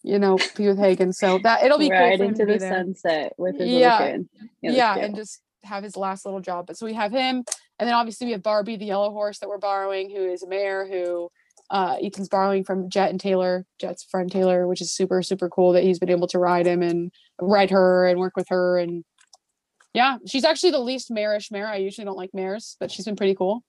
you 0.02 0.18
know, 0.18 0.38
be 0.56 0.66
with 0.66 0.78
Hagen. 0.78 1.12
So 1.12 1.38
that 1.44 1.62
it'll 1.64 1.78
be 1.78 1.90
right 1.90 2.18
cool 2.18 2.28
into 2.28 2.44
the 2.46 2.58
there 2.58 2.70
sunset 2.70 3.32
with 3.38 3.58
his 3.58 3.68
Yeah. 3.68 3.98
little 3.98 4.12
kid. 4.18 4.28
that's 4.62 4.76
yeah, 4.76 4.96
and 4.96 5.14
just 5.16 5.40
have 5.64 5.82
his 5.82 5.96
last 5.96 6.24
little 6.24 6.40
job. 6.40 6.66
But 6.66 6.76
so 6.76 6.86
we 6.86 6.94
have 6.94 7.12
him, 7.12 7.44
and 7.78 7.88
then 7.88 7.94
obviously 7.94 8.26
we 8.26 8.32
have 8.32 8.42
Barbie, 8.42 8.76
the 8.76 8.86
yellow 8.86 9.10
horse 9.10 9.38
that 9.38 9.48
we're 9.48 9.58
borrowing, 9.58 10.10
who 10.10 10.24
is 10.24 10.42
a 10.42 10.48
mare 10.48 10.86
who 10.86 11.30
uh, 11.70 11.96
Ethan's 12.02 12.28
borrowing 12.28 12.64
from 12.64 12.90
Jet 12.90 13.10
and 13.10 13.20
Taylor, 13.20 13.66
Jet's 13.80 14.04
friend 14.04 14.30
Taylor, 14.30 14.68
which 14.68 14.80
is 14.80 14.92
super 14.92 15.22
super 15.22 15.48
cool 15.48 15.72
that 15.72 15.82
he's 15.82 15.98
been 15.98 16.10
able 16.10 16.28
to 16.28 16.38
ride 16.38 16.66
him 16.66 16.82
and 16.82 17.10
ride 17.40 17.70
her 17.70 18.06
and 18.06 18.18
work 18.18 18.36
with 18.36 18.48
her 18.48 18.78
and 18.78 19.04
yeah, 19.94 20.18
she's 20.26 20.44
actually 20.44 20.72
the 20.72 20.80
least 20.80 21.12
marish 21.12 21.52
mare. 21.52 21.68
I 21.68 21.76
usually 21.76 22.04
don't 22.04 22.16
like 22.16 22.30
mares, 22.34 22.76
but 22.80 22.90
she's 22.90 23.04
been 23.04 23.14
pretty 23.14 23.36
cool. 23.36 23.62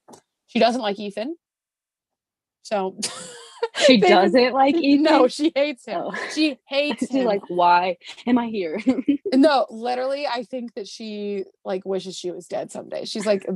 She 0.48 0.58
doesn't 0.58 0.80
like 0.80 0.98
Ethan, 0.98 1.36
so 2.62 2.98
she 3.86 3.98
doesn't 4.00 4.52
like 4.52 4.74
Ethan. 4.76 5.02
no, 5.04 5.28
she 5.28 5.52
hates 5.54 5.86
him. 5.86 6.02
Oh. 6.06 6.14
She 6.34 6.58
hates 6.66 7.08
him. 7.10 7.24
like, 7.24 7.42
why 7.48 7.96
am 8.26 8.38
I 8.38 8.46
here? 8.48 8.78
No, 9.34 9.66
literally, 9.70 10.26
I 10.26 10.44
think 10.44 10.74
that 10.74 10.86
she 10.86 11.44
like 11.64 11.84
wishes 11.84 12.16
she 12.16 12.30
was 12.30 12.46
dead 12.46 12.70
someday. 12.70 13.04
She's 13.04 13.26
like 13.26 13.46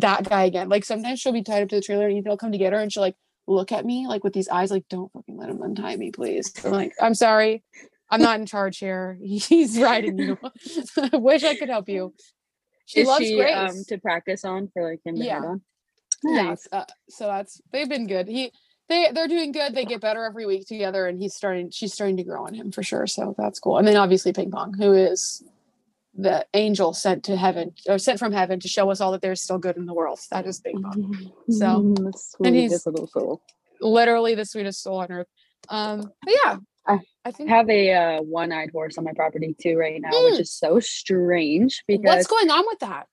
that 0.00 0.28
guy 0.28 0.44
again. 0.44 0.68
Like 0.68 0.84
sometimes 0.84 1.20
she'll 1.20 1.32
be 1.32 1.42
tied 1.42 1.62
up 1.62 1.68
to 1.70 1.76
the 1.76 1.82
trailer 1.82 2.06
and 2.08 2.16
Ethan 2.18 2.30
will 2.30 2.36
come 2.36 2.52
to 2.52 2.58
get 2.58 2.72
her 2.72 2.78
and 2.78 2.92
she'll 2.92 3.02
like 3.02 3.16
look 3.46 3.72
at 3.72 3.84
me 3.84 4.06
like 4.06 4.22
with 4.24 4.32
these 4.32 4.48
eyes, 4.48 4.70
like, 4.70 4.84
don't 4.88 5.10
fucking 5.12 5.36
let 5.36 5.48
him 5.50 5.60
untie 5.62 5.96
me, 5.96 6.10
please. 6.12 6.52
I'm 6.64 6.70
like, 6.72 6.92
I'm 7.00 7.14
sorry. 7.14 7.64
I'm 8.10 8.20
not 8.22 8.38
in 8.40 8.46
charge 8.46 8.78
here. 8.78 9.18
He's 9.22 9.78
riding 9.78 10.18
you. 10.18 10.38
I 11.12 11.16
wish 11.16 11.44
I 11.44 11.56
could 11.56 11.68
help 11.68 11.88
you. 11.88 12.12
She 12.86 13.00
Is 13.02 13.06
loves 13.08 13.24
she 13.24 13.36
Grace. 13.36 13.56
um 13.56 13.84
to 13.88 13.98
practice 13.98 14.44
on 14.44 14.68
for 14.72 14.88
like 14.88 15.00
him 15.04 15.16
to 15.16 15.24
Yeah. 15.24 15.34
head 15.34 15.44
on? 15.44 15.62
Yeah, 16.24 16.42
Nice. 16.42 16.68
uh, 16.72 16.84
so 17.08 17.26
that's 17.28 17.60
they've 17.72 17.88
been 17.88 18.06
good. 18.08 18.26
He 18.28 18.52
they 18.90 19.10
they're 19.12 19.28
doing 19.28 19.52
good. 19.52 19.74
They 19.74 19.86
get 19.86 20.00
better 20.02 20.24
every 20.24 20.44
week 20.44 20.66
together, 20.66 21.06
and 21.06 21.18
he's 21.18 21.34
starting. 21.34 21.70
She's 21.70 21.94
starting 21.94 22.18
to 22.18 22.24
grow 22.24 22.44
on 22.44 22.52
him 22.52 22.70
for 22.72 22.82
sure. 22.82 23.06
So 23.06 23.34
that's 23.38 23.58
cool. 23.58 23.78
And 23.78 23.86
then 23.88 23.96
obviously 23.96 24.32
Ping 24.32 24.50
Pong, 24.50 24.74
who 24.74 24.92
is 24.92 25.42
the 26.14 26.44
angel 26.54 26.92
sent 26.92 27.24
to 27.24 27.36
heaven 27.36 27.72
or 27.88 27.96
sent 27.98 28.18
from 28.18 28.32
heaven 28.32 28.58
to 28.60 28.68
show 28.68 28.90
us 28.90 29.00
all 29.00 29.12
that 29.12 29.22
there's 29.22 29.40
still 29.40 29.58
good 29.58 29.76
in 29.76 29.86
the 29.86 29.94
world. 29.94 30.18
That 30.32 30.46
is 30.46 30.60
Ping 30.60 30.82
Pong. 30.82 31.32
So, 31.48 31.94
and 32.44 32.54
he's- 32.54 32.70
sweetest 32.72 32.86
little 32.86 33.06
soul. 33.06 33.42
Literally 33.80 34.34
the 34.34 34.44
sweetest 34.44 34.82
soul 34.82 34.98
on 34.98 35.10
earth. 35.10 35.28
Um, 35.70 36.12
but 36.24 36.34
yeah, 36.44 36.56
I 36.86 36.98
I 37.24 37.30
think 37.30 37.48
have 37.48 37.70
a 37.70 37.92
uh, 37.92 38.22
one-eyed 38.22 38.70
horse 38.72 38.98
on 38.98 39.04
my 39.04 39.12
property 39.14 39.54
too 39.58 39.76
right 39.76 40.00
now, 40.00 40.10
which 40.24 40.40
is 40.40 40.52
so 40.52 40.80
strange 40.80 41.84
because 41.86 42.04
what's 42.04 42.26
going 42.26 42.50
on 42.50 42.64
with 42.66 42.80
that? 42.80 43.06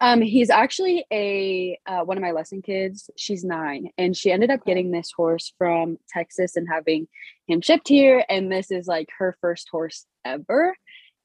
Um, 0.00 0.22
he's 0.22 0.48
actually 0.48 1.04
a 1.12 1.78
uh, 1.86 2.00
one 2.00 2.16
of 2.16 2.22
my 2.22 2.30
lesson 2.30 2.62
kids. 2.62 3.10
She's 3.16 3.44
nine, 3.44 3.90
and 3.98 4.16
she 4.16 4.32
ended 4.32 4.50
up 4.50 4.64
getting 4.64 4.90
this 4.90 5.12
horse 5.14 5.52
from 5.58 5.98
Texas 6.08 6.56
and 6.56 6.66
having 6.68 7.06
him 7.46 7.60
shipped 7.60 7.88
here. 7.88 8.24
And 8.28 8.50
this 8.50 8.70
is 8.70 8.86
like 8.86 9.08
her 9.18 9.36
first 9.40 9.68
horse 9.70 10.06
ever. 10.24 10.74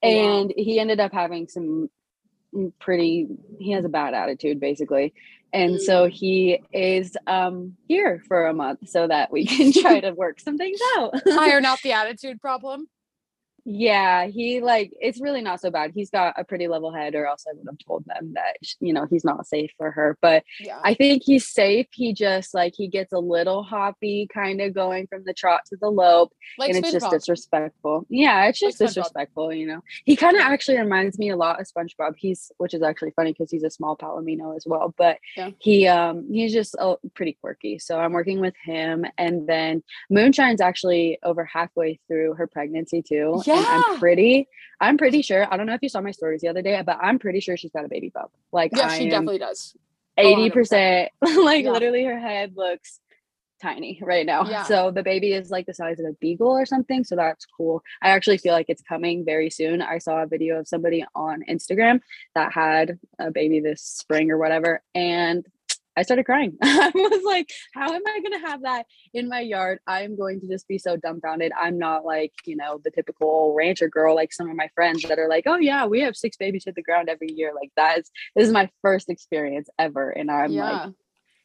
And 0.04 0.54
he 0.56 0.80
ended 0.80 1.00
up 1.00 1.14
having 1.14 1.48
some 1.48 1.90
mm, 2.54 2.74
pretty. 2.80 3.28
He 3.60 3.72
has 3.72 3.86
a 3.86 3.90
bad 3.90 4.14
attitude, 4.14 4.60
basically, 4.60 5.14
and 5.54 5.82
so 5.82 6.08
he 6.10 6.62
is 6.74 7.16
um 7.28 7.78
here 7.88 8.22
for 8.28 8.48
a 8.48 8.54
month 8.54 8.90
so 8.90 9.08
that 9.08 9.32
we 9.32 9.46
can 9.46 9.72
try 9.82 10.02
to 10.02 10.12
work 10.12 10.42
some 10.42 10.58
things 10.58 10.80
out. 10.98 11.16
Iron 11.28 11.64
out 11.66 11.80
the 11.82 11.94
attitude 11.94 12.42
problem. 12.42 12.88
Yeah, 13.68 14.28
he 14.28 14.62
like 14.62 14.94
it's 15.02 15.20
really 15.20 15.42
not 15.42 15.60
so 15.60 15.72
bad. 15.72 15.92
He's 15.96 16.12
got 16.12 16.36
a 16.40 16.44
pretty 16.44 16.68
level 16.68 16.94
head, 16.94 17.16
or 17.16 17.26
else 17.26 17.46
I 17.50 17.54
would 17.56 17.66
have 17.68 17.80
told 17.80 18.06
them 18.06 18.34
that 18.36 18.58
you 18.80 18.94
know 18.94 19.08
he's 19.10 19.26
not 19.26 19.48
safe 19.48 19.72
for 19.78 19.90
her. 19.90 20.18
But 20.22 20.44
Yeah. 20.60 20.80
I 20.84 20.94
think 20.94 21.24
he's 21.26 21.48
safe. 21.48 21.88
He 21.92 22.14
just 22.14 22.54
like 22.54 22.74
he 22.78 22.88
gets 22.88 23.12
a 23.12 23.18
little 23.20 23.64
hoppy, 23.64 24.28
kind 24.32 24.62
of 24.62 24.76
going 24.76 25.08
from 25.08 25.24
the 25.26 25.34
trot 25.34 25.62
to 25.70 25.78
the 25.82 25.90
lope, 25.90 26.32
like 26.60 26.70
and 26.70 26.78
it's 26.78 26.92
just 26.92 27.10
disrespectful. 27.10 28.06
Yeah, 28.08 28.46
it's 28.46 28.60
just 28.60 28.78
SpongeBob. 28.80 28.86
disrespectful. 28.86 29.52
You 29.54 29.66
know, 29.68 29.82
he 30.06 30.16
kind 30.16 30.36
of 30.36 30.42
actually 30.44 30.78
reminds 30.78 31.18
me 31.18 31.30
a 31.30 31.36
lot 31.36 31.60
of 31.60 31.68
SpongeBob. 31.68 32.14
He's 32.18 32.52
which 32.58 32.76
is 32.76 32.84
actually 32.84 33.12
funny 33.16 33.34
because 33.34 33.50
he's 33.50 33.64
a 33.64 33.72
small 33.72 33.98
Palomino 33.98 34.56
as 34.56 34.66
well. 34.68 34.94
But 34.96 35.18
Yeah. 35.36 35.50
he 35.58 35.88
um 35.88 36.28
he's 36.32 36.54
just 36.54 36.76
uh, 36.80 36.98
pretty 37.16 37.36
quirky. 37.42 37.80
So 37.80 38.00
I'm 38.00 38.14
working 38.14 38.40
with 38.42 38.54
him, 38.64 39.06
and 39.18 39.48
then 39.48 39.82
Moonshine's 40.12 40.62
actually 40.62 41.18
over 41.24 41.44
halfway 41.46 42.00
through 42.08 42.36
her 42.36 42.46
pregnancy 42.46 43.02
too. 43.02 43.42
and 43.55 43.55
Yeah. 43.64 43.82
I'm 43.88 44.00
pretty, 44.00 44.48
I'm 44.80 44.98
pretty 44.98 45.22
sure. 45.22 45.48
I 45.52 45.58
don't 45.58 45.66
know 45.66 45.74
if 45.74 45.82
you 45.84 45.90
saw 45.90 46.02
my 46.02 46.12
stories 46.12 46.42
the 46.42 46.48
other 46.50 46.62
day, 46.62 46.82
but 46.86 46.98
I'm 47.02 47.20
pretty 47.20 47.40
sure 47.40 47.58
she's 47.58 47.72
got 47.72 47.86
a 47.86 47.90
baby 47.90 48.12
bump. 48.14 48.32
Like 48.52 48.72
yeah, 48.76 48.88
I 48.88 48.98
she 48.98 49.10
definitely 49.10 49.40
does. 49.40 49.76
Oh, 50.18 50.22
eighty 50.22 50.50
percent. 50.50 51.12
Like 51.22 51.66
Yeah. 51.66 51.72
literally, 51.72 52.04
her 52.06 52.20
head 52.20 52.54
looks 52.56 53.00
tiny 53.62 54.00
right 54.04 54.26
now. 54.26 54.46
Yeah. 54.50 54.64
So 54.64 54.92
the 54.92 55.02
baby 55.02 55.32
is 55.34 55.50
like 55.50 55.66
the 55.66 55.74
size 55.74 56.00
of 56.00 56.06
a 56.06 56.14
beagle 56.20 56.50
or 56.52 56.66
something. 56.66 57.04
So 57.04 57.16
that's 57.16 57.46
cool. 57.46 57.82
I 58.02 58.10
actually 58.10 58.38
feel 58.38 58.54
like 58.54 58.66
it's 58.70 58.82
coming 58.82 59.24
very 59.26 59.50
soon. 59.50 59.82
I 59.82 59.98
saw 59.98 60.22
a 60.24 60.28
video 60.28 60.60
of 60.60 60.68
somebody 60.68 61.06
on 61.16 61.44
Instagram 61.50 62.02
that 62.36 62.52
had 62.52 63.00
a 63.18 63.32
baby 63.32 63.62
this 63.62 63.82
spring 63.82 64.30
or 64.30 64.38
whatever. 64.38 64.82
And 64.94 65.46
I 65.98 66.04
started 66.04 66.26
crying. 66.26 66.58
I 66.62 66.92
was 66.94 67.24
like, 67.26 67.50
how 67.74 67.94
am 67.94 68.02
I 68.06 68.20
going 68.20 68.34
to 68.40 68.48
have 68.48 68.62
that 68.64 68.86
in 69.14 69.30
my 69.30 69.40
yard? 69.40 69.80
I'm 69.88 70.18
going 70.18 70.42
to 70.42 70.48
just 70.48 70.68
be 70.68 70.78
so 70.78 70.98
dumbfounded. 70.98 71.52
I'm 71.60 71.78
not 71.78 72.04
like, 72.06 72.34
you 72.46 72.56
know, 72.56 72.80
the 72.84 72.92
typical 72.92 73.54
rancher 73.56 73.88
girl 73.90 74.16
like 74.16 74.34
some 74.34 74.50
of 74.50 74.56
my 74.56 74.70
friends 74.76 75.04
that 75.04 75.20
are 75.20 75.30
like, 75.30 75.46
oh, 75.48 75.58
yeah, 75.58 75.86
we 75.86 76.02
have 76.02 76.16
six 76.16 76.38
babies 76.38 76.64
hit 76.66 76.76
the 76.76 76.84
ground 76.84 77.10
every 77.10 77.32
year. 77.32 77.52
Like, 77.56 77.72
that 77.78 78.00
is, 78.00 78.12
this 78.36 78.48
is 78.48 78.54
my 78.54 78.70
first 78.82 79.10
experience 79.10 79.70
ever. 79.80 80.10
And 80.10 80.30
I'm 80.30 80.52
yeah. 80.52 80.84
like, 80.86 80.94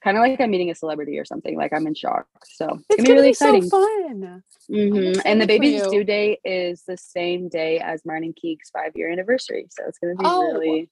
kind 0.02 0.16
of 0.16 0.22
like 0.22 0.40
I'm 0.40 0.50
meeting 0.50 0.70
a 0.70 0.74
celebrity 0.74 1.18
or 1.18 1.24
something. 1.24 1.56
Like, 1.56 1.72
I'm 1.72 1.86
in 1.86 1.94
shock. 1.94 2.26
So 2.44 2.78
it's 2.88 2.96
gonna 2.96 3.06
be 3.08 3.12
really 3.12 3.28
exciting. 3.30 3.68
so 3.68 3.80
fun. 3.80 4.42
Mhm. 4.70 5.20
And 5.24 5.40
the 5.40 5.46
baby's 5.46 5.86
due 5.88 6.04
date 6.04 6.40
is 6.44 6.82
the 6.88 6.96
same 6.96 7.48
day 7.48 7.78
as 7.78 8.04
mine 8.06 8.24
and 8.24 8.34
Keeg's 8.34 8.70
five 8.70 8.92
year 8.94 9.10
anniversary. 9.12 9.66
So 9.70 9.84
it's 9.86 9.98
going 9.98 10.16
to 10.16 10.22
be 10.22 10.26
Oh. 10.26 10.52
really 10.52 10.88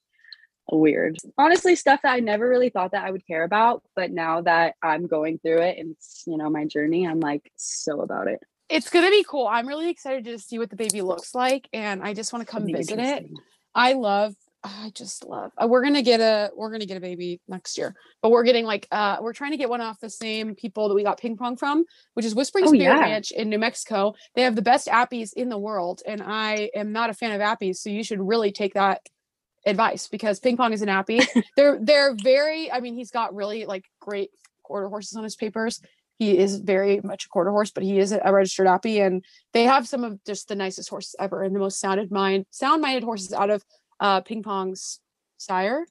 weird. 0.70 1.16
Honestly, 1.36 1.76
stuff 1.76 2.00
that 2.02 2.12
I 2.12 2.20
never 2.20 2.48
really 2.48 2.68
thought 2.68 2.92
that 2.92 3.04
I 3.04 3.10
would 3.10 3.26
care 3.26 3.44
about. 3.44 3.82
But 3.96 4.10
now 4.10 4.42
that 4.42 4.74
I'm 4.82 5.06
going 5.06 5.38
through 5.38 5.62
it 5.62 5.78
and 5.78 5.92
it's, 5.92 6.24
you 6.26 6.36
know, 6.36 6.50
my 6.50 6.64
journey, 6.64 7.06
I'm 7.06 7.20
like 7.20 7.50
so 7.56 8.00
about 8.00 8.28
it. 8.28 8.40
It's 8.68 8.90
gonna 8.90 9.10
be 9.10 9.24
cool. 9.26 9.46
I'm 9.46 9.66
really 9.66 9.88
excited 9.88 10.24
to 10.26 10.38
see 10.38 10.58
what 10.58 10.68
the 10.68 10.76
baby 10.76 11.00
looks 11.00 11.34
like, 11.34 11.68
and 11.72 12.02
I 12.02 12.12
just 12.12 12.32
want 12.32 12.46
to 12.46 12.50
come 12.52 12.66
visit 12.66 12.98
it. 12.98 13.26
I 13.74 13.94
love. 13.94 14.34
I 14.64 14.90
just 14.92 15.24
love. 15.24 15.52
uh, 15.56 15.68
we're 15.68 15.82
gonna 15.82 16.02
get 16.02 16.20
a. 16.20 16.50
We're 16.54 16.70
gonna 16.70 16.84
get 16.84 16.96
a 16.96 17.00
baby 17.00 17.40
next 17.48 17.78
year, 17.78 17.94
but 18.20 18.30
we're 18.30 18.42
getting 18.42 18.66
like. 18.66 18.86
uh 18.90 19.18
We're 19.22 19.32
trying 19.32 19.52
to 19.52 19.56
get 19.56 19.70
one 19.70 19.80
off 19.80 20.00
the 20.00 20.10
same 20.10 20.54
people 20.54 20.88
that 20.88 20.94
we 20.94 21.02
got 21.02 21.18
ping 21.18 21.36
pong 21.38 21.56
from, 21.56 21.84
which 22.12 22.26
is 22.26 22.34
Whispering 22.34 22.64
Oh, 22.66 22.68
Spirit 22.74 22.82
yeah. 22.82 23.00
Ranch 23.00 23.30
in 23.30 23.48
New 23.48 23.58
Mexico. 23.58 24.14
They 24.34 24.42
have 24.42 24.56
the 24.56 24.62
best 24.62 24.88
appies 24.88 25.32
in 25.32 25.48
the 25.48 25.58
world, 25.58 26.02
and 26.06 26.22
I 26.22 26.70
am 26.74 26.92
not 26.92 27.08
a 27.08 27.14
fan 27.14 27.32
of 27.32 27.40
appies, 27.40 27.76
so 27.76 27.88
you 27.88 28.02
should 28.02 28.20
really 28.20 28.52
take 28.52 28.74
that 28.74 29.00
advice 29.66 30.08
because 30.08 30.40
ping 30.40 30.56
pong 30.56 30.72
is 30.72 30.82
an 30.82 30.88
appy. 30.88 31.20
they're 31.56 31.78
they're 31.80 32.14
very. 32.14 32.70
I 32.70 32.80
mean, 32.80 32.94
he's 32.94 33.10
got 33.10 33.34
really 33.34 33.66
like 33.66 33.84
great 34.00 34.30
quarter 34.62 34.88
horses 34.88 35.16
on 35.16 35.24
his 35.24 35.36
papers. 35.36 35.80
He 36.18 36.36
is 36.36 36.58
very 36.58 37.00
much 37.04 37.26
a 37.26 37.28
quarter 37.28 37.50
horse, 37.50 37.70
but 37.70 37.84
he 37.84 37.98
is 37.98 38.12
a 38.12 38.32
registered 38.32 38.66
appy, 38.66 39.00
and 39.00 39.24
they 39.52 39.64
have 39.64 39.86
some 39.86 40.02
of 40.04 40.22
just 40.24 40.48
the 40.48 40.56
nicest 40.56 40.88
horses 40.88 41.14
ever 41.18 41.42
and 41.42 41.54
the 41.54 41.60
most 41.60 41.78
sounded 41.78 42.10
mind 42.10 42.46
sound 42.50 42.82
minded 42.82 43.04
horses 43.04 43.32
out 43.32 43.50
of 43.50 43.62
uh 44.00 44.20
ping 44.20 44.42
pong's 44.42 45.00
sire 45.38 45.86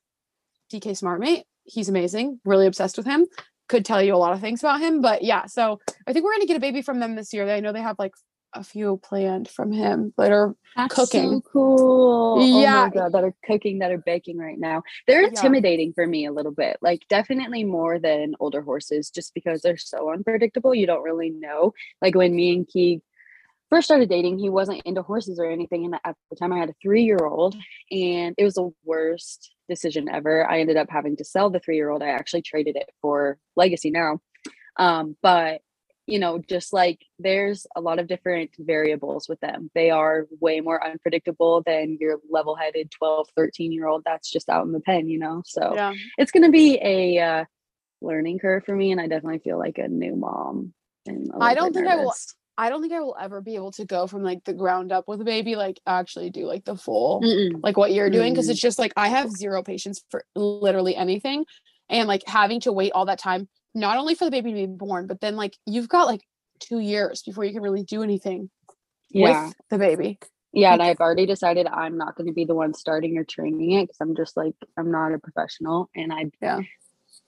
dk 0.72 0.92
smartmate 0.92 1.44
he's 1.64 1.90
amazing 1.90 2.40
really 2.46 2.66
obsessed 2.66 2.98
with 2.98 3.06
him 3.06 3.26
could 3.68 3.84
tell 3.84 4.02
you 4.02 4.16
a 4.16 4.18
lot 4.18 4.34
of 4.34 4.40
things 4.40 4.62
about 4.62 4.80
him 4.80 5.02
but 5.02 5.24
yeah 5.24 5.46
so 5.46 5.80
i 6.08 6.14
think 6.14 6.24
we're 6.24 6.32
going 6.32 6.42
to 6.42 6.48
get 6.48 6.58
a 6.58 6.62
baby 6.62 6.82
from 6.82 7.00
them 7.00 7.16
this 7.16 7.34
year 7.34 7.50
i 7.50 7.60
know 7.60 7.74
they 7.74 7.82
have 7.82 8.00
like 8.00 8.14
a 8.54 8.64
few 8.64 8.98
planned 9.04 9.50
from 9.50 9.72
him 9.72 10.14
that 10.18 10.32
are 10.32 10.56
That's 10.76 10.96
cooking. 10.96 11.32
so 11.32 11.42
cool. 11.52 12.40
Oh 12.40 12.62
Yeah. 12.62 12.86
my 12.86 12.90
god, 12.90 13.12
that 13.14 13.24
are 13.24 13.34
cooking, 13.46 13.80
that 13.80 13.92
are 13.92 13.98
baking 14.00 14.38
right 14.38 14.60
now. 14.60 14.84
They're 15.08 15.22
Yeah. 15.22 15.28
intimidating 15.30 15.94
for 15.94 16.08
me 16.08 16.26
a 16.26 16.32
little 16.32 16.52
bit. 16.52 16.78
Like 16.82 17.02
definitely 17.10 17.64
more 17.64 18.00
than 18.00 18.36
older 18.40 18.62
horses, 18.62 19.10
just 19.10 19.34
because 19.34 19.62
they're 19.62 19.78
so 19.78 20.12
unpredictable. 20.12 20.74
You 20.74 20.88
don't 20.88 21.04
really 21.04 21.30
know. 21.30 21.74
Like 22.02 22.16
when 22.16 22.36
me 22.36 22.54
and 22.54 22.68
Keeg 22.68 23.02
first 23.70 23.86
started 23.86 24.10
dating, 24.10 24.40
he 24.40 24.50
wasn't 24.50 24.82
into 24.86 25.02
horses 25.02 25.40
or 25.40 25.50
anything. 25.50 25.86
And 25.86 25.96
at 26.06 26.16
the 26.30 26.36
time 26.38 26.54
I 26.54 26.60
had 26.60 26.70
a 26.70 26.76
three-year-old 26.82 27.56
and 27.92 28.34
it 28.38 28.44
was 28.44 28.56
the 28.56 28.72
worst 28.86 29.52
decision 29.70 30.08
ever. 30.10 30.50
I 30.50 30.62
ended 30.62 30.78
up 30.78 30.88
having 30.90 31.18
to 31.18 31.26
sell 31.26 31.50
the 31.50 31.60
three-year-old. 31.60 32.02
I 32.02 32.10
actually 32.10 32.44
traded 32.44 32.78
it 32.78 32.90
for 33.02 33.38
legacy 33.58 33.92
now. 33.92 34.20
Um, 34.78 35.18
but 35.22 35.62
you 36.08 36.18
know, 36.20 36.40
just 36.40 36.72
like 36.74 37.06
there's 37.20 37.68
a 37.76 37.82
lot 37.82 38.00
of 38.00 38.08
different 38.08 38.52
variables 38.58 39.28
with 39.28 39.40
them. 39.42 39.70
They 39.76 39.90
are 39.92 40.26
way 40.40 40.62
more 40.62 40.84
unpredictable 40.84 41.62
than 41.66 41.98
your 42.00 42.20
level 42.30 42.56
headed 42.56 42.90
12, 42.92 43.28
13 43.36 43.72
year 43.74 43.88
old 43.88 44.04
that's 44.06 44.32
just 44.32 44.50
out 44.50 44.66
in 44.66 44.72
the 44.72 44.80
pen, 44.80 45.10
you 45.10 45.20
know? 45.20 45.44
So 45.46 45.74
yeah 45.76 45.94
it's 46.18 46.32
going 46.32 46.44
to 46.44 46.50
be 46.52 46.80
a 46.82 47.20
uh, 47.20 47.46
learning 48.02 48.40
curve 48.40 48.64
for 48.64 48.76
me. 48.76 48.92
And 48.92 49.02
I 49.02 49.08
definitely 49.08 49.40
feel 49.40 49.60
like 49.60 49.78
a 49.78 49.88
new 49.88 50.16
mom. 50.16 50.74
And 51.06 51.30
I 51.40 51.54
don't 51.54 51.74
think 51.74 51.88
I 51.88 51.98
will- 51.98 52.14
i 52.60 52.70
don't 52.72 52.82
think 52.82 52.92
i 52.92 53.00
will 53.00 53.16
ever 53.22 53.40
be 53.40 53.54
able 53.54 53.72
to 53.72 53.86
go 53.86 54.08
from 54.08 54.24
like 54.24 54.44
the 54.44 54.52
ground 54.54 54.92
up 54.92 55.08
with 55.08 55.22
a 55.22 55.24
baby 55.24 55.56
like 55.56 55.80
actually 55.86 56.32
do 56.32 56.48
like 56.48 56.66
the 56.66 56.76
full 56.76 57.22
Mm-mm. 57.22 57.60
like 57.62 57.78
what 57.78 57.94
you're 57.94 58.10
doing 58.10 58.34
because 58.34 58.48
Mm. 58.48 58.52
it's 58.54 58.60
just 58.60 58.80
like 58.80 58.94
I 58.98 59.10
have 59.10 59.30
zero 59.30 59.62
patience 59.62 60.04
for 60.10 60.24
literally 60.36 60.96
anything 60.96 61.46
and 61.88 62.08
like 62.08 62.24
having 62.26 62.60
to 62.62 62.72
wait 62.74 62.94
all 62.94 63.06
that 63.06 63.20
time 63.20 63.48
not 63.76 63.98
only 63.98 64.16
for 64.16 64.26
the 64.26 64.32
baby 64.32 64.52
to 64.52 64.56
be 64.56 64.66
born 64.66 65.08
but 65.08 65.22
then 65.22 65.36
like 65.36 65.56
you've 65.66 65.90
got 65.90 66.08
like 66.08 66.22
2 66.60 66.80
years 66.80 67.22
before 67.24 67.44
you 67.44 67.54
can 67.54 67.62
really 67.62 67.84
do 67.84 68.02
anything 68.04 68.50
Yeah. 69.10 69.46
with 69.46 69.56
the 69.70 69.78
baby. 69.78 70.20
Yeah, 70.54 70.74
and 70.74 70.82
I've 70.82 71.00
already 71.00 71.26
decided 71.28 71.68
I'm 71.68 71.98
not 71.98 72.16
going 72.16 72.28
to 72.28 72.34
be 72.34 72.46
the 72.46 72.56
one 72.56 72.74
starting 72.74 73.18
or 73.18 73.24
training 73.24 73.74
it 73.74 73.84
because 73.84 73.98
I'm 74.02 74.16
just 74.16 74.36
like 74.36 74.56
I'm 74.76 74.90
not 74.92 75.14
a 75.14 75.20
professional, 75.20 75.90
and 75.96 76.12
I 76.12 76.32
Yeah. 76.42 76.62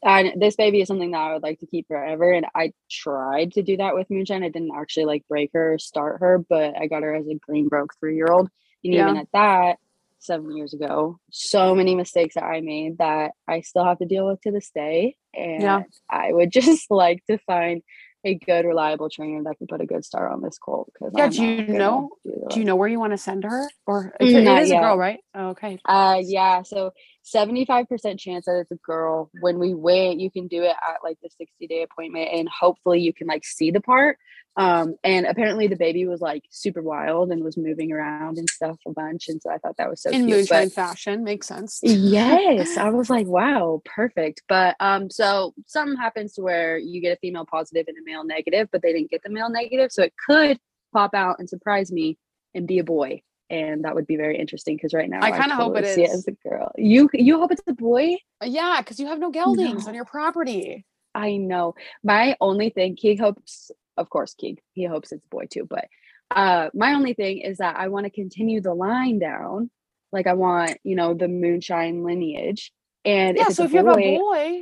And 0.02 0.42
this 0.42 0.56
baby 0.56 0.82
is 0.82 0.88
something 0.88 1.12
that 1.12 1.20
I 1.20 1.34
would 1.34 1.44
like 1.44 1.60
to 1.60 1.68
keep 1.68 1.88
forever, 1.88 2.32
and 2.32 2.46
I 2.56 2.72
tried 2.90 3.52
to 3.54 3.62
do 3.62 3.78
that 3.78 3.94
with 3.94 4.10
Moonshine. 4.10 4.44
I 4.44 4.50
didn't 4.50 4.74
actually 4.74 5.06
like 5.06 5.28
break 5.28 5.52
her 5.54 5.74
or 5.74 5.78
start 5.78 6.22
her, 6.22 6.40
but 6.50 6.76
I 6.78 6.88
got 6.88 7.04
her 7.04 7.14
as 7.14 7.28
a 7.28 7.36
green 7.36 7.68
broke 7.68 7.94
three 8.00 8.16
year 8.16 8.32
old, 8.32 8.50
and 8.84 8.94
even 8.94 9.18
at 9.18 9.28
that, 9.34 9.78
seven 10.20 10.56
years 10.56 10.74
ago, 10.74 11.20
so 11.32 11.74
many 11.76 11.96
mistakes 11.96 12.36
that 12.36 12.44
I 12.44 12.62
made 12.62 12.98
that 13.00 13.32
I 13.48 13.62
still 13.62 13.86
have 13.86 14.00
to 14.00 14.06
deal 14.06 14.28
with 14.28 14.42
to 14.42 14.52
this 14.52 14.70
day, 14.74 15.16
and 15.34 15.64
Yeah. 15.64 15.84
I 16.10 16.32
would 16.34 16.52
just 16.60 16.90
like 16.92 17.24
to 17.28 17.38
find 17.40 17.82
a 18.26 18.36
good, 18.36 18.66
reliable 18.66 19.10
trainer 19.10 19.42
that 19.44 19.58
can 19.58 19.68
put 19.68 19.80
a 19.80 19.86
good 19.86 20.04
star 20.04 20.30
on 20.30 20.42
this 20.42 20.58
colt. 20.58 20.92
Because 20.94 21.14
Yeah, 21.16 21.28
do 21.30 21.42
you 21.44 21.74
know- 21.74 22.10
Do 22.50 22.60
you 22.60 22.66
know 22.66 22.76
where 22.76 22.90
you 22.90 23.00
want 23.00 23.14
to 23.14 23.18
send 23.18 23.44
her 23.46 23.70
or 23.88 24.14
Mm, 24.20 24.36
it 24.36 24.44
not 24.44 24.62
is 24.62 24.72
a 24.72 24.76
girl, 24.80 24.98
right? 24.98 25.20
Oh, 25.34 25.50
okay. 25.50 25.80
Uh 25.86 26.20
yeah, 26.22 26.64
so 26.64 26.92
75% 27.26 28.18
chance 28.20 28.46
that 28.46 28.60
it's 28.60 28.72
a 28.72 28.76
girl. 28.78 29.30
When 29.42 29.60
we 29.60 29.74
wait, 29.74 30.20
you 30.20 30.32
can 30.32 30.48
do 30.48 30.64
it 30.64 30.76
at 30.88 30.98
like 31.04 31.18
the 31.22 31.30
60 31.38 31.68
day 31.68 31.84
appointment 31.84 32.30
and 32.34 32.48
hopefully 32.50 33.02
you 33.02 33.14
can 33.14 33.28
like 33.28 33.46
see 33.46 33.72
the 33.72 33.82
part. 33.82 34.18
Um 34.56 34.96
and 35.04 35.26
apparently 35.26 35.68
the 35.68 35.76
baby 35.76 36.08
was 36.08 36.22
like 36.22 36.44
super 36.50 36.82
wild 36.82 37.32
and 37.32 37.44
was 37.44 37.56
moving 37.56 37.92
around 37.92 38.38
and 38.38 38.50
stuff 38.50 38.78
a 38.88 38.92
bunch. 38.92 39.30
And 39.30 39.42
so 39.42 39.52
I 39.52 39.58
thought 39.60 39.78
that 39.78 39.90
was 39.90 40.02
so 40.02 40.10
In 40.10 40.26
cute. 40.26 40.38
moonshine 40.38 40.70
fashion 40.72 41.24
makes 41.24 41.48
sense. 41.48 41.80
yes, 41.84 42.76
I 42.78 42.90
was 42.90 43.10
like, 43.10 43.28
wow, 43.40 43.82
perfect. 43.86 44.42
But 44.50 44.76
um 44.80 45.10
so 45.10 45.54
something 45.68 45.98
happens 45.98 46.34
to 46.34 46.42
where 46.42 46.78
you 46.78 47.00
get 47.02 47.18
a 47.18 47.20
female 47.20 47.46
positive 47.46 47.86
and 47.88 47.98
a 47.98 48.04
male 48.04 48.24
negative, 48.24 48.70
but 48.72 48.82
they 48.82 48.94
didn't 48.94 49.12
get 49.12 49.22
the 49.24 49.30
male 49.30 49.50
negative. 49.50 49.92
So 49.92 50.04
it 50.04 50.14
could 50.28 50.58
pop 50.94 51.14
out 51.14 51.38
and 51.40 51.48
surprise 51.48 51.92
me 51.92 52.18
and 52.56 52.66
be 52.68 52.80
a 52.80 52.84
boy. 52.84 53.22
And 53.50 53.84
that 53.84 53.96
would 53.96 54.06
be 54.08 54.16
very 54.16 54.38
interesting 54.38 54.76
because 54.76 54.94
right 54.94 55.10
now 55.10 55.22
I 55.24 55.32
kinda 55.32 55.56
hope 55.56 55.76
it 55.78 55.84
it 55.86 56.00
is. 56.00 56.14
as 56.14 56.28
a 56.28 56.32
girl. 56.48 56.72
You 56.78 57.10
you 57.14 57.40
hope 57.40 57.52
it's 57.52 57.64
a 57.68 57.74
boy? 57.74 58.16
Uh, 58.42 58.46
Yeah, 58.48 58.82
because 58.82 59.00
you 59.00 59.08
have 59.08 59.20
no 59.20 59.32
geldings 59.32 59.86
No. 59.86 59.90
on 59.90 59.96
your 59.96 60.06
property. 60.06 60.86
I 61.16 61.38
know. 61.38 61.74
My 62.04 62.38
only 62.40 62.70
thing, 62.70 62.96
Keeg 62.96 63.20
hopes, 63.20 63.72
of 63.98 64.10
course, 64.10 64.36
Keeg, 64.36 64.62
he 64.74 64.86
hopes 64.86 65.12
it's 65.12 65.26
a 65.26 65.30
boy 65.30 65.48
too. 65.50 65.66
But 65.66 65.88
uh, 66.32 66.70
my 66.76 66.94
only 66.94 67.14
thing 67.14 67.40
is 67.40 67.58
that 67.58 67.76
I 67.78 67.88
want 67.88 68.06
to 68.06 68.12
continue 68.12 68.62
the 68.62 68.74
line 68.76 69.18
down. 69.18 69.72
Like 70.12 70.28
I 70.28 70.34
want, 70.34 70.78
you 70.84 70.96
know, 70.96 71.14
the 71.16 71.28
moonshine 71.28 72.04
lineage. 72.04 72.72
And 73.06 73.38
Yeah, 73.38 73.48
if 73.50 73.56
so 73.56 73.64
if 73.64 73.72
you 73.72 73.78
have 73.84 73.88
a 73.98 74.18
boy, 74.18 74.62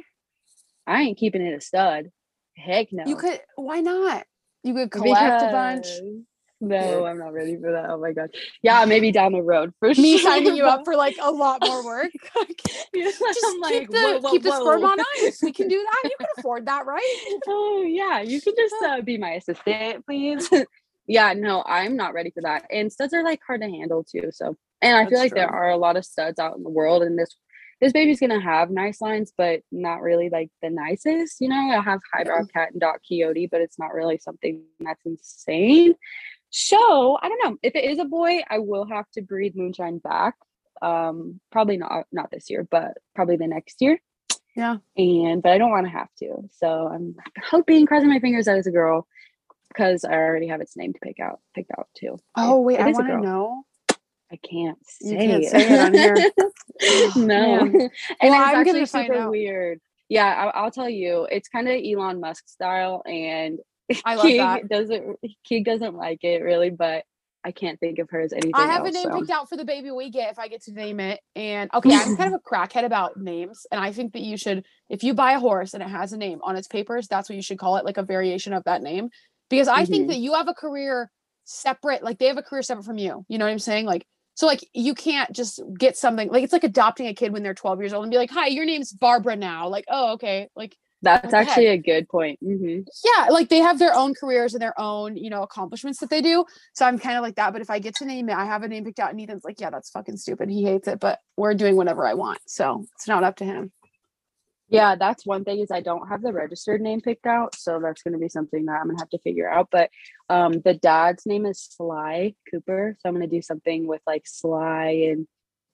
I 0.86 1.02
ain't 1.02 1.18
keeping 1.18 1.42
it 1.42 1.54
a 1.54 1.62
stud. 1.62 2.10
Heck 2.56 2.92
no. 2.94 3.04
you 3.06 3.18
could 3.18 3.42
why 3.56 3.82
not? 3.82 4.26
You 4.64 4.74
could 4.74 4.92
collect 4.92 5.42
a 5.44 5.52
bunch. 5.52 5.88
No, 6.60 7.06
I'm 7.06 7.20
not 7.20 7.34
ready 7.34 7.56
for 7.56 7.72
that. 7.72 7.90
Oh 7.90 8.00
my 8.00 8.14
god. 8.14 8.32
Yeah, 8.64 8.84
maybe 8.86 9.12
down 9.12 9.32
the 9.32 9.44
road 9.44 9.74
for 9.80 9.90
Me 9.90 10.18
sure. 10.18 10.32
signing 10.32 10.56
you 10.56 10.66
up 10.66 10.82
for 10.86 10.96
like 10.96 11.16
a 11.22 11.32
lot 11.32 11.62
more 11.62 11.84
work. 11.86 12.12
Just 12.96 13.22
I'm 13.46 13.54
keep 13.54 13.62
like, 13.62 13.90
the 13.90 13.98
whoa, 13.98 14.20
whoa, 14.20 14.32
keep 14.32 14.44
the 14.44 14.52
sperm 14.52 14.84
on 14.84 15.00
ice. 15.22 15.40
We 15.44 15.52
can 15.52 15.68
do 15.68 15.78
that. 16.04 16.10
You 16.10 16.16
can 16.18 16.28
afford 16.38 16.66
that, 16.66 16.86
right? 16.86 17.18
oh 17.48 17.84
yeah 17.84 18.22
you 18.22 18.42
can 18.42 18.54
just 18.58 18.76
uh, 18.86 19.02
be 19.02 19.18
my 19.18 19.32
assistant 19.32 20.06
please 20.06 20.50
yeah 21.08 21.34
no 21.34 21.64
i'm 21.66 21.96
not 21.96 22.14
ready 22.14 22.32
for 22.32 22.42
that 22.42 22.66
and 22.72 22.92
studs 22.92 23.14
are 23.14 23.24
like 23.24 23.40
hard 23.46 23.62
to 23.62 23.68
handle 23.68 24.04
too 24.04 24.30
so 24.32 24.56
and 24.82 24.96
i 24.96 25.04
feel 25.04 25.12
That's 25.12 25.22
like 25.22 25.34
there 25.34 25.50
are 25.50 25.70
a 25.70 25.78
lot 25.78 25.98
of 25.98 26.06
studs 26.06 26.40
out 26.40 26.58
in 26.58 26.64
the 26.64 26.70
world 26.70 27.04
and 27.04 27.18
this 27.18 27.36
this 27.80 27.94
baby's 27.94 28.20
gonna 28.20 28.42
have 28.42 28.70
nice 28.70 29.02
lines 29.02 29.32
but 29.38 29.62
not 29.72 30.02
really 30.02 30.30
like 30.30 30.50
the 30.62 30.70
nicest 30.70 31.40
you 31.40 31.50
know 31.50 31.56
i 31.56 31.80
have 31.82 32.02
highbrow 32.14 32.44
cat 32.54 32.72
and 32.72 32.82
dot 32.82 33.00
coyote 33.08 33.48
but 33.52 33.62
it's 33.62 33.80
not 33.80 33.94
really 33.94 34.18
something 34.18 34.64
that's 34.80 35.06
insane 35.06 35.94
so 36.50 37.18
i 37.22 37.28
don't 37.28 37.44
know 37.44 37.58
if 37.62 37.76
it 37.76 37.84
is 37.86 38.00
a 38.00 38.06
boy 38.06 38.40
i 38.50 38.58
will 38.60 38.86
have 38.86 39.06
to 39.12 39.22
breed 39.22 39.56
moonshine 39.56 39.98
back 40.00 40.36
um 40.82 41.40
probably 41.52 41.78
not 41.78 42.06
not 42.12 42.30
this 42.32 42.50
year 42.50 42.68
but 42.70 42.94
probably 43.16 43.36
the 43.38 43.48
next 43.48 43.82
year 43.82 44.00
Yeah. 44.56 44.78
and 44.96 45.42
but 45.44 45.52
I 45.52 45.58
don't 45.60 45.70
want 45.72 45.86
to 45.86 45.92
have 45.92 46.10
to. 46.20 46.50
So 46.60 46.88
I'm 46.88 47.16
hoping, 47.52 47.86
crossing 47.86 48.10
my 48.10 48.20
fingers 48.20 48.46
that 48.46 48.58
it's 48.58 48.66
a 48.68 48.72
girl, 48.72 49.06
because 49.70 50.04
I 50.04 50.14
already 50.14 50.48
have 50.48 50.62
its 50.62 50.76
name 50.76 50.94
to 50.94 51.00
pick 51.00 51.20
out, 51.20 51.40
picked 51.54 51.70
out 51.78 51.88
too. 51.96 52.18
Oh 52.36 52.60
It- 52.62 52.64
wait, 52.66 52.80
it 52.80 52.88
I 52.88 52.92
want 52.92 53.08
to 53.08 53.22
know. 53.22 53.64
I 54.32 54.36
can't 54.38 54.78
say 54.88 55.12
You 55.12 55.18
can't 55.18 55.44
it. 55.44 55.50
say 55.52 55.74
it 55.74 55.80
on 55.80 55.94
here. 55.94 56.16
no, 57.16 57.60
and 57.62 57.72
Well, 57.74 57.90
it's 57.90 58.50
I'm 58.50 58.56
actually 58.56 58.86
super 58.88 59.30
weird 59.30 59.80
Yeah, 60.10 60.26
I'll, 60.54 60.64
I'll 60.66 60.72
tell 60.72 60.90
you, 60.90 61.28
it's 61.32 61.50
kind 61.50 61.68
of 61.68 61.76
Elon 61.84 62.20
Musk 62.20 62.48
style, 62.50 63.04
and 63.06 63.60
I 64.06 64.16
love 64.16 64.26
Keeg 64.28 64.38
that. 64.40 64.70
doesn't 64.70 65.18
Keeg 65.46 65.66
doesn't 65.66 65.96
like 65.96 66.24
it 66.24 66.42
really, 66.44 66.70
but 66.70 67.04
I 67.44 67.52
can't 67.52 67.80
think 67.80 68.00
of 68.00 68.10
her 68.10 68.20
as 68.22 68.34
anything. 68.34 68.54
I 68.56 68.66
have 68.66 68.82
else, 68.82 68.90
a 68.90 68.92
name 68.92 69.04
so. 69.10 69.20
picked 69.20 69.30
out 69.30 69.48
for 69.48 69.56
the 69.56 69.64
baby 69.64 69.90
we 69.92 70.10
get 70.10 70.32
if 70.32 70.40
I 70.40 70.50
get 70.50 70.64
to 70.64 70.74
name 70.74 71.00
it. 71.00 71.22
And 71.36 71.70
okay, 71.74 71.94
I'm 71.94 72.18
kind 72.18 72.34
of 72.34 72.42
a 72.46 72.50
crackhead 72.56 72.84
about 72.84 73.16
names. 73.16 73.66
And 73.72 73.80
I 73.80 73.94
think 73.94 74.14
that 74.14 74.22
you 74.22 74.36
should, 74.36 74.66
if 74.90 75.04
you 75.04 75.14
buy 75.14 75.34
a 75.34 75.40
horse 75.40 75.74
and 75.74 75.82
it 75.82 75.88
has 75.88 76.12
a 76.12 76.18
name 76.18 76.40
on 76.44 76.58
its 76.58 76.68
papers, 76.68 77.08
that's 77.08 77.30
what 77.30 77.36
you 77.38 77.42
should 77.42 77.60
call 77.60 77.78
it, 77.78 77.86
like 77.86 77.98
a 77.98 78.04
variation 78.04 78.52
of 78.54 78.64
that 78.66 78.82
name. 78.82 79.10
Because 79.50 79.70
I 79.70 79.86
think 79.86 80.06
Mhm. 80.06 80.08
that 80.10 80.18
you 80.18 80.34
have 80.34 80.50
a 80.50 80.54
career 80.54 81.10
separate, 81.46 82.04
like 82.04 82.18
they 82.18 82.28
have 82.28 82.38
a 82.38 82.44
career 82.44 82.64
separate 82.64 82.84
from 82.86 82.98
you. 82.98 83.24
You 83.30 83.38
know 83.38 83.46
what 83.46 83.52
I'm 83.52 83.60
saying? 83.60 83.86
Like, 83.86 84.06
so 84.34 84.46
like 84.46 84.68
you 84.74 84.94
can't 84.94 85.32
just 85.32 85.62
get 85.80 85.96
something 85.96 86.30
like 86.30 86.44
it's 86.44 86.54
like 86.54 86.66
adopting 86.66 87.08
a 87.08 87.14
kid 87.14 87.32
when 87.32 87.44
they're 87.44 87.54
12 87.54 87.80
years 87.80 87.94
old 87.94 88.04
and 88.04 88.12
be 88.12 88.18
like, 88.18 88.32
hi, 88.32 88.48
your 88.48 88.66
name's 88.66 88.92
Barbara 88.92 89.38
now. 89.38 89.70
Like, 89.70 89.86
oh, 89.90 90.14
okay. 90.14 90.50
Like, 90.56 90.76
That's 91.02 91.34
actually 91.34 91.68
a 91.68 91.78
good 91.78 92.10
point. 92.10 92.40
hmm 92.42 92.80
yeah, 93.04 93.28
like 93.30 93.50
they 93.50 93.60
have 93.60 93.80
their 93.80 93.94
own 93.94 94.14
careers 94.16 94.54
and 94.54 94.62
their 94.62 94.80
own, 94.80 95.16
you 95.16 95.30
know, 95.30 95.44
accomplishments 95.44 96.00
that 96.00 96.10
they 96.10 96.22
do. 96.22 96.44
So 96.74 96.86
I'm 96.86 96.98
kind 96.98 97.18
of 97.18 97.22
like 97.22 97.36
that. 97.36 97.54
But 97.54 97.62
if 97.62 97.70
I 97.70 97.80
get 97.80 97.96
to 97.96 98.06
name 98.06 98.30
it, 98.30 98.36
I 98.36 98.46
have 98.46 98.64
a 98.64 98.68
name 98.68 98.84
picked 98.84 99.00
out, 99.00 99.12
and 99.12 99.22
Ethan's 99.22 99.44
like, 99.44 99.60
yeah, 99.60 99.70
that's 99.70 99.92
fucking 99.92 100.18
stupid. 100.18 100.50
He 100.50 100.64
hates 100.64 100.88
it, 100.88 101.00
but 101.00 101.20
we're 101.36 101.54
doing 101.54 101.76
whatever 101.76 102.06
I 102.06 102.16
want. 102.16 102.40
So 102.48 102.86
it's 102.96 103.08
not 103.08 103.24
up 103.24 103.38
to 103.38 103.46
him. 103.46 103.72
Yeah, 104.70 104.96
that's 104.96 105.26
one 105.26 105.46
thing 105.46 105.60
is 105.60 105.72
I 105.72 105.80
don't 105.80 106.10
have 106.10 106.22
the 106.22 106.34
registered 106.34 106.82
name 106.82 107.00
picked 107.00 107.26
out, 107.26 107.56
so 107.56 107.80
that's 107.80 108.02
going 108.02 108.14
to 108.14 108.20
be 108.20 108.28
something 108.28 108.66
that 108.66 108.74
I'm 108.74 108.88
gonna 108.88 109.00
have 109.00 109.10
to 109.12 109.20
figure 109.20 109.50
out. 109.50 109.70
But 109.72 109.90
um, 110.30 110.60
the 110.62 110.74
dad's 110.74 111.26
name 111.26 111.46
is 111.46 111.62
Sly 111.62 112.34
Cooper, 112.52 112.98
so 113.00 113.08
I'm 113.08 113.16
gonna 113.16 113.28
do 113.28 113.42
something 113.42 113.88
with 113.88 114.02
like 114.06 114.24
Sly 114.26 115.08
and 115.10 115.26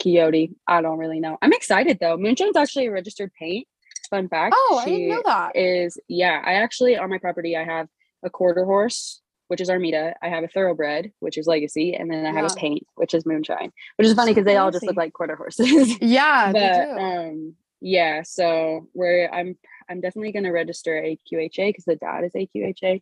Coyote. 0.02 0.54
I 0.68 0.82
don't 0.82 1.00
really 1.00 1.20
know. 1.20 1.38
I'm 1.42 1.54
excited 1.54 1.98
though. 2.00 2.18
Moonshine's 2.18 2.56
actually 2.56 2.86
a 2.86 2.92
registered 2.92 3.34
paint. 3.34 3.68
Fun 4.14 4.30
fact. 4.30 4.54
Oh, 4.58 4.80
I 4.82 4.86
didn't 4.86 5.08
know 5.10 5.22
that. 5.26 5.56
Is 5.56 5.98
yeah. 6.08 6.42
I 6.46 6.54
actually 6.54 6.98
on 6.98 7.10
my 7.10 7.18
property 7.18 7.56
I 7.58 7.64
have 7.64 7.88
a 8.24 8.30
quarter 8.30 8.64
horse, 8.64 9.22
which 9.48 9.60
is 9.60 9.70
Armida. 9.70 10.14
I 10.22 10.30
have 10.30 10.44
a 10.44 10.48
thoroughbred, 10.48 11.12
which 11.20 11.38
is 11.38 11.48
Legacy, 11.48 11.96
and 11.96 12.12
then 12.12 12.26
I 12.26 12.32
have 12.32 12.46
a 12.52 12.56
paint, 12.56 12.86
which 12.96 13.14
is 13.14 13.26
Moonshine. 13.26 13.72
Which 13.98 14.08
is 14.08 14.14
funny 14.14 14.32
because 14.32 14.46
they 14.46 14.58
all 14.58 14.72
just 14.72 14.86
look 14.86 14.96
like 14.96 15.14
quarter 15.14 15.36
horses. 15.36 15.98
Yeah, 16.02 16.52
but 16.52 16.60
they 16.60 16.86
do. 16.86 16.92
um 17.00 17.56
yeah 17.86 18.22
so 18.24 18.88
we're 18.94 19.28
i'm 19.34 19.58
i'm 19.90 20.00
definitely 20.00 20.32
going 20.32 20.46
to 20.46 20.52
register 20.52 20.96
a 20.98 21.20
qha 21.30 21.68
because 21.68 21.84
the 21.84 21.98
dad 21.98 22.24
is 22.24 22.32
a 22.34 22.48
qha 22.56 23.02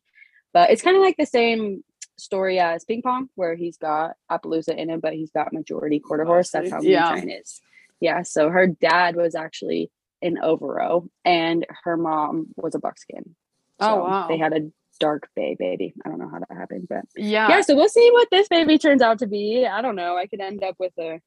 but 0.53 0.72
it's 0.72 0.82
kind 0.82 0.97
of 0.97 1.03
like 1.03 1.18
the 1.18 1.26
same 1.28 1.84
story 2.18 2.57
as 2.59 2.84
ping 2.86 3.03
pong 3.03 3.30
where 3.36 3.53
he's 3.53 3.78
got 3.78 4.16
appaloosa 4.32 4.76
in 4.76 4.89
him, 4.89 4.99
but 4.99 5.14
he's 5.14 5.30
got 5.30 5.53
majority 5.53 5.99
quarter 5.99 6.26
horse 6.26 6.49
that's 6.49 6.72
how 6.72 6.82
Yeah. 6.82 7.12
moonshine 7.12 7.30
is 7.30 7.62
yeah 7.99 8.24
so 8.24 8.49
her 8.49 8.66
dad 8.66 9.16
was 9.16 9.36
actually 9.36 9.91
an 10.22 10.38
overo 10.41 11.07
and 11.26 11.65
her 11.84 11.97
mom 11.97 12.47
was 12.55 12.76
a 12.76 12.80
buckskin 12.80 13.36
Oh, 13.80 14.03
wow. 14.03 14.28
they 14.28 14.38
had 14.38 14.53
a 14.53 14.69
dark 14.99 15.28
bay 15.36 15.55
baby 15.57 15.93
i 16.05 16.09
don't 16.09 16.19
know 16.19 16.30
how 16.30 16.38
that 16.39 16.55
happened 16.55 16.88
but 16.88 17.05
yeah. 17.15 17.47
yeah 17.49 17.61
so 17.61 17.76
we'll 17.76 17.89
see 17.89 18.09
what 18.11 18.28
this 18.30 18.47
baby 18.47 18.78
turns 18.78 19.01
out 19.01 19.17
to 19.19 19.28
be 19.28 19.65
i 19.65 19.82
don't 19.82 19.95
know 19.95 20.15
i 20.15 20.28
could 20.28 20.39
end 20.41 20.63
up 20.63 20.76
with 20.78 20.93
a 20.99 21.19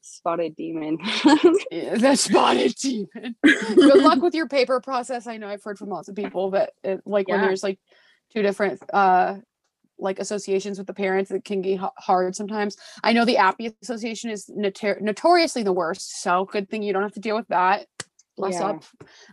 spotted 0.00 0.56
demon 0.56 0.98
Yeah, 1.70 1.96
the 1.96 2.16
spotted 2.16 2.74
demon. 2.76 3.36
Good 3.44 4.02
luck 4.02 4.22
with 4.22 4.34
your 4.34 4.48
paper 4.48 4.80
process. 4.80 5.26
I 5.26 5.36
know 5.36 5.46
I've 5.48 5.62
heard 5.62 5.78
from 5.78 5.90
lots 5.90 6.08
of 6.08 6.16
people 6.16 6.50
that 6.52 6.72
it, 6.82 7.02
like 7.06 7.28
when 7.28 7.40
there's 7.42 7.62
like 7.62 7.78
two 8.32 8.42
different 8.42 8.80
uh 8.92 9.36
like 9.98 10.18
associations 10.18 10.78
with 10.78 10.86
the 10.86 10.94
parents, 10.94 11.30
it 11.30 11.44
can 11.44 11.60
be 11.60 11.74
h- 11.74 11.80
hard 11.98 12.34
sometimes. 12.34 12.76
I 13.04 13.12
know 13.12 13.26
the 13.26 13.36
Appy 13.36 13.76
Association 13.82 14.30
is 14.30 14.46
notor- 14.48 15.00
notoriously 15.02 15.62
the 15.62 15.74
worst, 15.74 16.22
so 16.22 16.46
good 16.46 16.70
thing 16.70 16.82
you 16.82 16.94
don't 16.94 17.02
have 17.02 17.12
to 17.12 17.20
deal 17.20 17.36
with 17.36 17.48
that. 17.48 17.86
Bless 18.40 18.54
Yeah. 18.54 18.66
up. 18.66 18.84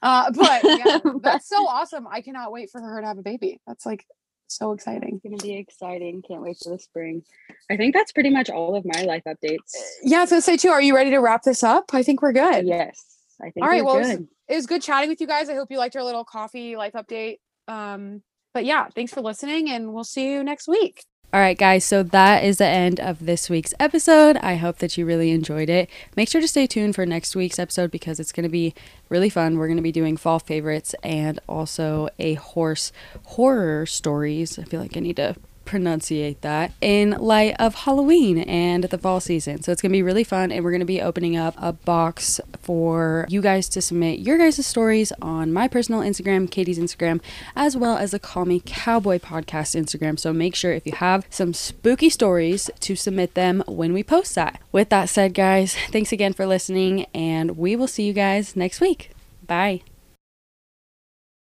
Uh, 0.02 0.32
but 0.32 0.64
yeah, 0.64 1.00
that's 1.22 1.48
so 1.50 1.68
awesome. 1.68 2.08
I 2.08 2.22
cannot 2.22 2.52
wait 2.52 2.70
for 2.72 2.82
her 2.82 3.02
to 3.02 3.08
have 3.08 3.18
a 3.18 3.24
baby. 3.24 3.60
That's 3.68 3.86
like 3.86 4.06
so 4.48 4.72
exciting. 4.72 5.16
It's 5.16 5.24
gonna 5.24 5.38
be 5.52 5.58
exciting. 5.58 6.22
Can't 6.28 6.42
wait 6.42 6.58
for 6.64 6.72
the 6.72 6.80
spring. 6.80 7.24
I 7.70 7.78
think 7.78 7.94
that's 7.94 8.12
pretty 8.12 8.30
much 8.30 8.50
all 8.50 8.76
of 8.76 8.86
my 8.86 9.02
life 9.04 9.24
updates. 9.28 9.74
Yeah, 10.04 10.26
so 10.26 10.40
say 10.40 10.56
too. 10.58 10.70
Are 10.70 10.82
you 10.82 10.96
ready 10.96 11.10
to 11.12 11.18
wrap 11.20 11.44
this 11.44 11.64
up? 11.64 11.94
I 11.94 12.04
think 12.04 12.22
we're 12.22 12.32
good. 12.34 12.66
Yes, 12.68 13.04
I 13.42 13.50
think 13.52 13.64
All 13.64 13.70
right, 13.70 13.84
well, 13.84 13.98
it's- 13.98 14.18
good. 14.18 14.28
it 14.48 14.56
was 14.56 14.66
good 14.66 14.82
chatting 14.82 15.10
with 15.10 15.20
you 15.22 15.28
guys. 15.28 15.50
I 15.50 15.56
hope 15.56 15.70
you 15.72 15.78
liked 15.78 15.96
our 15.96 16.04
little 16.04 16.24
coffee 16.24 16.76
life 16.78 16.94
update. 16.94 17.38
Um, 17.68 18.24
but 18.54 18.64
yeah, 18.66 18.88
thanks 18.96 19.14
for 19.14 19.22
listening, 19.22 19.70
and 19.70 19.94
we'll 19.94 20.04
see 20.06 20.32
you 20.32 20.44
next 20.44 20.68
week. 20.68 21.04
All 21.34 21.42
right, 21.42 21.58
guys, 21.58 21.84
so 21.84 22.04
that 22.04 22.46
is 22.46 22.58
the 22.58 22.66
end 22.66 23.02
of 23.02 23.26
this 23.26 23.50
week's 23.50 23.74
episode. 23.82 24.38
I 24.38 24.56
hope 24.56 24.78
that 24.78 24.98
you 24.98 25.06
really 25.06 25.32
enjoyed 25.32 25.70
it. 25.70 25.90
Make 26.16 26.30
sure 26.30 26.40
to 26.40 26.48
stay 26.48 26.68
tuned 26.68 26.96
for 26.96 27.06
next 27.06 27.36
week's 27.36 27.60
episode 27.60 27.92
because 27.92 28.22
it's 28.22 28.32
going 28.32 28.46
to 28.46 28.50
be 28.50 28.74
really 29.10 29.30
fun. 29.30 29.58
We're 29.58 29.68
going 29.68 29.76
to 29.76 29.84
be 29.84 29.92
doing 29.92 30.16
fall 30.16 30.40
favorites 30.40 30.96
and 31.04 31.38
also 31.46 32.08
a 32.18 32.36
horse 32.36 32.94
horror 33.26 33.86
stories. 33.86 34.58
I 34.58 34.64
feel 34.64 34.80
like 34.80 34.96
I 34.96 35.02
need 35.02 35.18
to 35.18 35.36
pronunciate 35.68 36.42
that 36.42 36.72
in 36.82 37.12
light 37.12 37.56
of 37.60 37.76
Halloween 37.76 38.40
and 38.40 38.86
the 38.86 38.98
fall 38.98 39.20
season. 39.20 39.62
So 39.62 39.72
it's 39.72 39.82
going 39.82 39.92
to 39.92 39.98
be 39.98 40.02
really 40.02 40.24
fun 40.24 40.52
and 40.52 40.64
we're 40.64 40.72
going 40.72 40.80
to 40.80 40.86
be 40.86 41.02
opening 41.02 41.38
up 41.38 41.54
a 41.58 41.74
box 41.74 42.40
for 42.60 43.26
you 43.30 43.42
guys 43.42 43.70
to 43.70 43.82
submit 43.82 44.20
your 44.20 44.38
guys' 44.38 44.66
stories 44.66 45.12
on 45.22 45.54
my 45.54 45.68
personal 45.68 46.02
Instagram, 46.02 46.50
Kaitie's 46.50 46.80
Instagram, 46.80 47.22
as 47.56 47.78
well 47.78 47.98
as 47.98 48.12
the 48.12 48.20
Call 48.20 48.46
Me 48.46 48.62
Cowboy 48.66 49.20
podcast 49.20 49.80
Instagram. 49.80 50.20
So 50.20 50.34
make 50.34 50.56
sure 50.56 50.72
if 50.72 50.86
you 50.86 50.94
have 50.94 51.26
some 51.30 51.54
spooky 51.54 52.10
stories 52.10 52.70
to 52.80 52.96
submit 52.96 53.34
them 53.34 53.64
when 53.68 53.94
we 53.94 54.04
post 54.04 54.36
that. 54.36 54.60
With 54.72 54.90
that 54.90 55.10
said, 55.10 55.34
guys, 55.34 55.76
thanks 55.92 56.12
again 56.12 56.34
for 56.34 56.46
listening 56.46 57.06
and 57.14 57.58
we 57.58 57.76
will 57.76 57.88
see 57.88 58.04
you 58.04 58.14
guys 58.14 58.56
next 58.56 58.80
week. 58.82 59.12
Bye. 59.46 59.82